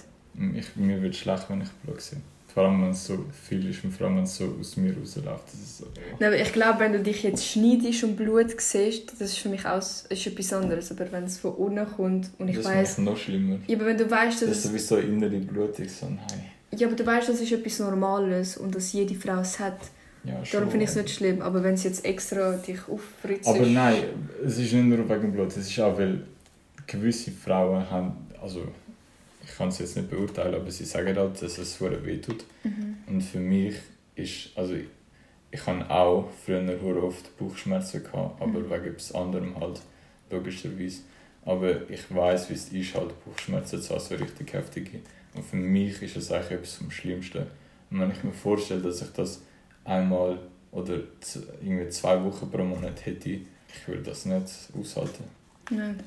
Ich, 0.55 0.75
mir 0.75 1.01
wird 1.01 1.15
schlecht, 1.15 1.49
wenn 1.49 1.61
ich 1.61 1.69
Blut 1.83 2.01
sehe. 2.01 2.19
Vor 2.53 2.65
allem, 2.65 2.83
wenn 2.83 2.91
es 2.91 3.05
so 3.07 3.25
viel 3.47 3.69
ist 3.71 3.83
und 3.83 3.91
vor 3.91 4.05
allem, 4.07 4.17
wenn 4.17 4.23
es 4.25 4.35
so 4.37 4.55
aus 4.59 4.77
mir 4.77 4.95
rausläuft. 4.95 5.45
Das 5.47 5.53
ist 5.55 5.77
so, 5.79 5.85
Nein, 6.19 6.27
aber 6.33 6.39
ich 6.39 6.53
glaube, 6.53 6.79
wenn 6.81 6.93
du 6.93 6.99
dich 6.99 7.23
jetzt 7.23 7.43
schneidest 7.45 8.03
und 8.03 8.15
Blut 8.15 8.59
siehst, 8.61 9.11
das 9.11 9.21
ist 9.29 9.37
für 9.39 9.49
mich 9.49 9.65
auch 9.65 9.77
ist 9.79 10.27
etwas 10.27 10.53
anderes. 10.53 10.91
Aber 10.91 11.11
wenn 11.11 11.23
es 11.23 11.39
von 11.39 11.53
unten 11.55 11.85
kommt 11.87 12.29
und 12.37 12.47
ich 12.49 12.57
das 12.57 12.65
weiß, 12.65 12.75
macht 12.75 12.83
es 12.89 12.97
noch 12.99 13.17
schlimmer. 13.17 13.57
ja, 13.65 13.75
aber 13.75 13.85
wenn 13.87 13.97
du 13.97 14.09
weißt, 14.09 14.41
dass 14.43 14.49
Das 14.49 14.57
ist 14.59 14.65
es, 14.65 14.87
sowieso 14.87 14.97
innere 14.97 15.39
Blutung, 15.39 15.87
so 15.89 16.05
nein. 16.05 16.19
ja, 16.75 16.85
aber 16.87 16.95
du 16.95 17.05
weißt, 17.05 17.29
das 17.29 17.41
ist 17.41 17.51
etwas 17.51 17.79
Normales 17.79 18.57
und 18.57 18.75
dass 18.75 18.93
jede 18.93 19.15
Frau 19.15 19.39
es 19.39 19.57
hat, 19.59 19.79
Ja, 20.23 20.33
darum 20.33 20.45
schon, 20.45 20.69
finde 20.69 20.83
ich 20.83 20.89
es 20.91 20.95
nicht 20.95 21.09
schlimm. 21.09 21.41
Aber 21.41 21.63
wenn 21.63 21.73
es 21.73 21.83
jetzt 21.83 22.05
extra 22.05 22.51
dich 22.57 22.79
auffritzt, 22.87 23.47
Aber 23.47 23.65
nein, 23.65 23.95
es 24.45 24.59
ist 24.59 24.73
nicht 24.73 24.85
nur 24.85 25.09
wegen 25.09 25.31
Blut, 25.31 25.47
es 25.47 25.57
ist 25.69 25.79
auch, 25.79 25.97
weil 25.97 26.21
gewisse 26.85 27.31
Frauen 27.31 27.89
haben, 27.89 28.11
also 28.41 28.61
ich 29.45 29.55
kann 29.57 29.69
es 29.69 29.79
jetzt 29.79 29.95
nicht 29.97 30.09
beurteilen, 30.09 30.55
aber 30.55 30.71
sie 30.71 30.85
sagen 30.85 31.15
halt, 31.17 31.41
dass 31.41 31.57
es 31.57 31.77
sehr 31.77 32.05
weh 32.05 32.17
tut. 32.17 32.45
Mhm. 32.63 32.97
Und 33.07 33.21
für 33.21 33.39
mich 33.39 33.75
ist, 34.15 34.49
also 34.55 34.75
ich, 34.75 34.87
ich 35.51 35.65
habe 35.65 35.89
auch 35.89 36.29
früher 36.45 36.65
sehr 36.65 37.03
oft 37.03 37.37
Bauchschmerzen 37.37 38.03
gehabt, 38.03 38.41
aber 38.41 38.59
Mhm. 38.59 38.69
wegen 38.69 38.85
etwas 38.85 39.11
anderem 39.13 39.59
halt, 39.59 39.81
logischerweise. 40.29 41.01
Aber 41.45 41.89
ich 41.89 42.13
weiß, 42.13 42.49
wie 42.49 42.53
es 42.53 42.69
ist, 42.69 42.95
halt 42.95 43.13
Bauchschmerzen 43.25 43.81
zu 43.81 43.93
haben, 43.93 43.99
so 44.01 44.15
richtig 44.15 44.53
heftige. 44.53 44.99
Und 45.35 45.45
für 45.45 45.57
mich 45.57 46.01
ist 46.01 46.15
es 46.15 46.31
eigentlich 46.31 46.51
etwas 46.51 46.75
vom 46.75 46.89
Schlimmsten. 46.91 47.45
Und 47.91 47.99
wenn 47.99 48.11
ich 48.11 48.23
mir 48.23 48.31
vorstelle, 48.31 48.81
dass 48.81 49.01
ich 49.01 49.09
das 49.09 49.41
einmal 49.83 50.39
oder 50.71 50.99
irgendwie 51.61 51.89
zwei 51.89 52.23
Wochen 52.23 52.49
pro 52.49 52.63
Monat 52.63 53.05
hätte, 53.05 53.29
ich 53.29 53.87
würde 53.87 54.03
das 54.03 54.25
nicht 54.25 54.45
aushalten. 54.79 55.25
Nein. 55.69 55.99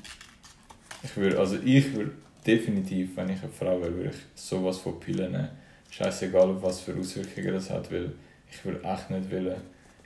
Ich 1.03 1.15
würde, 1.15 1.39
also 1.39 1.57
ich 1.63 1.93
würde 1.93 2.11
definitiv, 2.47 3.15
wenn 3.17 3.29
ich 3.29 3.43
eine 3.43 3.51
Frau 3.51 3.79
wäre, 3.81 3.93
würde 3.93 4.09
ich 4.09 4.41
sowas 4.41 4.77
von 4.79 4.99
Pillen 4.99 5.31
nehmen. 5.31 5.49
Scheißegal, 5.89 6.61
was 6.61 6.79
für 6.81 6.95
Auswirkungen 6.95 7.53
das 7.53 7.69
hat, 7.69 7.91
weil 7.91 8.11
ich 8.49 8.63
würde 8.65 8.83
echt 8.83 9.09
nicht 9.09 9.31
wollen, 9.31 9.55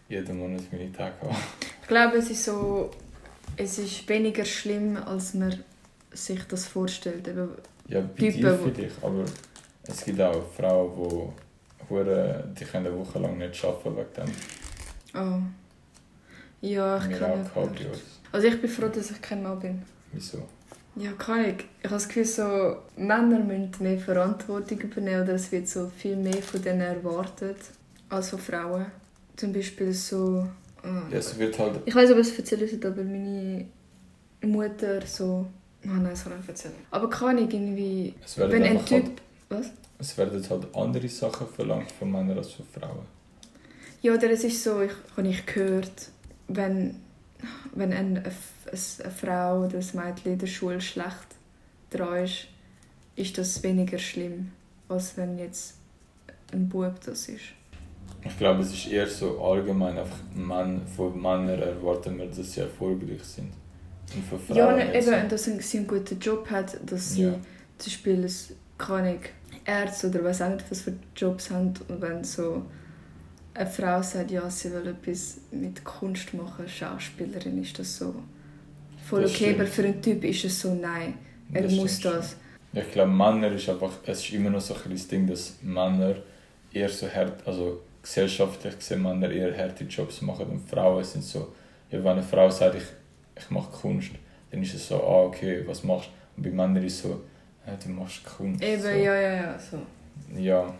jeden 0.10 0.39
Monat 0.39 0.62
meine 0.71 0.91
Tage 0.91 1.15
haben. 1.21 1.36
Ich 1.82 1.88
glaube, 1.88 2.17
es 2.17 2.30
ist 2.30 2.43
so, 2.45 2.91
es 3.58 3.77
ist 3.80 4.08
weniger 4.08 4.45
schlimm, 4.45 4.97
als 4.97 5.34
man 5.34 5.63
sich 6.12 6.43
das 6.47 6.67
vorstellt. 6.67 7.27
Eben, 7.27 7.49
Ja, 7.88 8.01
bei 8.01 8.08
Typen, 8.08 8.41
dir 8.41 8.60
vielleicht, 8.73 9.04
aber 9.04 9.25
es 9.84 10.06
gibt 10.06 10.21
auch 10.21 10.43
Frauen, 10.56 11.34
die, 11.89 12.60
die 12.60 12.65
können 12.65 12.88
eine 12.88 12.97
Woche 12.97 13.19
lang 13.19 13.38
nicht 13.38 13.63
arbeiten 13.65 13.97
wegen 13.97 14.13
dem. 14.15 15.21
oh. 15.21 15.41
Ja, 16.62 16.97
ich 17.10 17.21
auch. 17.21 17.54
Cabrios. 17.54 18.01
Also 18.32 18.47
ich 18.47 18.62
bin 18.62 18.69
froh, 18.69 18.88
dass 18.88 19.12
ich 19.12 19.21
kein 19.21 19.41
Mann 19.41 19.60
bin. 19.60 19.82
Wieso? 20.13 20.47
Ja, 20.95 21.12
kann 21.13 21.45
ich. 21.45 21.56
Ich 21.80 21.86
habe 21.86 21.95
das 21.95 22.08
Gefühl, 22.08 22.25
so, 22.25 22.77
Männer 22.97 23.39
müssen 23.39 23.71
mehr 23.80 23.97
Verantwortung 23.99 24.80
übernehmen 24.80 25.23
oder 25.23 25.34
es 25.34 25.51
wird 25.51 25.67
so 25.67 25.88
viel 25.88 26.15
mehr 26.15 26.41
von 26.41 26.62
denen 26.62 26.82
erwartet 26.82 27.58
als 28.10 28.30
von 28.30 28.39
Frauen. 28.39 28.86
Zum 29.38 29.54
Beispiel 29.54 29.93
so... 29.93 30.45
ah, 30.84 31.04
Ja, 31.10 31.17
es 31.17 31.38
wird 31.39 31.58
halt, 31.58 31.80
Ich 31.86 31.95
weiß 31.95 32.10
nicht, 32.10 32.17
ob 32.17 32.23
es 32.23 32.38
erzählen 32.38 32.67
soll, 32.67 32.91
aber 32.91 33.04
meine 33.04 33.65
Mutter 34.42 35.02
so... 35.06 35.46
Oh 35.83 35.87
nein, 35.87 36.04
das 36.04 36.23
kann 36.23 36.33
ich 36.33 36.39
nicht 36.39 36.50
erzählen. 36.50 36.75
Aber 36.92 37.10
kann 37.10 37.37
ich 37.37 37.54
irgendwie... 37.54 38.13
es 38.23 38.37
werden 38.37 38.52
Wenn 38.52 38.63
ein 38.63 38.85
Typ... 38.85 39.04
halt, 39.04 39.12
Was? 39.50 39.71
es 39.98 40.17
werden 40.17 40.50
halt 40.50 40.75
andere 40.75 41.08
Sachen 41.08 41.48
verlangt 41.48 41.92
von 41.92 42.12
Männern 42.12 42.37
als 42.37 42.52
von 42.52 42.65
Frauen. 42.65 43.06
Ja, 44.02 44.13
oder 44.13 44.29
es 44.31 44.44
ist 44.44 44.62
so, 44.63 44.81
ich, 44.81 44.92
habe 45.15 45.27
ich 45.27 45.46
gehört, 45.46 46.10
wenn, 46.48 46.98
wenn 47.73 47.94
eine, 47.94 48.19
eine, 48.19 48.23
eine 48.23 49.12
Frau 49.12 49.65
oder 49.65 49.77
ein 49.77 49.85
Mädchen 49.94 50.33
in 50.33 50.39
der 50.39 50.48
Schule 50.48 50.81
schlecht 50.81 51.35
dran 51.89 52.23
ist, 52.23 52.48
ist 53.15 53.37
das 53.37 53.62
weniger 53.63 54.00
schlimm, 54.00 54.52
als 54.89 55.17
wenn 55.17 55.37
jetzt 55.37 55.75
ein 56.54 56.69
Bub 56.69 57.00
das 57.06 57.27
ist. 57.27 57.42
Ich 58.23 58.37
glaube, 58.37 58.62
es 58.62 58.73
ist 58.73 58.87
eher 58.87 59.08
so 59.08 59.42
allgemein, 59.44 59.98
einfach 59.98 60.19
Mann, 60.35 60.81
von 60.96 61.19
Männern 61.19 61.60
erwarten 61.62 62.17
wir, 62.17 62.27
dass 62.27 62.54
sie 62.54 62.62
erfolgreich 62.62 63.23
sind. 63.23 63.52
Und 64.13 64.25
von 64.25 64.39
Frauen 64.39 64.58
ja, 64.58 64.71
ne, 64.73 64.96
eben, 64.96 65.29
dass 65.29 65.44
sie 65.46 65.77
einen 65.77 65.87
guten 65.87 66.19
Job 66.19 66.50
hat, 66.50 66.77
dass 66.85 67.13
sie 67.13 67.23
Ja. 67.23 67.33
zum 67.77 67.92
Beispiel 67.92 68.23
ein 68.25 68.31
keine 68.77 69.10
Ahnung, 69.10 69.19
Ärzte 69.65 70.10
oder 70.10 70.23
was 70.23 70.42
auch 70.42 70.50
nicht 70.50 70.65
was 70.69 70.81
für 70.81 70.94
Jobs 71.15 71.50
haben 71.52 71.73
und 71.87 72.02
wenn 72.02 72.23
so 72.23 72.65
eine 73.54 73.69
Frau 73.69 74.02
sagt, 74.02 74.31
ja, 74.31 74.49
sie 74.49 74.71
will 74.71 74.87
etwas 74.87 75.37
mit 75.52 75.83
Kunst 75.83 76.33
machen, 76.33 76.67
Schauspielerin, 76.67 77.62
ist 77.62 77.77
das 77.77 77.97
so 77.97 78.15
voll 79.08 79.23
Das 79.23 79.31
okay, 79.31 79.45
stimmt. 79.45 79.60
aber 79.60 79.69
für 79.69 79.83
einen 79.83 80.02
Typ 80.02 80.23
ist 80.23 80.45
es 80.45 80.62
so, 80.62 80.73
nein, 80.73 81.15
er 81.54 81.63
Das 81.63 81.73
muss 81.73 81.97
stimmt 81.97 82.15
das. 82.15 82.37
Ja, 82.73 82.81
ich 82.81 82.91
glaube, 82.91 83.12
Männer 83.12 83.52
ist 83.52 83.67
einfach, 83.67 83.91
es 84.06 84.19
ist 84.19 84.33
immer 84.33 84.49
noch 84.49 84.62
so 84.62 84.73
ein 84.73 84.91
das 84.91 85.08
Ding, 85.08 85.27
dass 85.27 85.56
Männer 85.62 86.15
eher 86.71 86.89
so 86.89 87.08
hart, 87.08 87.45
also 87.45 87.81
gesellschaftlich 88.02 88.77
gesehen 88.77 89.02
Männer 89.02 89.29
eher 89.29 89.56
harte 89.58 89.83
Jobs 89.83 90.21
machen 90.21 90.45
und 90.47 90.69
Frauen 90.69 91.04
sind 91.04 91.23
so, 91.23 91.54
ja, 91.91 91.99
wenn 91.99 92.13
eine 92.13 92.23
Frau 92.23 92.49
sagt, 92.49 92.75
ich, 92.75 92.83
ich 93.35 93.49
mache 93.49 93.69
Kunst, 93.71 94.12
dann 94.49 94.63
ist 94.63 94.73
es 94.73 94.87
so, 94.87 94.95
ah, 94.95 95.23
okay, 95.23 95.63
was 95.67 95.83
machst 95.83 96.08
du? 96.08 96.37
Und 96.37 96.43
bei 96.43 96.49
Männern 96.49 96.83
ist 96.85 96.95
es 96.95 97.02
so, 97.04 97.21
ja, 97.67 97.75
du 97.75 97.89
machst 97.89 98.23
Kunst. 98.23 98.63
Eben, 98.63 98.81
so. 98.81 98.87
ja, 98.87 99.15
ja, 99.15 99.33
ja, 99.33 99.60
so. 99.60 99.77
Ja, 100.39 100.73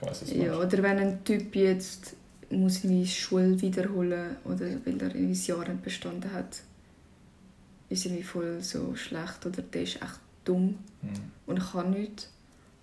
ich 0.00 0.06
weiß 0.08 0.22
es 0.22 0.28
nicht. 0.32 0.42
Ja, 0.44 0.56
oder 0.56 0.82
wenn 0.82 0.98
ein 0.98 1.24
Typ 1.24 1.54
jetzt 1.56 2.14
muss 2.50 2.82
seine 2.82 3.06
Schule 3.06 3.60
wiederholen 3.60 4.36
oder 4.44 4.66
weil 4.84 5.00
er 5.00 5.14
irgendwie 5.14 5.32
ein 5.40 5.46
Jahr 5.46 5.68
nicht 5.68 5.82
bestanden 5.82 6.32
hat, 6.32 6.62
ist 7.88 8.06
irgendwie 8.06 8.22
voll 8.24 8.60
so 8.60 8.94
schlecht 8.96 9.44
oder 9.46 9.62
der 9.62 9.82
ist 9.82 9.96
echt 9.96 10.20
dumm 10.44 10.78
Hm. 11.02 11.10
und 11.46 11.58
kann 11.72 11.90
nichts. 11.92 12.28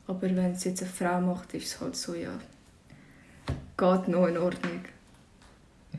Aber 0.08 0.22
wenn 0.22 0.38
es 0.38 0.64
jetzt 0.64 0.82
eine 0.82 0.90
Frau 0.92 1.22
macht, 1.22 1.54
ist 1.54 1.66
es 1.68 1.82
halt 1.82 1.96
so, 1.96 2.16
ja, 2.16 2.32
geht 3.78 4.08
noch 4.08 4.26
in 4.28 4.38
Ordnung. 4.38 4.80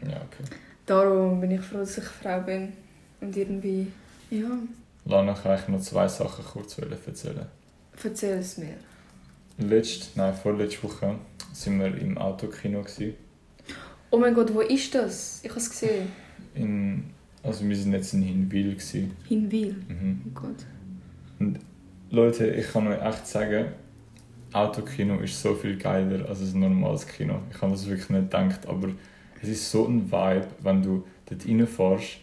Ja, 0.02 0.16
okay. 0.16 0.44
Darum 0.86 1.40
bin 1.40 1.50
ich 1.52 1.60
froh, 1.60 1.78
dass 1.78 1.98
ich 1.98 2.04
Frau 2.04 2.40
bin 2.40 2.72
und 3.20 3.36
irgendwie, 3.36 3.86
ja, 4.30 4.48
Lana 5.04 5.32
kann 5.34 5.58
ich 5.58 5.68
noch 5.68 5.80
zwei 5.80 6.08
Sachen 6.08 6.44
kurz 6.44 6.76
erzählen. 6.78 7.46
erzähl 8.02 8.38
es 8.38 8.58
mir. 8.58 8.74
Letzte, 9.58 10.06
nein, 10.16 10.34
vorletzte 10.34 10.84
Woche 10.84 11.16
sind 11.52 11.80
wir 11.80 11.96
im 11.98 12.16
Autokino. 12.16 12.80
Gewesen. 12.82 13.14
Oh 14.10 14.16
mein 14.16 14.32
Gott, 14.32 14.54
wo 14.54 14.60
ist 14.60 14.94
das? 14.94 15.40
Ich 15.42 15.50
habe 15.50 15.60
es 15.60 15.68
gesehen. 15.68 16.08
In, 16.54 17.04
also 17.42 17.68
wir 17.68 17.76
sind 17.76 17.92
jetzt 17.92 18.14
in 18.14 18.22
Hinwil. 18.22 18.74
Gewesen. 18.74 19.16
Hinwil. 19.26 19.76
Mhm. 19.88 20.20
Oh 20.26 20.40
Gott. 20.40 21.54
Leute, 22.10 22.46
ich 22.46 22.72
kann 22.72 22.86
euch 22.86 23.02
echt 23.02 23.26
sagen, 23.26 23.66
Autokino 24.52 25.18
ist 25.18 25.40
so 25.40 25.54
viel 25.54 25.76
geiler 25.76 26.28
als 26.28 26.40
ein 26.40 26.60
normales 26.60 27.06
Kino. 27.06 27.40
Ich 27.50 27.60
habe 27.60 27.72
das 27.72 27.86
wirklich 27.86 28.08
nicht 28.10 28.30
gedacht, 28.30 28.66
aber 28.66 28.88
es 29.42 29.48
ist 29.48 29.70
so 29.70 29.86
ein 29.86 30.10
Vibe, 30.10 30.46
wenn 30.62 30.82
du 30.82 31.04
dort 31.26 31.46
reinfährst. 31.46 32.18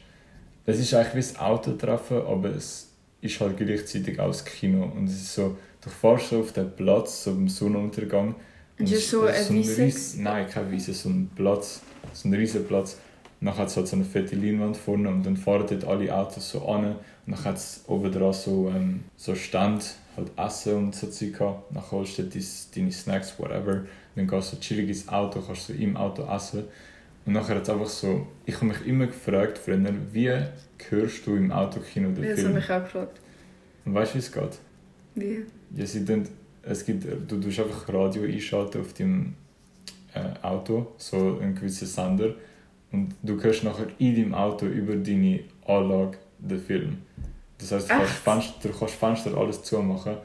Es 0.66 0.80
ist 0.80 0.94
eigentlich 0.94 1.14
wie 1.14 1.18
das 1.18 1.40
Autotreffen, 1.40 2.18
aber 2.26 2.50
es 2.50 2.92
ist 3.22 3.40
halt 3.40 3.58
gleichzeitig 3.58 4.20
auch 4.20 4.28
das 4.28 4.44
Kino. 4.44 4.86
Und 4.86 5.06
es 5.06 5.16
ist 5.16 5.36
so, 5.36 5.58
du 5.86 5.90
fährst 5.90 6.30
so 6.30 6.40
auf 6.42 6.52
den 6.52 6.72
Platz, 6.76 7.24
so 7.24 7.32
im 7.32 7.48
Sonnenuntergang. 7.48 8.36
Es 8.78 8.92
es 8.92 9.10
so 9.10 9.22
eine 9.26 9.34
Wiese? 9.64 9.82
Ries- 9.84 10.18
Nein, 10.18 10.48
keine 10.50 10.72
Wiese, 10.72 10.94
so 10.94 11.08
ein 11.10 11.30
Platz, 11.34 11.82
so 12.14 12.28
ein 12.28 12.34
riesen 12.34 12.68
Platz. 12.68 12.98
Und 13.40 13.48
dann 13.48 13.58
hat 13.58 13.68
es 13.68 13.78
halt 13.78 13.88
so 13.88 13.96
eine 13.96 14.06
fette 14.06 14.36
Leinwand 14.36 14.76
vorne 14.78 15.10
und 15.10 15.26
dann 15.26 15.38
fahren 15.38 15.66
dort 15.70 15.86
alle 15.86 16.14
Autos 16.14 16.50
so 16.52 16.68
an. 16.68 16.86
Und 16.88 16.98
dann 17.28 17.44
hat 17.44 17.56
es 17.58 17.84
oben 17.88 18.12
dran 18.12 18.34
so, 18.34 18.70
ähm, 18.76 19.04
so 19.16 19.34
Stand, 19.36 19.96
halt 20.18 20.32
Essen 20.38 20.76
und 20.76 20.96
so 20.96 21.08
Zeug 21.08 21.38
gehabt. 21.38 21.64
Dann 21.76 21.84
holst 21.92 22.18
du 22.18 22.24
dort 22.24 22.36
dein- 22.36 22.44
deine 22.76 22.92
Snacks, 22.92 23.34
whatever. 23.40 23.86
Dann 24.16 24.28
gehst 24.28 24.54
du 24.54 24.60
chillig 24.60 24.88
ins 24.90 25.08
Auto, 25.10 25.42
kannst 25.42 25.68
so 25.68 25.74
im 25.74 25.96
Auto 25.98 26.24
essen. 26.34 26.64
Und 27.26 27.34
nachher 27.34 27.56
hat 27.56 27.64
es 27.64 27.70
einfach 27.70 27.88
so, 27.88 28.28
ich 28.46 28.56
habe 28.56 28.66
mich 28.68 28.86
immer 28.86 29.08
gefragt 29.08 29.58
früher, 29.58 29.80
wie 30.12 30.32
hörst 30.90 31.26
du 31.26 31.36
im 31.36 31.52
Autokino 31.52 32.10
den 32.10 32.22
Das 32.24 32.32
habe 32.32 32.42
Film? 32.42 32.54
mich 32.56 32.70
auch 32.72 32.84
gefragt. 32.84 33.20
Und 33.86 33.94
weißt 33.94 34.12
du, 34.12 34.16
wie 34.16 34.20
es 34.20 34.32
geht? 34.32 34.60
Wie? 35.16 35.46
Ja, 35.76 35.86
sie 35.86 36.06
tun, 36.06 36.28
es 36.64 36.86
gibt, 36.86 37.06
du 37.30 37.40
tust 37.40 37.60
einfach 37.60 37.94
Radio 37.94 38.24
einschalten 38.24 38.82
auf 38.82 38.94
dem 38.94 39.34
äh, 40.14 40.46
Auto, 40.46 40.94
so 40.98 41.40
einen 41.42 41.56
gewissen 41.56 41.88
Sender. 41.88 42.34
Und 42.92 43.14
du 43.22 43.42
hörst 43.42 43.64
nachher 43.64 43.88
in 44.00 44.16
deinem 44.16 44.34
Auto 44.34 44.66
über 44.66 44.96
deine 44.96 45.42
Anlage 45.68 46.18
den 46.40 46.60
Film. 46.60 46.98
Das 47.58 47.72
heißt, 47.72 47.90
du 47.90 47.94
kannst? 47.94 48.14
Fenster, 48.14 48.70
du 48.70 48.78
kannst 48.78 48.96
Fenster 48.96 49.38
alles 49.38 49.64
zumachen 49.64 50.18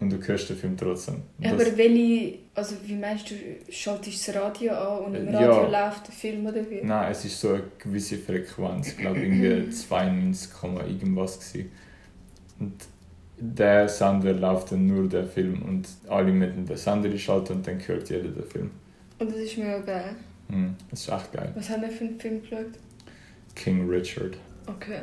und 0.00 0.12
du 0.12 0.18
hörst 0.26 0.48
den 0.50 0.56
Film 0.56 0.76
trotzdem. 0.76 1.22
Ja, 1.38 1.52
aber 1.52 1.76
welche, 1.76 2.38
also 2.54 2.76
wie 2.84 2.94
meinst 2.94 3.30
du, 3.30 3.34
schaltest 3.70 4.28
das 4.28 4.36
Radio 4.36 4.72
an 4.72 5.04
und 5.04 5.14
im 5.14 5.28
Äh, 5.28 5.36
Radio 5.36 5.70
ja. 5.70 5.86
läuft 5.86 6.08
der 6.08 6.14
Film 6.14 6.46
oder 6.46 6.68
wie? 6.68 6.82
Nein, 6.82 7.10
es 7.10 7.24
ist 7.24 7.40
so 7.40 7.50
eine 7.50 7.62
gewisse 7.78 8.18
Frequenz, 8.18 8.88
ich 8.88 8.98
glaube 8.98 9.20
irgendwie 9.20 9.70
92, 9.70 10.52
Komma 10.52 10.84
irgendwas 10.84 11.38
gewesen. 11.38 11.70
Und 12.58 12.74
der 13.38 13.88
Sender 13.88 14.32
läuft 14.32 14.72
dann 14.72 14.86
nur 14.86 15.08
der 15.08 15.24
Film 15.24 15.62
und 15.62 15.88
alle 16.08 16.32
mit 16.32 16.56
den 16.56 16.76
Sender 16.76 17.10
einschalten 17.10 17.56
und 17.56 17.66
dann 17.66 17.80
hört 17.86 18.08
jeder 18.08 18.28
den 18.28 18.44
Film. 18.44 18.70
Und 19.18 19.30
das 19.30 19.38
ist 19.38 19.58
mega 19.58 19.78
geil. 19.80 20.16
Hm, 20.48 20.74
das 20.90 21.00
ist 21.00 21.08
echt 21.08 21.32
geil. 21.32 21.52
Was 21.54 21.70
haben 21.70 21.82
wir 21.82 21.90
für 21.90 22.04
einen 22.04 22.20
Film 22.20 22.42
geschaut? 22.42 22.78
King 23.54 23.88
Richard. 23.88 24.36
Okay. 24.66 25.00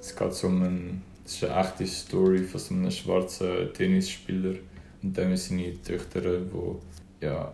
Es 0.00 0.14
geht 0.14 0.34
so 0.34 0.46
um 0.46 0.62
einen, 0.62 1.02
es 1.24 1.34
ist 1.34 1.44
eine 1.44 1.60
echte 1.60 1.86
Story 1.86 2.38
von 2.38 2.60
so 2.60 2.74
einem 2.74 2.90
schwarzen 2.90 3.72
Tennisspieler 3.74 4.54
und 5.02 5.16
dem 5.16 5.36
seine 5.36 5.80
Töchter, 5.82 6.20
die 6.20 7.24
ja, 7.24 7.52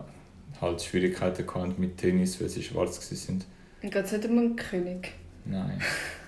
halt 0.61 0.81
Schwierigkeiten 0.81 1.47
hatten 1.47 1.75
mit 1.77 1.97
Tennis, 1.97 2.39
weil 2.39 2.49
sie 2.49 2.63
schwarz 2.63 3.07
sind. 3.09 3.45
Und 3.81 3.91
geht 3.91 4.05
es 4.05 4.11
nicht 4.11 4.25
um 4.25 4.37
einen 4.37 4.55
König? 4.55 5.13
Nein. 5.45 5.79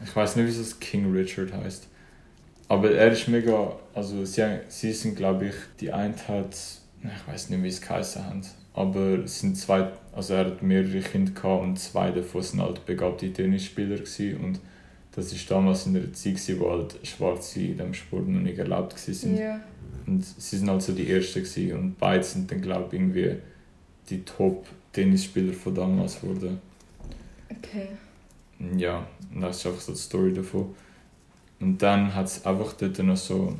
Ich 0.04 0.16
weiß 0.16 0.36
nicht, 0.36 0.46
wieso 0.46 0.62
es 0.62 0.80
King 0.80 1.12
Richard 1.12 1.54
heißt. 1.54 1.88
Aber 2.68 2.92
er 2.92 3.12
ist 3.12 3.28
mega. 3.28 3.74
Also, 3.94 4.26
sie, 4.26 4.44
sie 4.68 4.94
sind, 4.94 5.16
glaube 5.16 5.48
ich, 5.48 5.56
die 5.80 5.92
eine 5.92 6.16
hat. 6.28 6.56
Ich 7.04 7.28
weiß 7.32 7.50
nicht, 7.50 7.64
wie 7.64 7.68
es 7.68 7.82
geheißen 7.82 8.26
haben. 8.26 8.42
Aber 8.74 9.20
es 9.24 9.40
sind 9.40 9.58
zwei. 9.58 9.92
Also, 10.14 10.34
er 10.34 10.46
hat 10.46 10.62
mehrere 10.62 11.00
Kinder 11.00 11.32
gehabt 11.32 11.64
und 11.64 11.80
zwei 11.80 12.12
davon 12.12 12.42
sind 12.42 12.62
halt 12.62 12.86
begabte 12.86 13.32
Tennisspieler. 13.32 13.98
Gewesen. 13.98 14.38
Und 14.38 14.60
das 15.16 15.34
war 15.34 15.58
damals 15.58 15.86
in 15.86 15.96
einer 15.96 16.14
Zeit, 16.14 16.36
gewesen, 16.36 16.60
wo 16.60 16.72
halt 16.72 16.96
Schwarze 17.04 17.60
in 17.60 17.78
diesem 17.78 17.94
Sport 17.94 18.28
noch 18.28 18.42
nicht 18.42 18.60
erlaubt 18.60 18.96
waren. 19.08 19.38
Ja. 19.38 19.60
Und 20.06 20.24
sie 20.24 20.58
sind 20.58 20.70
also 20.70 20.94
die 20.94 21.10
Ersten 21.10 21.44
gewesen. 21.44 21.78
Und 21.78 21.98
beide 21.98 22.24
sind 22.24 22.52
dann, 22.52 22.62
glaube 22.62 22.88
ich, 22.88 23.02
irgendwie 23.02 23.36
die 24.10 24.24
Top-Tennisspieler 24.24 25.54
von 25.54 25.76
damals 25.76 26.22
geworden. 26.22 26.60
Okay. 27.50 27.88
Ja, 28.78 29.08
und 29.34 29.42
das 29.42 29.58
ist 29.58 29.68
einfach 29.68 29.82
so 29.82 29.92
die 29.92 29.98
Story 29.98 30.34
davon. 30.34 30.76
Und 31.60 31.82
dann 31.82 32.14
hat 32.14 32.28
es 32.28 32.46
einfach 32.46 32.74
dort 32.74 33.00
noch 33.00 33.18
so 33.18 33.56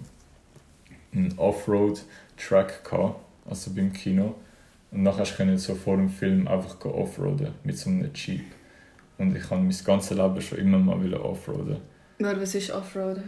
einen 1.14 1.34
Offroad-Track 1.38 2.84
gehabt, 2.84 3.20
also 3.50 3.72
beim 3.72 3.92
Kino. 3.94 4.36
Und 4.92 5.04
nachher 5.04 5.26
konnte 5.26 5.54
ich 5.54 5.62
so 5.62 5.76
vor 5.76 5.98
dem 5.98 6.10
Film 6.10 6.48
einfach 6.48 6.84
offroaden 6.86 7.54
mit 7.64 7.78
so 7.78 7.90
einem 7.90 8.10
Jeep. 8.14 8.46
Und 9.18 9.36
ich 9.36 9.50
habe 9.50 9.62
mein 9.62 9.76
ganzes 9.84 10.16
Leben 10.16 10.42
schon 10.42 10.60
immer 10.60 10.78
mal 10.78 10.98
wollen 10.98 11.14
offroaden. 11.16 11.78
Warte, 12.20 12.42
was 12.42 12.56
ist 12.56 12.72
Offroad? 12.72 13.22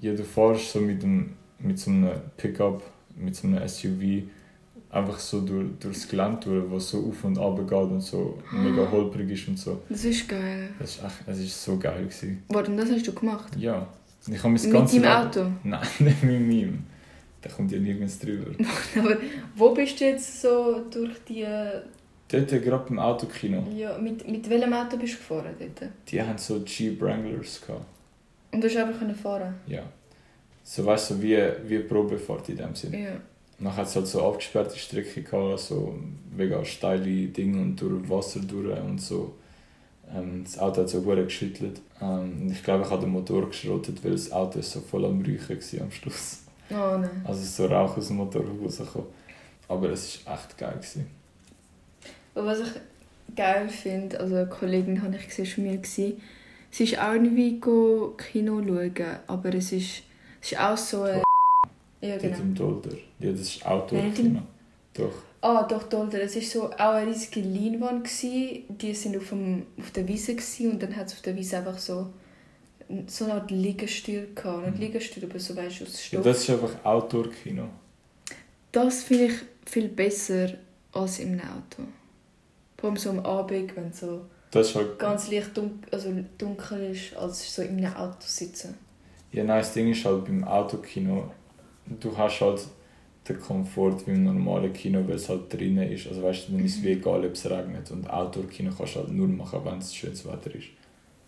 Ja, 0.00 0.14
du 0.14 0.24
fährst 0.24 0.72
so 0.72 0.80
mit, 0.80 1.02
dem, 1.02 1.34
mit 1.58 1.78
so 1.78 1.90
einem 1.90 2.10
Pickup, 2.36 2.82
mit 3.16 3.36
so 3.36 3.46
einem 3.46 3.66
SUV, 3.66 4.22
einfach 4.90 5.18
so 5.18 5.40
durch, 5.40 5.66
durchs 5.80 6.08
Gelände 6.08 6.40
durch, 6.44 6.70
wo 6.70 6.78
so 6.78 7.08
auf 7.08 7.24
und 7.24 7.38
ab 7.38 7.58
geht 7.58 7.72
und 7.72 8.00
so 8.00 8.38
mega 8.52 8.90
holprig 8.90 9.30
ist 9.30 9.48
und 9.48 9.58
so. 9.58 9.82
Das 9.88 10.04
ist 10.04 10.28
geil. 10.28 10.70
Das 10.78 10.96
ist 10.96 11.04
echt, 11.04 11.14
das 11.26 11.38
ist 11.38 11.64
so 11.64 11.78
geil 11.78 12.04
gewesen. 12.04 12.42
Warte, 12.48 12.70
und 12.70 12.76
das 12.76 12.90
hast 12.90 13.06
du 13.06 13.12
gemacht? 13.12 13.56
Ja. 13.56 13.86
Ich 14.26 14.38
habe 14.38 14.50
mein 14.50 14.62
Mit 14.62 14.92
deinem 14.92 15.04
Auto? 15.04 15.46
Nein, 15.64 15.86
nicht 15.98 16.22
mit 16.22 16.40
meinem. 16.40 16.84
Der 17.42 17.50
kommt 17.50 17.72
ja 17.72 17.78
nirgends 17.78 18.18
drüber. 18.18 18.52
Aber 18.98 19.16
wo 19.56 19.74
bist 19.74 20.00
du 20.00 20.04
jetzt 20.04 20.40
so 20.40 20.82
durch 20.90 21.24
die... 21.28 21.44
Dort 22.28 22.48
gerade 22.48 22.84
beim 22.88 22.98
Autokino. 22.98 23.66
Ja, 23.74 23.98
mit, 23.98 24.26
mit 24.28 24.48
welchem 24.48 24.72
Auto 24.72 24.96
bist 24.96 25.14
du 25.14 25.18
gefahren 25.18 25.54
dort? 25.58 25.90
Die 26.08 26.22
haben 26.22 26.38
so 26.38 26.58
Jeep 26.64 27.00
Wranglers 27.00 27.60
gehabt. 27.60 27.84
Und 28.52 28.62
du 28.62 28.68
hast 28.68 28.76
einfach 28.76 28.98
können 28.98 29.14
fahren? 29.14 29.54
Ja. 29.66 29.82
So 30.62 30.86
weißt 30.86 31.10
du, 31.10 31.22
wie, 31.22 31.36
wie 31.66 31.76
eine 31.76 31.84
Probefahrt 31.84 32.48
in 32.48 32.56
dem 32.56 32.74
Sinne. 32.74 33.02
Ja. 33.02 33.10
Dann 33.58 33.76
hat 33.76 33.86
es 33.86 33.96
halt 33.96 34.06
so 34.06 34.26
abgesperrte 34.26 34.78
Strecke 34.78 35.22
gehabt, 35.22 35.60
so 35.60 35.94
mega 36.34 36.64
steile 36.64 37.26
Dinge 37.26 37.60
und 37.60 37.80
durch 37.80 38.08
Wasser 38.08 38.40
durch 38.40 38.78
und 38.80 39.00
so. 39.00 39.34
Ähm, 40.14 40.44
das 40.44 40.58
Auto 40.58 40.82
hat 40.82 40.88
so 40.88 41.00
gut 41.02 41.16
geschüttelt. 41.16 41.80
Ähm, 42.00 42.50
ich 42.50 42.62
glaube, 42.62 42.84
ich 42.84 42.90
habe 42.90 43.02
den 43.02 43.10
Motor 43.12 43.48
geschrottet, 43.48 44.02
weil 44.04 44.12
das 44.12 44.30
Auto 44.32 44.58
ist 44.58 44.70
so 44.72 44.80
voll 44.80 45.04
am 45.04 45.20
Räuchen 45.22 45.58
war 45.60 45.82
am 45.82 45.90
Schluss. 45.90 46.40
Oh 46.70 46.96
nein. 46.98 47.22
Also 47.24 47.42
so 47.42 47.66
Rauch 47.72 47.96
aus 47.96 48.08
dem 48.08 48.16
Motor 48.16 48.44
rausgekommen. 48.44 49.08
Aber 49.68 49.90
es 49.90 50.24
war 50.26 50.34
echt 50.34 50.58
geil. 50.58 50.74
Gewesen. 50.74 51.06
Und 52.34 52.46
was 52.46 52.60
ich 52.60 53.34
geil 53.36 53.68
finde, 53.68 54.18
also 54.20 54.36
eine 54.36 54.46
Kollegin 54.48 55.02
habe 55.02 55.16
ich 55.16 55.26
gesehen, 55.26 55.46
schon 55.46 55.64
mir 55.64 55.78
gesehen, 55.78 56.20
sie 56.70 56.84
ist 56.84 56.98
auch 56.98 57.12
irgendwie 57.12 57.58
go 57.58 58.14
Kino 58.16 58.62
schauen, 58.62 58.92
aber 59.26 59.54
es 59.54 59.72
ist, 59.72 60.02
es 60.40 60.52
ist 60.52 60.58
auch 60.60 60.76
so 60.76 61.02
ein... 61.02 61.22
Ja, 62.00 62.10
Dort 62.16 62.22
genau. 62.22 62.38
im 62.38 62.54
Dolder. 62.54 62.90
Ja, 63.20 63.30
das 63.30 63.40
ist. 63.42 63.64
Nein, 63.64 64.12
im- 64.16 64.42
Doch. 64.94 65.12
Ah, 65.42 65.64
doch, 65.64 65.82
Dolder. 65.84 66.22
Es 66.22 66.36
war 66.36 66.42
so 66.42 66.70
auch 66.72 66.94
eine 66.94 67.10
riesige 67.10 67.40
Leinwand. 67.40 68.04
Gewesen. 68.04 68.64
Die 68.78 68.94
sind 68.94 69.16
auf, 69.16 69.28
dem, 69.30 69.66
auf 69.78 69.90
der 69.90 70.06
Wiese 70.08 70.34
gewesen, 70.36 70.70
und 70.72 70.82
dann 70.82 70.94
hat 70.96 71.08
es 71.08 71.14
auf 71.14 71.20
der 71.22 71.36
Wiese 71.36 71.58
einfach 71.58 71.78
so, 71.78 72.12
so 73.08 73.24
eine 73.24 73.34
Art 73.34 73.50
Liegestuhl 73.50 74.28
gehabt. 74.34 74.66
Nicht 74.66 74.74
Mhm. 74.76 74.80
Liegestuhl, 74.82 75.24
aber 75.28 75.38
so 75.40 75.56
weißt 75.56 75.80
du, 75.80 75.84
aus 75.84 75.92
Ja, 75.94 76.20
Stoff. 76.20 76.22
das 76.24 76.38
ist 76.40 76.50
einfach 76.50 76.84
Outdoor-Kino. 76.84 77.64
das 78.70 79.02
finde 79.04 79.24
ich 79.26 79.32
viel 79.66 79.88
besser 79.88 80.50
als 80.92 81.18
im 81.18 81.34
Auto. 81.40 81.82
Vor 82.78 82.88
allem 82.90 82.96
so 82.96 83.10
am 83.10 83.20
Abend, 83.20 83.74
wenn 83.76 83.88
es 83.88 84.00
so 84.00 84.26
Das 84.50 84.68
ist 84.70 84.74
halt 84.76 84.98
ganz 84.98 85.30
leicht 85.30 85.56
dunkel, 85.56 85.88
also 85.92 86.08
dunkel 86.38 86.90
ist, 86.92 87.16
als 87.16 87.54
so 87.54 87.62
in 87.62 87.78
einem 87.84 87.94
Auto 87.94 88.16
sitzen. 88.26 88.76
Ja, 89.32 89.44
nein, 89.44 89.58
das 89.60 89.72
Ding 89.72 89.90
ist 89.90 90.04
halt 90.04 90.24
beim 90.24 90.44
Autokino, 90.44 91.30
du 91.86 92.16
hast 92.16 92.40
halt 92.40 92.60
den 93.28 93.40
Komfort 93.40 94.06
wie 94.06 94.12
im 94.12 94.24
normalen 94.24 94.72
Kino, 94.72 95.06
weil 95.06 95.16
es 95.16 95.28
halt 95.28 95.52
drinnen 95.52 95.90
ist. 95.90 96.08
Also 96.08 96.22
weißt 96.22 96.48
du, 96.48 96.52
dann 96.52 96.64
ist 96.64 96.76
es 96.76 96.82
wie 96.82 96.92
egal, 96.92 97.24
ob 97.24 97.32
es 97.32 97.48
regnet. 97.48 97.90
Und 97.90 98.08
Outdoor-Kino 98.10 98.72
kannst 98.76 98.96
du 98.96 99.00
halt 99.00 99.10
nur 99.10 99.28
machen, 99.28 99.60
wenn 99.64 99.78
es 99.78 99.94
schönes 99.94 100.26
Wetter 100.26 100.54
ist. 100.54 100.68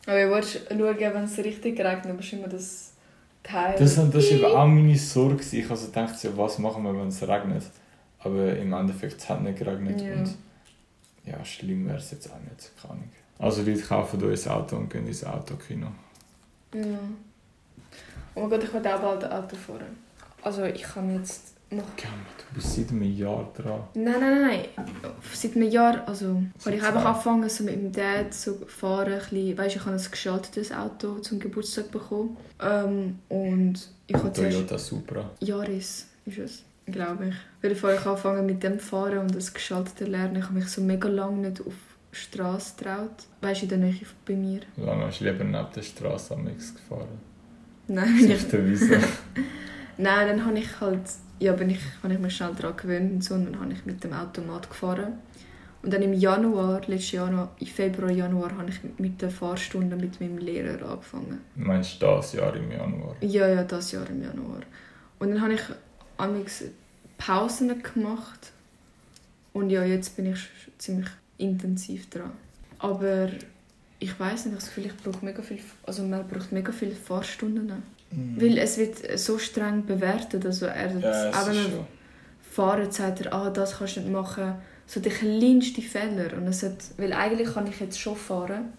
Aber 0.06 0.22
ich 0.22 0.28
wollte 0.28 0.58
schauen, 0.68 1.14
wenn 1.14 1.24
es 1.24 1.38
richtig 1.38 1.78
regnet, 1.78 2.06
aber 2.06 2.32
immer 2.32 2.48
das 2.48 2.92
Teil. 3.42 3.76
Das, 3.78 3.94
das 3.94 4.12
war 4.12 4.22
eben 4.22 4.44
auch 4.44 4.66
meine 4.66 4.96
Sorge. 4.96 5.44
Ich 5.52 5.70
also 5.70 5.90
dachte, 5.92 6.28
ja, 6.28 6.36
was 6.36 6.58
machen 6.58 6.82
wir, 6.82 6.98
wenn 6.98 7.08
es 7.08 7.22
regnet? 7.22 7.64
Aber 8.18 8.56
im 8.56 8.72
Endeffekt 8.72 9.18
es 9.18 9.28
hat 9.28 9.42
nicht 9.42 9.58
geregnet. 9.58 10.00
Ja. 10.00 10.14
Und 10.14 10.34
ja, 11.26 11.44
schlimm 11.44 11.86
wäre 11.86 11.98
es 11.98 12.10
jetzt 12.10 12.28
auch 12.30 12.40
nicht. 12.40 12.72
Keine 12.80 12.94
Ahnung. 12.94 13.08
Also 13.38 13.62
Leute 13.62 13.82
kaufen 13.82 14.22
euch 14.24 14.46
ein 14.46 14.52
Auto 14.52 14.76
und 14.76 14.90
gehen 14.90 15.06
ins 15.06 15.24
Autokino. 15.24 15.88
Ja. 16.74 16.80
Oh 18.34 18.40
mein 18.40 18.50
Gott, 18.50 18.64
ich 18.64 18.72
will 18.72 18.86
auch 18.86 19.00
bald 19.00 19.24
Auto 19.30 19.56
fahren. 19.56 19.96
Also 20.42 20.64
ich 20.64 20.82
kann 20.82 21.14
jetzt 21.14 21.53
noch... 21.70 21.96
Gell, 21.96 22.08
du 22.38 22.54
bist 22.54 22.74
seit 22.74 22.90
einem 22.90 23.02
Jahr 23.02 23.50
dran. 23.56 23.82
Nein, 23.94 24.20
nein, 24.20 24.42
nein. 24.42 24.64
Seit 25.32 25.56
einem 25.56 25.70
Jahr, 25.70 26.06
also, 26.06 26.42
habe 26.64 26.76
ich 26.76 26.82
einfach 26.82 27.04
angefangen, 27.04 27.48
so 27.48 27.64
mit 27.64 27.76
meinem 27.76 27.92
Dad 27.92 28.32
zu 28.32 28.54
fahren. 28.66 29.14
Ein 29.14 29.18
bisschen, 29.18 29.58
weißt, 29.58 29.76
ich 29.76 29.84
habe 29.84 29.96
ein 29.96 30.10
geschaltetes 30.10 30.72
Auto 30.72 31.18
zum 31.18 31.38
Geburtstag 31.40 31.90
bekommen. 31.90 32.36
Ähm, 32.60 33.18
und 33.28 33.88
ich 34.06 34.14
habe. 34.14 34.32
Toyota 34.32 34.78
Supra. 34.78 35.30
Yaris 35.40 36.06
ist 36.26 36.38
es, 36.38 36.62
glaube 36.86 37.28
ich. 37.28 37.34
Weil 37.62 37.72
ich 37.72 37.78
vorher 37.78 38.06
angefangen 38.06 38.46
mit 38.46 38.62
dem 38.62 38.78
fahren 38.78 39.18
und 39.18 39.34
das 39.34 39.52
geschaltete 39.52 40.04
lernen. 40.04 40.36
Ich 40.36 40.44
habe 40.44 40.54
mich 40.54 40.68
so 40.68 40.80
mega 40.80 41.08
lange 41.08 41.48
nicht 41.48 41.60
auf 41.60 41.74
die 42.12 42.16
Straße 42.16 42.74
getraut. 42.76 43.24
Weißt 43.40 43.62
du, 43.62 43.64
in 43.64 43.68
der 43.70 43.78
Nähe 43.78 44.00
bei 44.26 44.34
mir. 44.34 44.60
Lange 44.76 45.06
hast 45.06 45.20
du 45.20 45.24
lieber 45.24 45.44
neben 45.44 45.66
der 45.74 45.82
Straße 45.82 46.34
am 46.34 46.46
X 46.48 46.74
gefahren? 46.74 47.18
Nein, 47.88 48.16
ich 48.20 48.34
Auf 48.34 48.48
der 48.48 48.68
Wiese. 48.68 48.98
Nein, 49.96 50.28
dann 50.28 50.44
habe 50.44 50.58
ich 50.58 50.80
halt, 50.80 51.02
ja, 51.38 51.52
bin 51.52 51.70
ich, 51.70 51.80
habe 52.02 52.14
ich 52.14 52.20
mich 52.20 52.36
schnell 52.36 52.54
daran 52.54 52.76
gewöhnt 52.76 53.12
und 53.12 53.24
so, 53.24 53.34
und 53.34 53.46
dann 53.46 53.60
habe 53.60 53.72
ich 53.72 53.84
mit 53.84 54.02
dem 54.02 54.12
Automat 54.12 54.68
gefahren. 54.68 55.14
Und 55.82 55.92
dann 55.92 56.00
im 56.00 56.14
Januar, 56.14 56.80
letztes 56.86 57.12
Jahr, 57.12 57.50
im 57.60 57.66
Februar, 57.66 58.10
Januar, 58.10 58.56
habe 58.56 58.70
ich 58.70 58.80
mit 58.98 59.20
der 59.20 59.28
Fahrstunde 59.28 59.96
mit 59.96 60.18
meinem 60.18 60.38
Lehrer 60.38 60.88
angefangen. 60.88 61.40
Du 61.54 61.62
meinst 61.62 62.00
das 62.00 62.32
Jahr 62.32 62.56
im 62.56 62.70
Januar? 62.70 63.14
Ja, 63.20 63.46
ja, 63.48 63.64
das 63.64 63.92
Jahr 63.92 64.08
im 64.08 64.22
Januar. 64.22 64.60
Und 65.18 65.30
dann 65.30 65.42
habe 65.42 65.52
ich 65.52 65.60
amigs 66.16 66.64
Pausen 67.18 67.82
gemacht. 67.82 68.52
Und 69.52 69.68
ja, 69.68 69.84
jetzt 69.84 70.16
bin 70.16 70.32
ich 70.32 70.48
ziemlich 70.78 71.08
intensiv 71.36 72.08
dran. 72.08 72.32
Aber 72.78 73.28
ich 73.98 74.18
weiß 74.18 74.46
nicht, 74.46 74.46
ich 74.46 74.52
habe 74.52 74.56
das 74.56 74.66
Gefühl, 74.66 74.86
ich 74.86 74.96
brauche 74.96 75.24
mega 75.24 75.42
viel, 75.42 75.60
also 75.84 76.02
man 76.02 76.26
braucht 76.26 76.52
mega 76.52 76.72
viele 76.72 76.94
Fahrstunden. 76.94 77.82
Weil 78.36 78.58
es 78.58 78.78
wird 78.78 79.18
so 79.18 79.38
streng 79.38 79.84
bewertet. 79.86 80.44
Also 80.46 80.66
er, 80.66 80.92
Ja, 80.98 81.28
es 81.30 81.34
auch 81.36 81.46
wenn 81.46 81.54
ist 81.56 81.62
man 81.64 81.70
schon. 81.72 81.86
fahren, 82.50 82.90
sagt 82.90 83.20
er, 83.22 83.32
ah, 83.32 83.50
das 83.50 83.78
kannst 83.78 83.96
du 83.96 84.00
nicht 84.00 84.12
machen. 84.12 84.54
So 84.86 85.00
die 85.00 85.08
kleinsten 85.08 85.82
Fehler. 85.82 86.36
Und 86.36 86.46
es 86.46 86.62
hat, 86.62 86.76
weil 86.96 87.12
eigentlich 87.12 87.52
kann 87.52 87.66
ich 87.66 87.80
jetzt 87.80 87.98
schon 87.98 88.16
fahren. 88.16 88.72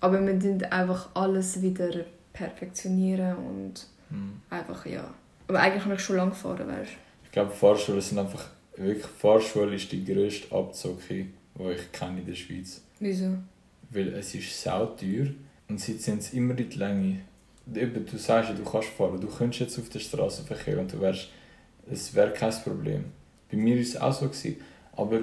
Aber 0.00 0.14
wir 0.24 0.32
müssen 0.32 0.62
einfach 0.64 1.10
alles 1.14 1.60
wieder 1.62 1.90
perfektionieren 2.32 3.36
und 3.36 3.86
Hm. 4.08 4.40
einfach, 4.50 4.86
ja. 4.86 5.04
Aber 5.46 5.60
eigentlich 5.60 5.82
kann 5.84 5.92
ich 5.92 6.00
schon 6.00 6.16
lange 6.16 6.32
fahren, 6.32 6.66
weißt 6.66 6.90
Ich 7.24 7.30
glaube, 7.32 7.50
Fahrschulen 7.52 8.00
sind 8.00 8.18
einfach. 8.18 8.46
Wirklich, 8.76 9.06
Fahrschule 9.06 9.74
ist 9.76 9.92
die 9.92 10.04
grösste 10.04 10.52
Abzocke, 10.54 11.26
die 11.58 11.72
ich 11.74 11.92
kenne 11.92 12.20
in 12.20 12.26
der 12.26 12.34
Schweiz. 12.34 12.80
Wieso? 12.98 13.34
Weil 13.90 14.08
es 14.14 14.34
ist 14.34 14.62
sauteuer 14.62 15.26
und 15.68 15.78
sie 15.80 15.98
ziehen 15.98 16.18
es 16.18 16.32
immer 16.32 16.56
in 16.58 16.68
die 16.70 16.78
Länge. 16.78 17.20
Eben, 17.74 18.04
du 18.04 18.18
sagst 18.18 18.50
ja, 18.50 18.56
du 18.56 18.64
kannst 18.64 18.88
fahren. 18.88 19.20
Du 19.20 19.28
könntest 19.28 19.60
jetzt 19.60 19.78
auf 19.78 19.88
der 19.88 20.00
Straße 20.00 20.44
verkehren 20.44 20.80
und 20.80 20.92
du 20.92 21.00
wärst. 21.00 21.28
Es 21.90 22.14
wäre 22.14 22.32
kein 22.32 22.52
Problem. 22.52 23.04
Bei 23.50 23.56
mir 23.56 23.74
war 23.74 23.82
es 23.82 23.96
auch 23.96 24.12
so. 24.12 24.28
Gewesen. 24.28 24.56
Aber 24.92 25.20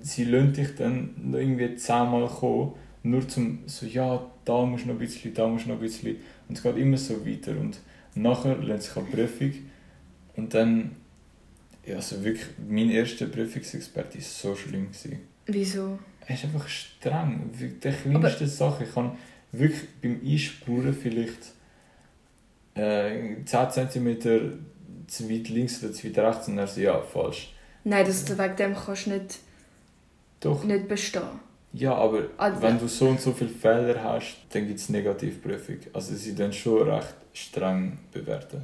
sie 0.00 0.24
lassen 0.24 0.52
dich 0.52 0.74
dann 0.74 1.10
noch 1.16 1.38
irgendwie 1.38 1.74
zehnmal 1.76 2.26
kommen, 2.28 2.72
nur 3.02 3.26
zum 3.28 3.60
so, 3.66 3.86
ja, 3.86 4.24
da 4.44 4.64
musst 4.64 4.84
du 4.84 4.88
noch 4.88 4.94
ein 4.94 4.98
bisschen, 4.98 5.34
da 5.34 5.46
musst 5.46 5.66
du 5.66 5.70
noch 5.70 5.76
ein 5.76 5.82
bisschen. 5.82 6.16
Und 6.48 6.56
es 6.56 6.62
geht 6.62 6.76
immer 6.76 6.96
so 6.96 7.24
weiter. 7.26 7.52
Und 7.52 7.78
nachher 8.14 8.56
lernt 8.56 8.82
sich 8.82 8.96
eine 8.96 9.06
Prüfung 9.06 9.52
und 10.36 10.54
dann. 10.54 10.96
Ja, 11.86 11.96
also 11.96 12.22
wirklich, 12.22 12.46
mein 12.68 12.90
erster 12.90 13.26
Prüfungsexperte 13.26 14.18
war 14.18 14.22
so 14.22 14.54
schlimm. 14.54 14.88
Gewesen. 14.88 15.20
Wieso? 15.46 15.98
Er 16.26 16.34
ist 16.34 16.44
einfach 16.44 16.68
streng. 16.68 17.50
Die 17.58 17.70
kleinste 17.90 18.46
Sache. 18.46 18.84
Ich 18.84 18.92
kann 18.92 19.16
wirklich 19.52 19.88
beim 20.02 20.20
Einspuren 20.22 20.92
vielleicht 20.92 21.54
äh, 22.78 23.44
10 23.44 23.90
cm 23.90 24.18
zu 25.06 25.30
weit 25.30 25.48
links 25.48 25.82
oder 25.82 25.92
zu 25.92 26.06
weit 26.06 26.18
rechts 26.18 26.48
und 26.48 26.58
er 26.58 26.66
so, 26.66 26.80
ja, 26.80 27.00
falsch. 27.00 27.52
Nein, 27.84 28.04
das, 28.06 28.28
wegen 28.38 28.56
dem 28.56 28.74
kannst 28.74 29.06
du 29.06 29.10
nicht, 29.10 29.38
Doch. 30.40 30.64
nicht 30.64 30.88
bestehen. 30.88 31.22
Ja, 31.72 31.94
aber 31.94 32.24
Also- 32.36 32.62
wenn 32.62 32.78
du 32.78 32.88
so 32.88 33.08
und 33.08 33.20
so 33.20 33.32
viele 33.32 33.50
Fehler 33.50 34.02
hast, 34.02 34.36
dann 34.50 34.66
gibt 34.66 34.78
es 34.78 34.88
Negativprüfung. 34.88 35.76
Also 35.92 36.14
sie 36.14 36.34
dann 36.34 36.52
schon 36.52 36.88
recht 36.88 37.14
streng 37.32 37.98
bewerten. 38.12 38.62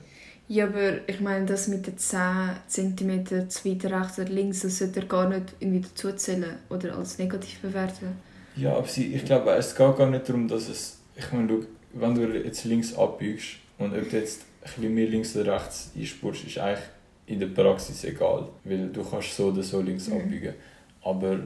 Ja, 0.48 0.64
aber 0.66 1.08
ich 1.08 1.20
meine, 1.20 1.46
das 1.46 1.68
mit 1.68 1.86
den 1.86 1.96
10 1.96 2.50
cm 2.66 3.48
zu 3.48 3.64
weit 3.68 3.84
rechts 3.86 4.18
oder 4.18 4.28
links, 4.30 4.60
das 4.60 4.78
sollte 4.78 5.00
er 5.00 5.06
gar 5.06 5.28
nicht 5.28 5.54
irgendwie 5.60 5.80
dazuzählen 5.80 6.56
oder 6.68 6.96
als 6.98 7.18
negativ 7.18 7.60
bewerten. 7.60 8.08
Ja, 8.56 8.76
aber 8.76 8.86
sie, 8.86 9.14
ich 9.14 9.24
glaube, 9.24 9.50
es 9.52 9.74
geht 9.74 9.96
gar 9.96 10.08
nicht 10.10 10.28
darum, 10.28 10.46
dass 10.48 10.68
es... 10.68 10.98
Ich 11.16 11.32
meine, 11.32 11.60
wenn 11.94 12.14
du 12.14 12.26
jetzt 12.44 12.64
links 12.64 12.94
abbiegst 12.94 13.56
und 13.78 13.94
ob 13.94 14.08
du 14.10 14.16
jetzt 14.18 14.42
ein 14.76 14.94
mehr 14.94 15.06
links 15.06 15.36
oder 15.36 15.54
rechts 15.54 15.90
einspurst, 15.96 16.44
ist 16.44 16.58
eigentlich 16.58 16.84
in 17.26 17.40
der 17.40 17.46
Praxis 17.48 18.04
egal. 18.04 18.48
Weil 18.64 18.88
du 18.88 19.02
kannst 19.04 19.36
so 19.36 19.46
oder 19.48 19.62
so 19.62 19.80
links 19.80 20.08
Mhm. 20.08 20.16
abbiegen. 20.20 20.54
Aber 21.02 21.38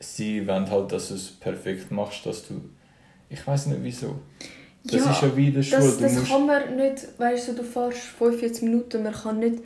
sie 0.00 0.46
wollen 0.46 0.68
halt, 0.70 0.92
dass 0.92 1.08
du 1.08 1.14
es 1.14 1.30
perfekt 1.30 1.90
machst, 1.90 2.24
dass 2.26 2.46
du... 2.48 2.60
Ich 3.28 3.44
weiß 3.46 3.66
nicht 3.66 3.82
wieso. 3.82 4.18
Das 4.84 5.04
Ja, 5.04 5.10
ist 5.10 5.22
ja 5.22 5.36
wie 5.36 5.48
in 5.48 5.54
der 5.54 5.62
Schule. 5.62 5.80
Das, 5.82 5.98
das 5.98 6.28
kann 6.28 6.46
man 6.46 6.76
nicht, 6.76 7.06
weißt 7.18 7.48
du, 7.48 7.52
du 7.54 7.62
fährst 7.64 7.98
45 7.98 8.62
Minuten, 8.62 9.02
man 9.02 9.12
kann 9.12 9.40
nicht 9.40 9.58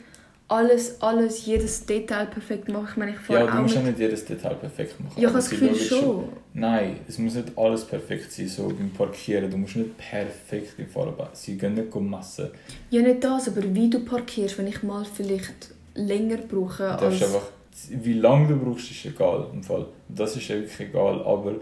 alles, 0.51 1.01
alles, 1.01 1.45
jedes 1.45 1.85
Detail 1.85 2.25
perfekt 2.25 2.67
machen. 2.67 2.87
Ich 2.91 2.97
meine, 2.97 3.11
ich 3.11 3.17
fahre 3.19 3.45
ja, 3.45 3.55
du 3.55 3.61
musst 3.61 3.75
ja 3.75 3.81
nicht... 3.81 3.97
jedes 3.97 4.25
Detail 4.25 4.55
perfekt 4.55 4.99
machen. 4.99 5.13
Ja, 5.15 5.21
ich 5.21 5.25
habe 5.27 5.37
das 5.37 5.49
Gefühl 5.49 5.75
schon. 5.75 6.25
Nein, 6.53 6.97
es 7.07 7.17
muss 7.17 7.35
nicht 7.35 7.57
alles 7.57 7.85
perfekt 7.85 8.31
sein, 8.33 8.49
so 8.49 8.67
beim 8.67 8.89
Parkieren. 8.89 9.49
Du 9.49 9.57
musst 9.57 9.77
nicht 9.77 9.97
perfekt 9.97 10.73
im 10.77 10.87
Fahrrad 10.87 11.37
Sie 11.37 11.57
gehen 11.57 11.75
nicht 11.75 11.95
messen. 11.95 12.49
Ja, 12.89 13.01
nicht 13.01 13.23
das, 13.23 13.47
aber 13.47 13.63
wie 13.73 13.89
du 13.89 14.01
parkierst, 14.01 14.57
wenn 14.57 14.67
ich 14.67 14.83
mal 14.83 15.05
vielleicht 15.05 15.73
länger 15.95 16.37
brauche 16.37 16.97
Du 16.99 17.05
als... 17.05 17.23
einfach, 17.23 17.47
wie 17.89 18.13
lange 18.13 18.49
du 18.49 18.57
brauchst, 18.57 18.91
ist 18.91 19.05
egal. 19.05 19.47
Im 19.53 19.63
Fall. 19.63 19.85
Das 20.09 20.35
ist 20.35 20.49
ja 20.49 20.55
wirklich 20.55 20.89
egal, 20.89 21.21
aber 21.23 21.55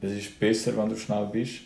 es 0.00 0.10
ist 0.10 0.40
besser, 0.40 0.76
wenn 0.76 0.88
du 0.88 0.96
schnell 0.96 1.28
bist, 1.32 1.60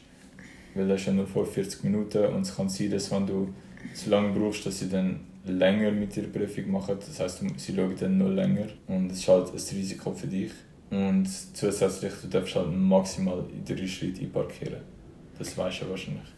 weil 0.74 0.86
das 0.86 1.00
ist 1.00 1.06
ja 1.06 1.14
nur 1.14 1.26
45 1.26 1.82
Minuten 1.84 2.26
und 2.26 2.42
es 2.42 2.54
kann 2.54 2.68
sein, 2.68 2.90
dass 2.90 3.10
wenn 3.10 3.26
du 3.26 3.48
zu 3.94 4.10
lange 4.10 4.38
brauchst, 4.38 4.66
dass 4.66 4.78
sie 4.78 4.90
dann 4.90 5.20
länger 5.44 5.90
mit 5.92 6.16
ihrer 6.16 6.28
Prüfung 6.28 6.70
machen. 6.70 6.96
Das 6.98 7.20
heißt, 7.20 7.42
sie 7.56 7.74
schauen 7.74 7.94
dann 7.98 8.18
noch 8.18 8.30
länger 8.30 8.66
und 8.86 9.10
es 9.12 9.18
ist 9.18 9.28
halt 9.28 9.48
ein 9.48 9.76
Risiko 9.76 10.12
für 10.12 10.26
dich. 10.26 10.52
Und 10.90 11.26
zusätzlich, 11.26 12.12
du 12.22 12.28
darfst 12.28 12.54
halt 12.54 12.72
maximal 12.72 13.44
in 13.52 13.64
drei 13.64 13.86
Schritte 13.86 14.22
einparkieren. 14.22 14.80
Das 15.38 15.56
weißt 15.56 15.80
du 15.80 15.84
ja 15.84 15.90
wahrscheinlich. 15.90 16.28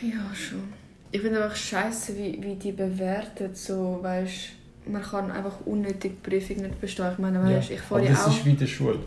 Ja, 0.00 0.34
schon. 0.34 0.62
Ich 1.10 1.20
finde 1.20 1.42
einfach 1.42 1.56
scheiße, 1.56 2.16
wie, 2.16 2.42
wie 2.42 2.54
die 2.56 2.72
bewerten, 2.72 3.54
so, 3.54 3.98
weißt 4.02 4.58
man 4.88 5.02
kann 5.02 5.30
einfach 5.30 5.66
unnötig 5.66 6.22
die 6.22 6.30
Prüfung 6.30 6.56
nicht 6.58 6.80
bestehen. 6.80 7.12
Ich 7.12 7.18
meine, 7.18 7.42
weißt, 7.42 7.70
ich 7.70 7.80
fahre 7.80 8.00
Aber 8.00 8.10
ja 8.10 8.14
das 8.14 8.26
auch... 8.26 8.36
ist 8.36 8.44
wie 8.44 8.50
in 8.50 8.58
der 8.58 8.66
Schule. 8.66 8.98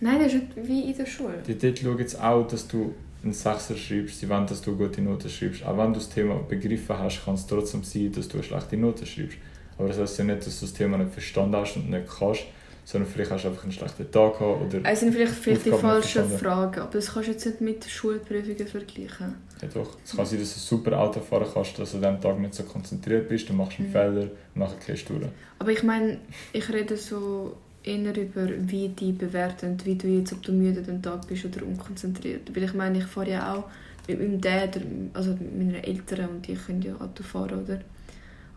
Nein, 0.00 0.18
das 0.20 0.34
ist 0.34 0.42
wie 0.56 0.90
in 0.90 0.96
der 0.96 1.06
Schule. 1.06 1.42
Die 1.46 1.58
dort 1.58 1.78
schauen 1.78 1.98
jetzt 1.98 2.20
auch, 2.20 2.46
dass 2.46 2.66
du 2.66 2.94
einen 3.24 3.32
Sechser 3.32 3.76
schreibst, 3.76 4.20
sie 4.20 4.28
wollen, 4.28 4.46
dass 4.46 4.62
du 4.62 4.76
gute 4.76 5.00
Noten 5.02 5.28
schreibst. 5.28 5.64
Auch 5.64 5.76
wenn 5.78 5.92
du 5.92 5.98
das 5.98 6.08
Thema 6.10 6.36
begriffen 6.36 6.98
hast, 6.98 7.24
kann 7.24 7.34
es 7.34 7.46
trotzdem 7.46 7.82
sein, 7.82 8.12
dass 8.12 8.28
du 8.28 8.34
eine 8.34 8.42
schlechte 8.44 8.76
Note 8.76 9.06
schreibst. 9.06 9.38
Aber 9.78 9.88
das 9.88 9.98
heisst 9.98 10.18
ja 10.18 10.24
nicht, 10.24 10.46
dass 10.46 10.60
du 10.60 10.66
das 10.66 10.74
Thema 10.74 10.98
nicht 10.98 11.12
verstanden 11.12 11.56
hast 11.56 11.76
und 11.76 11.90
nicht 11.90 12.06
kannst, 12.18 12.42
sondern 12.84 13.10
vielleicht 13.10 13.30
hast 13.30 13.44
du 13.44 13.48
einfach 13.48 13.62
einen 13.64 13.72
schlechten 13.72 14.10
Tag 14.10 14.38
gehabt 14.38 14.60
oder 14.74 14.90
Es 14.92 15.00
sind 15.00 15.12
vielleicht, 15.14 15.32
vielleicht 15.32 15.64
die 15.66 15.70
falschen. 15.70 16.28
Fragen, 16.38 16.80
aber 16.80 16.92
das 16.92 17.12
kannst 17.12 17.28
du 17.28 17.32
jetzt 17.32 17.44
nicht 17.46 17.60
mit 17.62 17.84
Schulprüfungen 17.84 18.66
vergleichen. 18.66 19.34
ja 19.62 19.68
doch. 19.72 19.96
Es 20.04 20.14
kann 20.14 20.26
sein, 20.26 20.38
dass 20.38 20.52
du 20.54 20.60
super 20.60 20.98
Auto 21.00 21.20
fahren 21.20 21.46
kannst, 21.52 21.78
dass 21.78 21.92
du 21.92 21.96
an 21.96 22.02
diesem 22.02 22.20
Tag 22.20 22.38
nicht 22.38 22.54
so 22.54 22.62
konzentriert 22.64 23.28
bist, 23.28 23.48
du 23.48 23.54
machst 23.54 23.78
einen 23.78 23.88
Mhm. 23.88 23.92
Fehler 23.92 24.20
und 24.22 24.30
nachher 24.56 24.76
gehst 24.86 25.08
du 25.08 25.14
durch. 25.14 25.30
Aber 25.58 25.72
ich 25.72 25.82
meine, 25.82 26.18
ich 26.52 26.68
rede 26.70 26.96
so 26.98 27.56
eher 27.84 28.16
über, 28.16 28.48
wie 28.48 28.88
die 28.88 29.12
bewerten, 29.12 29.76
wie 29.84 29.94
du 29.94 30.08
jetzt, 30.08 30.32
ob 30.32 30.42
du 30.42 30.52
müde 30.52 30.82
den 30.82 31.02
Tag 31.02 31.28
bist 31.28 31.44
oder 31.44 31.64
unkonzentriert. 31.64 32.54
Weil 32.54 32.64
ich 32.64 32.74
meine, 32.74 32.98
ich 32.98 33.04
fahre 33.04 33.30
ja 33.30 33.54
auch 33.54 33.64
mit 34.08 34.18
meinem 34.18 34.40
Dad, 34.40 34.80
also 35.12 35.30
mit 35.30 35.56
meinen 35.56 35.74
Eltern 35.76 36.30
und 36.30 36.46
die 36.46 36.54
können 36.54 36.82
ja 36.82 36.94
Auto 36.94 37.22
fahren, 37.22 37.62
oder? 37.62 37.80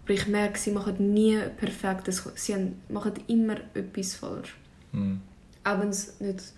Aber 0.03 0.13
ich 0.13 0.27
merke, 0.27 0.57
sie 0.57 0.71
machen 0.71 1.13
nie 1.13 1.37
perfekt. 1.57 2.09
Sie 2.35 2.55
machen 2.89 3.13
immer 3.27 3.57
etwas 3.73 4.15
falsch. 4.15 4.55
Hm. 4.93 5.19
Auch 5.65 5.79
wenn 5.81 5.89
es 5.89 6.19
nicht 6.21 6.53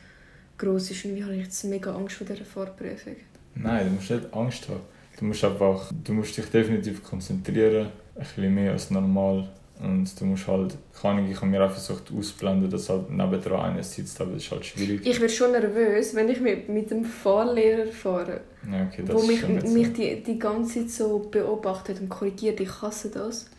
gross 0.57 0.91
ist. 0.91 1.03
Habe 1.03 1.33
ich 1.33 1.45
jetzt 1.45 1.63
mega 1.65 1.95
Angst 1.95 2.17
vor 2.17 2.27
dieser 2.27 2.45
Fahrprüfung. 2.45 3.15
Nein, 3.55 3.87
du 3.87 3.91
musst 3.95 4.11
nicht 4.11 4.33
Angst 4.33 4.69
haben. 4.69 4.81
Du 5.17 5.25
musst 5.25 5.43
einfach, 5.43 5.91
du 6.03 6.13
musst 6.13 6.37
dich 6.37 6.45
definitiv 6.45 7.03
konzentrieren, 7.03 7.87
ein 8.15 8.19
bisschen 8.19 8.53
mehr 8.53 8.71
als 8.71 8.91
normal. 8.91 9.49
Und 9.81 10.19
du 10.19 10.25
musst 10.25 10.45
halt, 10.47 10.75
keine 11.01 11.29
ich 11.29 11.37
habe 11.37 11.47
mir 11.47 11.63
auch 11.65 11.71
versucht 11.71 12.11
auszublenden, 12.11 12.69
dass 12.69 12.89
halt 12.89 13.09
nebendran 13.09 13.71
einer 13.71 13.83
sitzt, 13.83 14.19
aber 14.19 14.33
das 14.33 14.43
ist 14.43 14.51
halt 14.51 14.65
schwierig. 14.65 15.05
Ich 15.05 15.21
werde 15.21 15.33
schon 15.33 15.51
nervös, 15.53 16.13
wenn 16.15 16.27
ich 16.27 16.41
mit, 16.41 16.67
mit 16.67 16.91
dem 16.91 17.05
Fahrlehrer 17.05 17.85
fahre, 17.87 18.41
Ja, 18.69 18.83
okay, 18.91 19.03
das 19.05 19.15
wo 19.15 19.19
ist 19.19 19.47
mich, 19.47 19.73
mich 19.73 19.93
die, 19.93 20.21
die 20.21 20.37
ganze 20.37 20.81
Zeit 20.81 20.89
so 20.89 21.19
beobachtet 21.31 22.01
und 22.01 22.09
korrigiert. 22.09 22.59
Ich 22.59 22.81
hasse 22.81 23.09
das. 23.09 23.49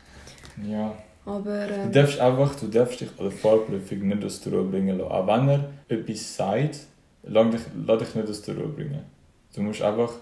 Ja. 0.62 0.94
Aber 1.24 1.66
Du 1.66 1.74
ähm, 1.74 1.92
darfst 1.92 2.20
einfach, 2.20 2.54
du 2.56 2.66
darfst 2.68 3.00
dich 3.00 3.10
bei 3.12 3.22
der 3.24 3.32
Fahrprüfung 3.32 4.08
nicht 4.08 4.24
aus 4.24 4.40
der 4.42 4.52
Ruhe 4.52 4.64
bringen 4.64 4.98
lassen. 4.98 5.10
Auch 5.10 5.26
wenn 5.26 5.48
er 5.48 5.70
etwas 5.88 6.36
sagt, 6.36 6.80
lass 7.22 7.50
dich, 7.50 7.60
lass 7.86 7.98
dich 7.98 8.14
nicht 8.14 8.28
aus 8.28 8.42
der 8.42 8.56
Ruhe 8.56 8.68
bringen. 8.68 9.04
Du 9.54 9.62
musst 9.62 9.80
einfach, 9.80 10.12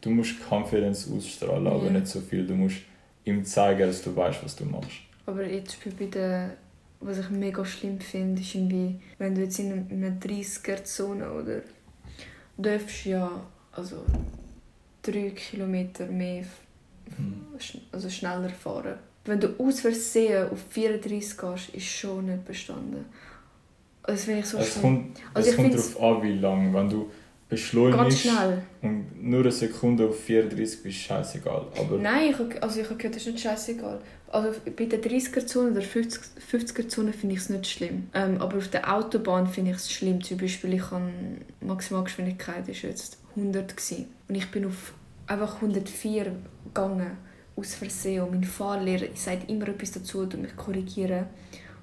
du 0.00 0.10
musst 0.10 0.34
Confidence 0.48 1.08
ausstrahlen, 1.10 1.66
aber 1.66 1.84
Ja. 1.86 1.90
nicht 1.90 2.06
so 2.06 2.20
viel. 2.20 2.46
Du 2.46 2.54
musst 2.54 2.76
ihm 3.24 3.44
zeigen, 3.44 3.80
dass 3.88 4.02
du 4.02 4.14
weißt, 4.14 4.44
was 4.44 4.54
du 4.54 4.64
machst. 4.64 5.09
Aber 5.30 5.46
jetzt 5.46 5.76
bei 5.98 6.06
der, 6.06 6.56
was 7.00 7.18
ich 7.18 7.30
mega 7.30 7.64
schlimm 7.64 8.00
finde, 8.00 8.40
ist 8.42 8.54
irgendwie, 8.54 8.96
wenn 9.18 9.34
du 9.34 9.42
jetzt 9.42 9.58
in 9.60 9.86
einer 9.90 10.16
30er-Zone 10.20 11.30
oder 11.32 11.60
darfst 12.58 13.04
ja 13.06 13.30
also 13.72 14.04
drei 15.02 15.30
Kilometer 15.30 16.06
mehr 16.06 16.44
sch- 17.58 17.78
also 17.92 18.10
schneller 18.10 18.48
fahren. 18.48 18.94
Wenn 19.24 19.38
du 19.40 19.48
aus 19.58 19.80
Versehen 19.80 20.50
auf 20.50 20.58
34 20.70 21.36
gehst, 21.38 21.68
ist 21.74 21.86
schon 21.86 22.26
nicht 22.26 22.44
bestanden. 22.44 23.04
Das 24.02 24.24
finde 24.24 24.40
ich 24.40 24.46
so 24.46 24.58
es 24.58 24.72
schlimm. 24.72 24.82
kommt, 24.82 25.20
Also 25.34 25.50
es 25.50 25.56
kommt 25.56 25.74
darauf 25.74 26.02
an, 26.02 26.22
wie 26.22 26.32
lang. 26.38 26.74
Wenn 26.74 26.88
du 26.90 27.10
beschleunigst 27.48 28.26
und 28.82 29.22
nur 29.22 29.40
eine 29.40 29.52
Sekunde 29.52 30.08
auf 30.08 30.18
34 30.20 30.82
bist, 30.82 30.98
scheißegal. 30.98 31.66
Aber 31.78 31.98
Nein, 31.98 32.30
ich, 32.30 32.62
also 32.62 32.80
ich 32.80 32.86
habe 32.86 32.96
gehört, 32.96 33.16
das 33.16 33.26
ist 33.26 33.32
nicht 33.32 33.42
scheißegal. 33.42 34.00
Also 34.30 34.60
bei 34.76 34.84
der 34.84 35.02
30er-Zone 35.02 35.72
oder 35.72 35.82
50 35.82 36.22
50er-Zone 36.52 37.12
finde 37.12 37.34
ich 37.34 37.42
es 37.42 37.50
nicht 37.50 37.66
schlimm. 37.66 38.08
Ähm, 38.14 38.40
aber 38.40 38.58
auf 38.58 38.68
der 38.68 38.94
Autobahn 38.94 39.48
finde 39.48 39.72
ich 39.72 39.78
es 39.78 39.90
schlimm. 39.90 40.22
Zum 40.22 40.38
Beispiel, 40.38 40.74
ich 40.74 40.90
habe 40.90 41.10
Maximalgeschwindigkeit 41.60 42.68
ist 42.68 42.82
jetzt 42.82 43.18
100 43.34 43.76
gewesen. 43.76 44.06
und 44.28 44.34
ich 44.36 44.48
bin 44.50 44.66
auf 44.66 44.94
einfach 45.26 45.56
104 45.56 46.32
gegangen 46.64 47.16
aus 47.56 47.74
Versehen 47.74 48.22
und 48.22 48.30
mein 48.30 48.44
Fahrlehrer 48.44 49.06
sagt 49.14 49.50
immer 49.50 49.68
etwas 49.68 49.92
dazu 49.92 50.20
und 50.20 50.40
mich 50.40 50.56
korrigieren. 50.56 51.26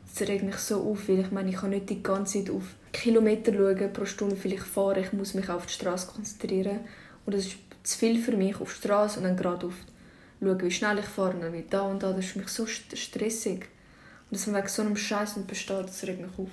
Das 0.06 0.28
regt 0.28 0.44
mich 0.44 0.56
so 0.56 0.90
auf, 0.90 1.08
weil 1.10 1.20
ich 1.20 1.32
meine, 1.32 1.50
ich 1.50 1.58
kann 1.58 1.70
nicht 1.70 1.90
die 1.90 2.02
ganze 2.02 2.40
Zeit 2.40 2.54
auf 2.54 2.76
Kilometer 2.94 3.54
schauen 3.54 3.94
pro 3.94 4.06
Stunde, 4.06 4.36
wie 4.36 4.40
viel 4.40 4.54
ich. 4.54 4.98
Ich 4.98 5.14
muss 5.14 5.34
mich 5.34 5.50
auf 5.50 5.66
die 5.66 5.74
Straße 5.74 6.08
konzentrieren 6.08 6.80
und 7.26 7.36
das 7.36 7.46
ist 7.46 7.58
zu 7.84 7.98
viel 7.98 8.22
für 8.22 8.36
mich 8.36 8.60
auf 8.60 8.74
die 8.74 8.80
Straße 8.80 9.20
und 9.20 9.26
dann 9.26 9.38
gerade 9.38 9.68
auf 9.68 9.76
schauen, 10.40 10.62
wie 10.62 10.72
schnell 10.72 11.00
ich 11.00 11.06
fahre 11.06 11.54
wie 11.54 11.64
da 11.70 11.82
und 11.82 12.02
da. 12.04 12.12
Das 12.12 12.20
ist 12.26 12.32
für 12.32 12.40
mich 12.40 12.48
so 12.50 12.64
st- 12.64 12.96
stressig. 12.96 13.66
Und 14.30 14.38
dass 14.38 14.48
man 14.48 14.58
wegen 14.58 14.68
so 14.68 14.82
einem 14.82 14.96
Scheiß 14.98 15.38
nicht 15.38 15.48
besteht, 15.48 15.84
das 15.86 16.04
regt 16.04 16.22
mich 16.22 16.32
auf. 16.38 16.50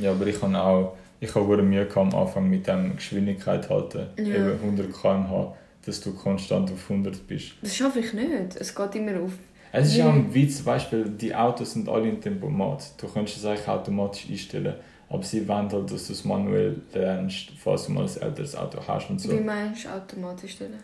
ja, 0.00 0.10
aber 0.10 0.26
ich 0.26 0.40
habe 0.42 0.58
auch, 0.58 0.96
ich 1.20 1.34
habe 1.34 1.62
Mühe 1.62 1.86
gehabt, 1.86 2.14
am 2.14 2.20
Anfang 2.20 2.48
mit 2.50 2.66
dem 2.66 2.96
Geschwindigkeit 2.96 3.68
halten, 3.70 4.06
Ja. 4.16 4.24
eben 4.24 4.58
100 4.60 4.92
km/h, 4.92 5.54
dass 5.84 6.00
du 6.00 6.12
konstant 6.14 6.70
auf 6.72 6.88
100 6.90 7.26
bist. 7.26 7.52
Das 7.62 7.76
schaffe 7.76 8.00
ich 8.00 8.12
nicht. 8.12 8.56
Es 8.58 8.74
geht 8.74 8.94
immer 8.96 9.20
auf. 9.20 9.32
Es 9.72 9.88
ist 9.88 9.96
Ja. 9.96 10.10
ein 10.10 10.32
Witz, 10.34 10.56
zum 10.58 10.66
Beispiel, 10.66 11.04
die 11.08 11.34
Autos 11.34 11.72
sind 11.72 11.88
alle 11.88 12.08
in 12.08 12.20
Tempomat. 12.20 12.92
Du 13.00 13.06
könntest 13.08 13.38
es 13.38 13.44
eigentlich 13.44 13.66
automatisch 13.68 14.28
einstellen. 14.28 14.74
Aber 15.08 15.22
sie 15.22 15.46
wollen 15.46 15.70
halt, 15.70 15.90
dass 15.92 16.06
du 16.06 16.12
es 16.14 16.24
manuell 16.24 16.80
lernst, 16.92 17.50
falls 17.62 17.86
du 17.86 17.92
mal 17.92 18.04
ein 18.06 18.22
älteres 18.22 18.56
Auto 18.56 18.78
hast 18.86 19.10
und 19.10 19.20
so. 19.20 19.30
Wie 19.30 19.40
meinst 19.40 19.84
du 19.84 19.88
automatisch 19.90 20.52
stellen? 20.52 20.78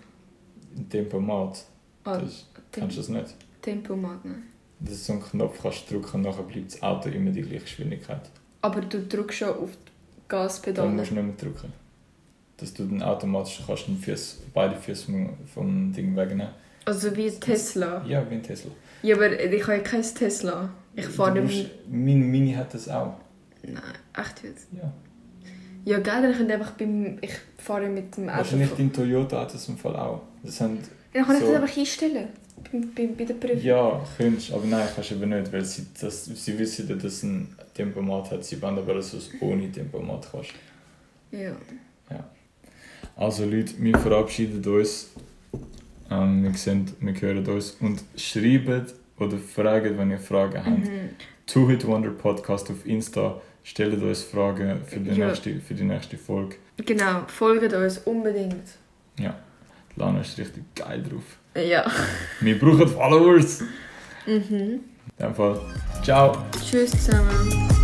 Tempomat, 0.90 1.64
Ah, 2.08 2.18
das, 2.18 2.46
Tem 2.72 2.82
kennst 2.82 2.96
du 2.96 3.00
das 3.00 3.08
nicht? 3.10 3.34
Tempomat, 3.62 4.24
nein. 4.24 4.42
Das 4.80 4.94
ist 4.94 5.06
so 5.06 5.14
ein 5.14 5.22
Knopf, 5.22 5.60
kannst 5.62 5.90
du 5.90 5.94
drücken 5.94 6.16
und 6.16 6.22
nachher 6.22 6.42
bleibt 6.44 6.72
das 6.72 6.82
Auto 6.82 7.08
immer 7.08 7.30
die 7.30 7.42
gleiche 7.42 7.64
Geschwindigkeit. 7.64 8.22
Aber 8.62 8.80
du 8.80 9.00
drückst 9.06 9.38
schon 9.38 9.48
auf 9.48 9.70
die 9.72 9.76
Dann 10.28 10.28
Gaspedale. 10.28 10.88
musst 10.90 11.10
du 11.10 11.14
nicht 11.14 11.24
mehr 11.26 11.34
drücken. 11.36 11.72
Dass 12.56 12.74
du 12.74 12.84
dann 12.86 13.02
automatisch 13.02 13.62
kannst 13.66 13.86
den 13.88 13.96
Fuß, 13.98 14.38
beide 14.54 14.76
Füße 14.76 15.06
vom- 15.06 15.36
vom 15.46 15.92
Ding 15.92 16.14
wegnehmen. 16.16 16.48
Also 16.84 17.14
wie 17.16 17.30
Tesla. 17.30 18.04
Ja, 18.06 18.28
wie 18.30 18.34
ein 18.36 18.42
Tesla. 18.42 18.70
Ja, 19.02 19.14
aber 19.16 19.32
ich 19.38 19.62
habe 19.62 19.76
ja 19.76 19.78
kein 19.82 20.02
Tesla. 20.02 20.70
Ich 20.94 21.06
fahre 21.06 21.40
nicht 21.40 21.70
Mein 21.88 22.20
Mini 22.30 22.52
hat 22.54 22.72
das 22.74 22.88
auch. 22.88 23.14
Nein, 23.62 23.80
echt 24.16 24.42
jetzt. 24.44 24.68
Ja. 24.72 24.92
Ja, 25.84 25.98
gell, 25.98 26.32
dann 26.34 26.50
einfach 26.50 26.72
beim... 26.72 27.18
Ich 27.20 27.32
fahre 27.58 27.88
mit 27.88 28.16
dem 28.16 28.28
Auto... 28.28 28.38
Wahrscheinlich 28.38 28.70
dein 28.76 28.92
Toyota 28.92 29.40
hat 29.42 29.54
das 29.54 29.68
im 29.68 29.76
Fall 29.78 29.96
auch. 29.96 30.22
Das 30.42 30.60
haben 30.60 30.78
Dann 31.12 31.24
kann 31.24 31.36
ich 31.36 31.42
so- 31.42 31.52
das 31.52 31.62
einfach 31.62 31.76
einstellen. 31.76 32.28
Bei, 32.72 32.78
bei, 32.94 33.06
bei 33.16 33.24
der 33.24 33.34
Prüfung. 33.34 33.62
Ja, 33.62 34.04
könntest 34.16 34.52
aber 34.52 34.66
nein, 34.66 34.86
kannst 34.94 35.10
du 35.10 35.14
eben 35.14 35.28
nicht, 35.30 35.52
weil 35.52 35.64
sie, 35.64 35.86
das, 36.00 36.24
sie 36.26 36.58
wissen 36.58 36.88
ja, 36.88 36.96
dass 36.96 37.04
es 37.04 37.22
ein 37.22 37.54
Tempomat 37.72 38.30
hat. 38.32 38.44
Sie 38.44 38.60
wollen 38.60 38.76
aber, 38.78 38.94
dass 38.94 39.12
du 39.12 39.18
es 39.18 39.30
ohne 39.40 39.70
Tempomat 39.70 40.28
kannst. 40.30 40.50
Ja. 41.30 41.52
Also 43.16 43.44
Leute, 43.44 43.72
wir 43.78 43.96
verabschieden 43.98 44.64
uns. 44.74 45.10
Ähm, 46.10 46.42
wir, 46.44 46.54
sehen, 46.54 46.90
wir 47.00 47.20
hören 47.20 47.46
uns 47.46 47.72
und 47.80 48.02
schreibt 48.16 48.94
oder 49.18 49.36
fragt, 49.38 49.96
wenn 49.98 50.10
ihr 50.10 50.18
Fragen 50.18 50.64
habt. 50.64 50.78
Mhm. 50.84 51.10
Two 51.46 51.68
Hit 51.68 51.86
Wonder 51.86 52.10
Podcast 52.10 52.70
auf 52.70 52.84
Insta. 52.86 53.40
Stellt 53.64 54.00
uns 54.02 54.22
Fragen 54.22 54.80
für 54.86 55.00
die, 55.00 55.10
Ja. 55.18 55.28
nächste, 55.28 55.60
für 55.60 55.74
die 55.74 55.84
nächste 55.84 56.16
Folge. 56.16 56.56
Genau, 56.84 57.22
folgt 57.26 57.72
uns 57.72 57.98
unbedingt. 57.98 58.64
Lana 59.98 60.20
ist 60.20 60.38
richtig 60.38 60.64
geil 60.74 61.02
drauf. 61.02 61.24
Ja. 61.54 61.84
Wir 62.40 62.58
brauchen 62.58 62.86
Followers. 62.86 63.62
Mhm. 64.26 64.44
In 64.46 64.80
dem 65.18 65.34
Fall, 65.34 65.60
ciao. 66.02 66.36
Tschüss 66.62 66.92
zusammen. 66.92 67.77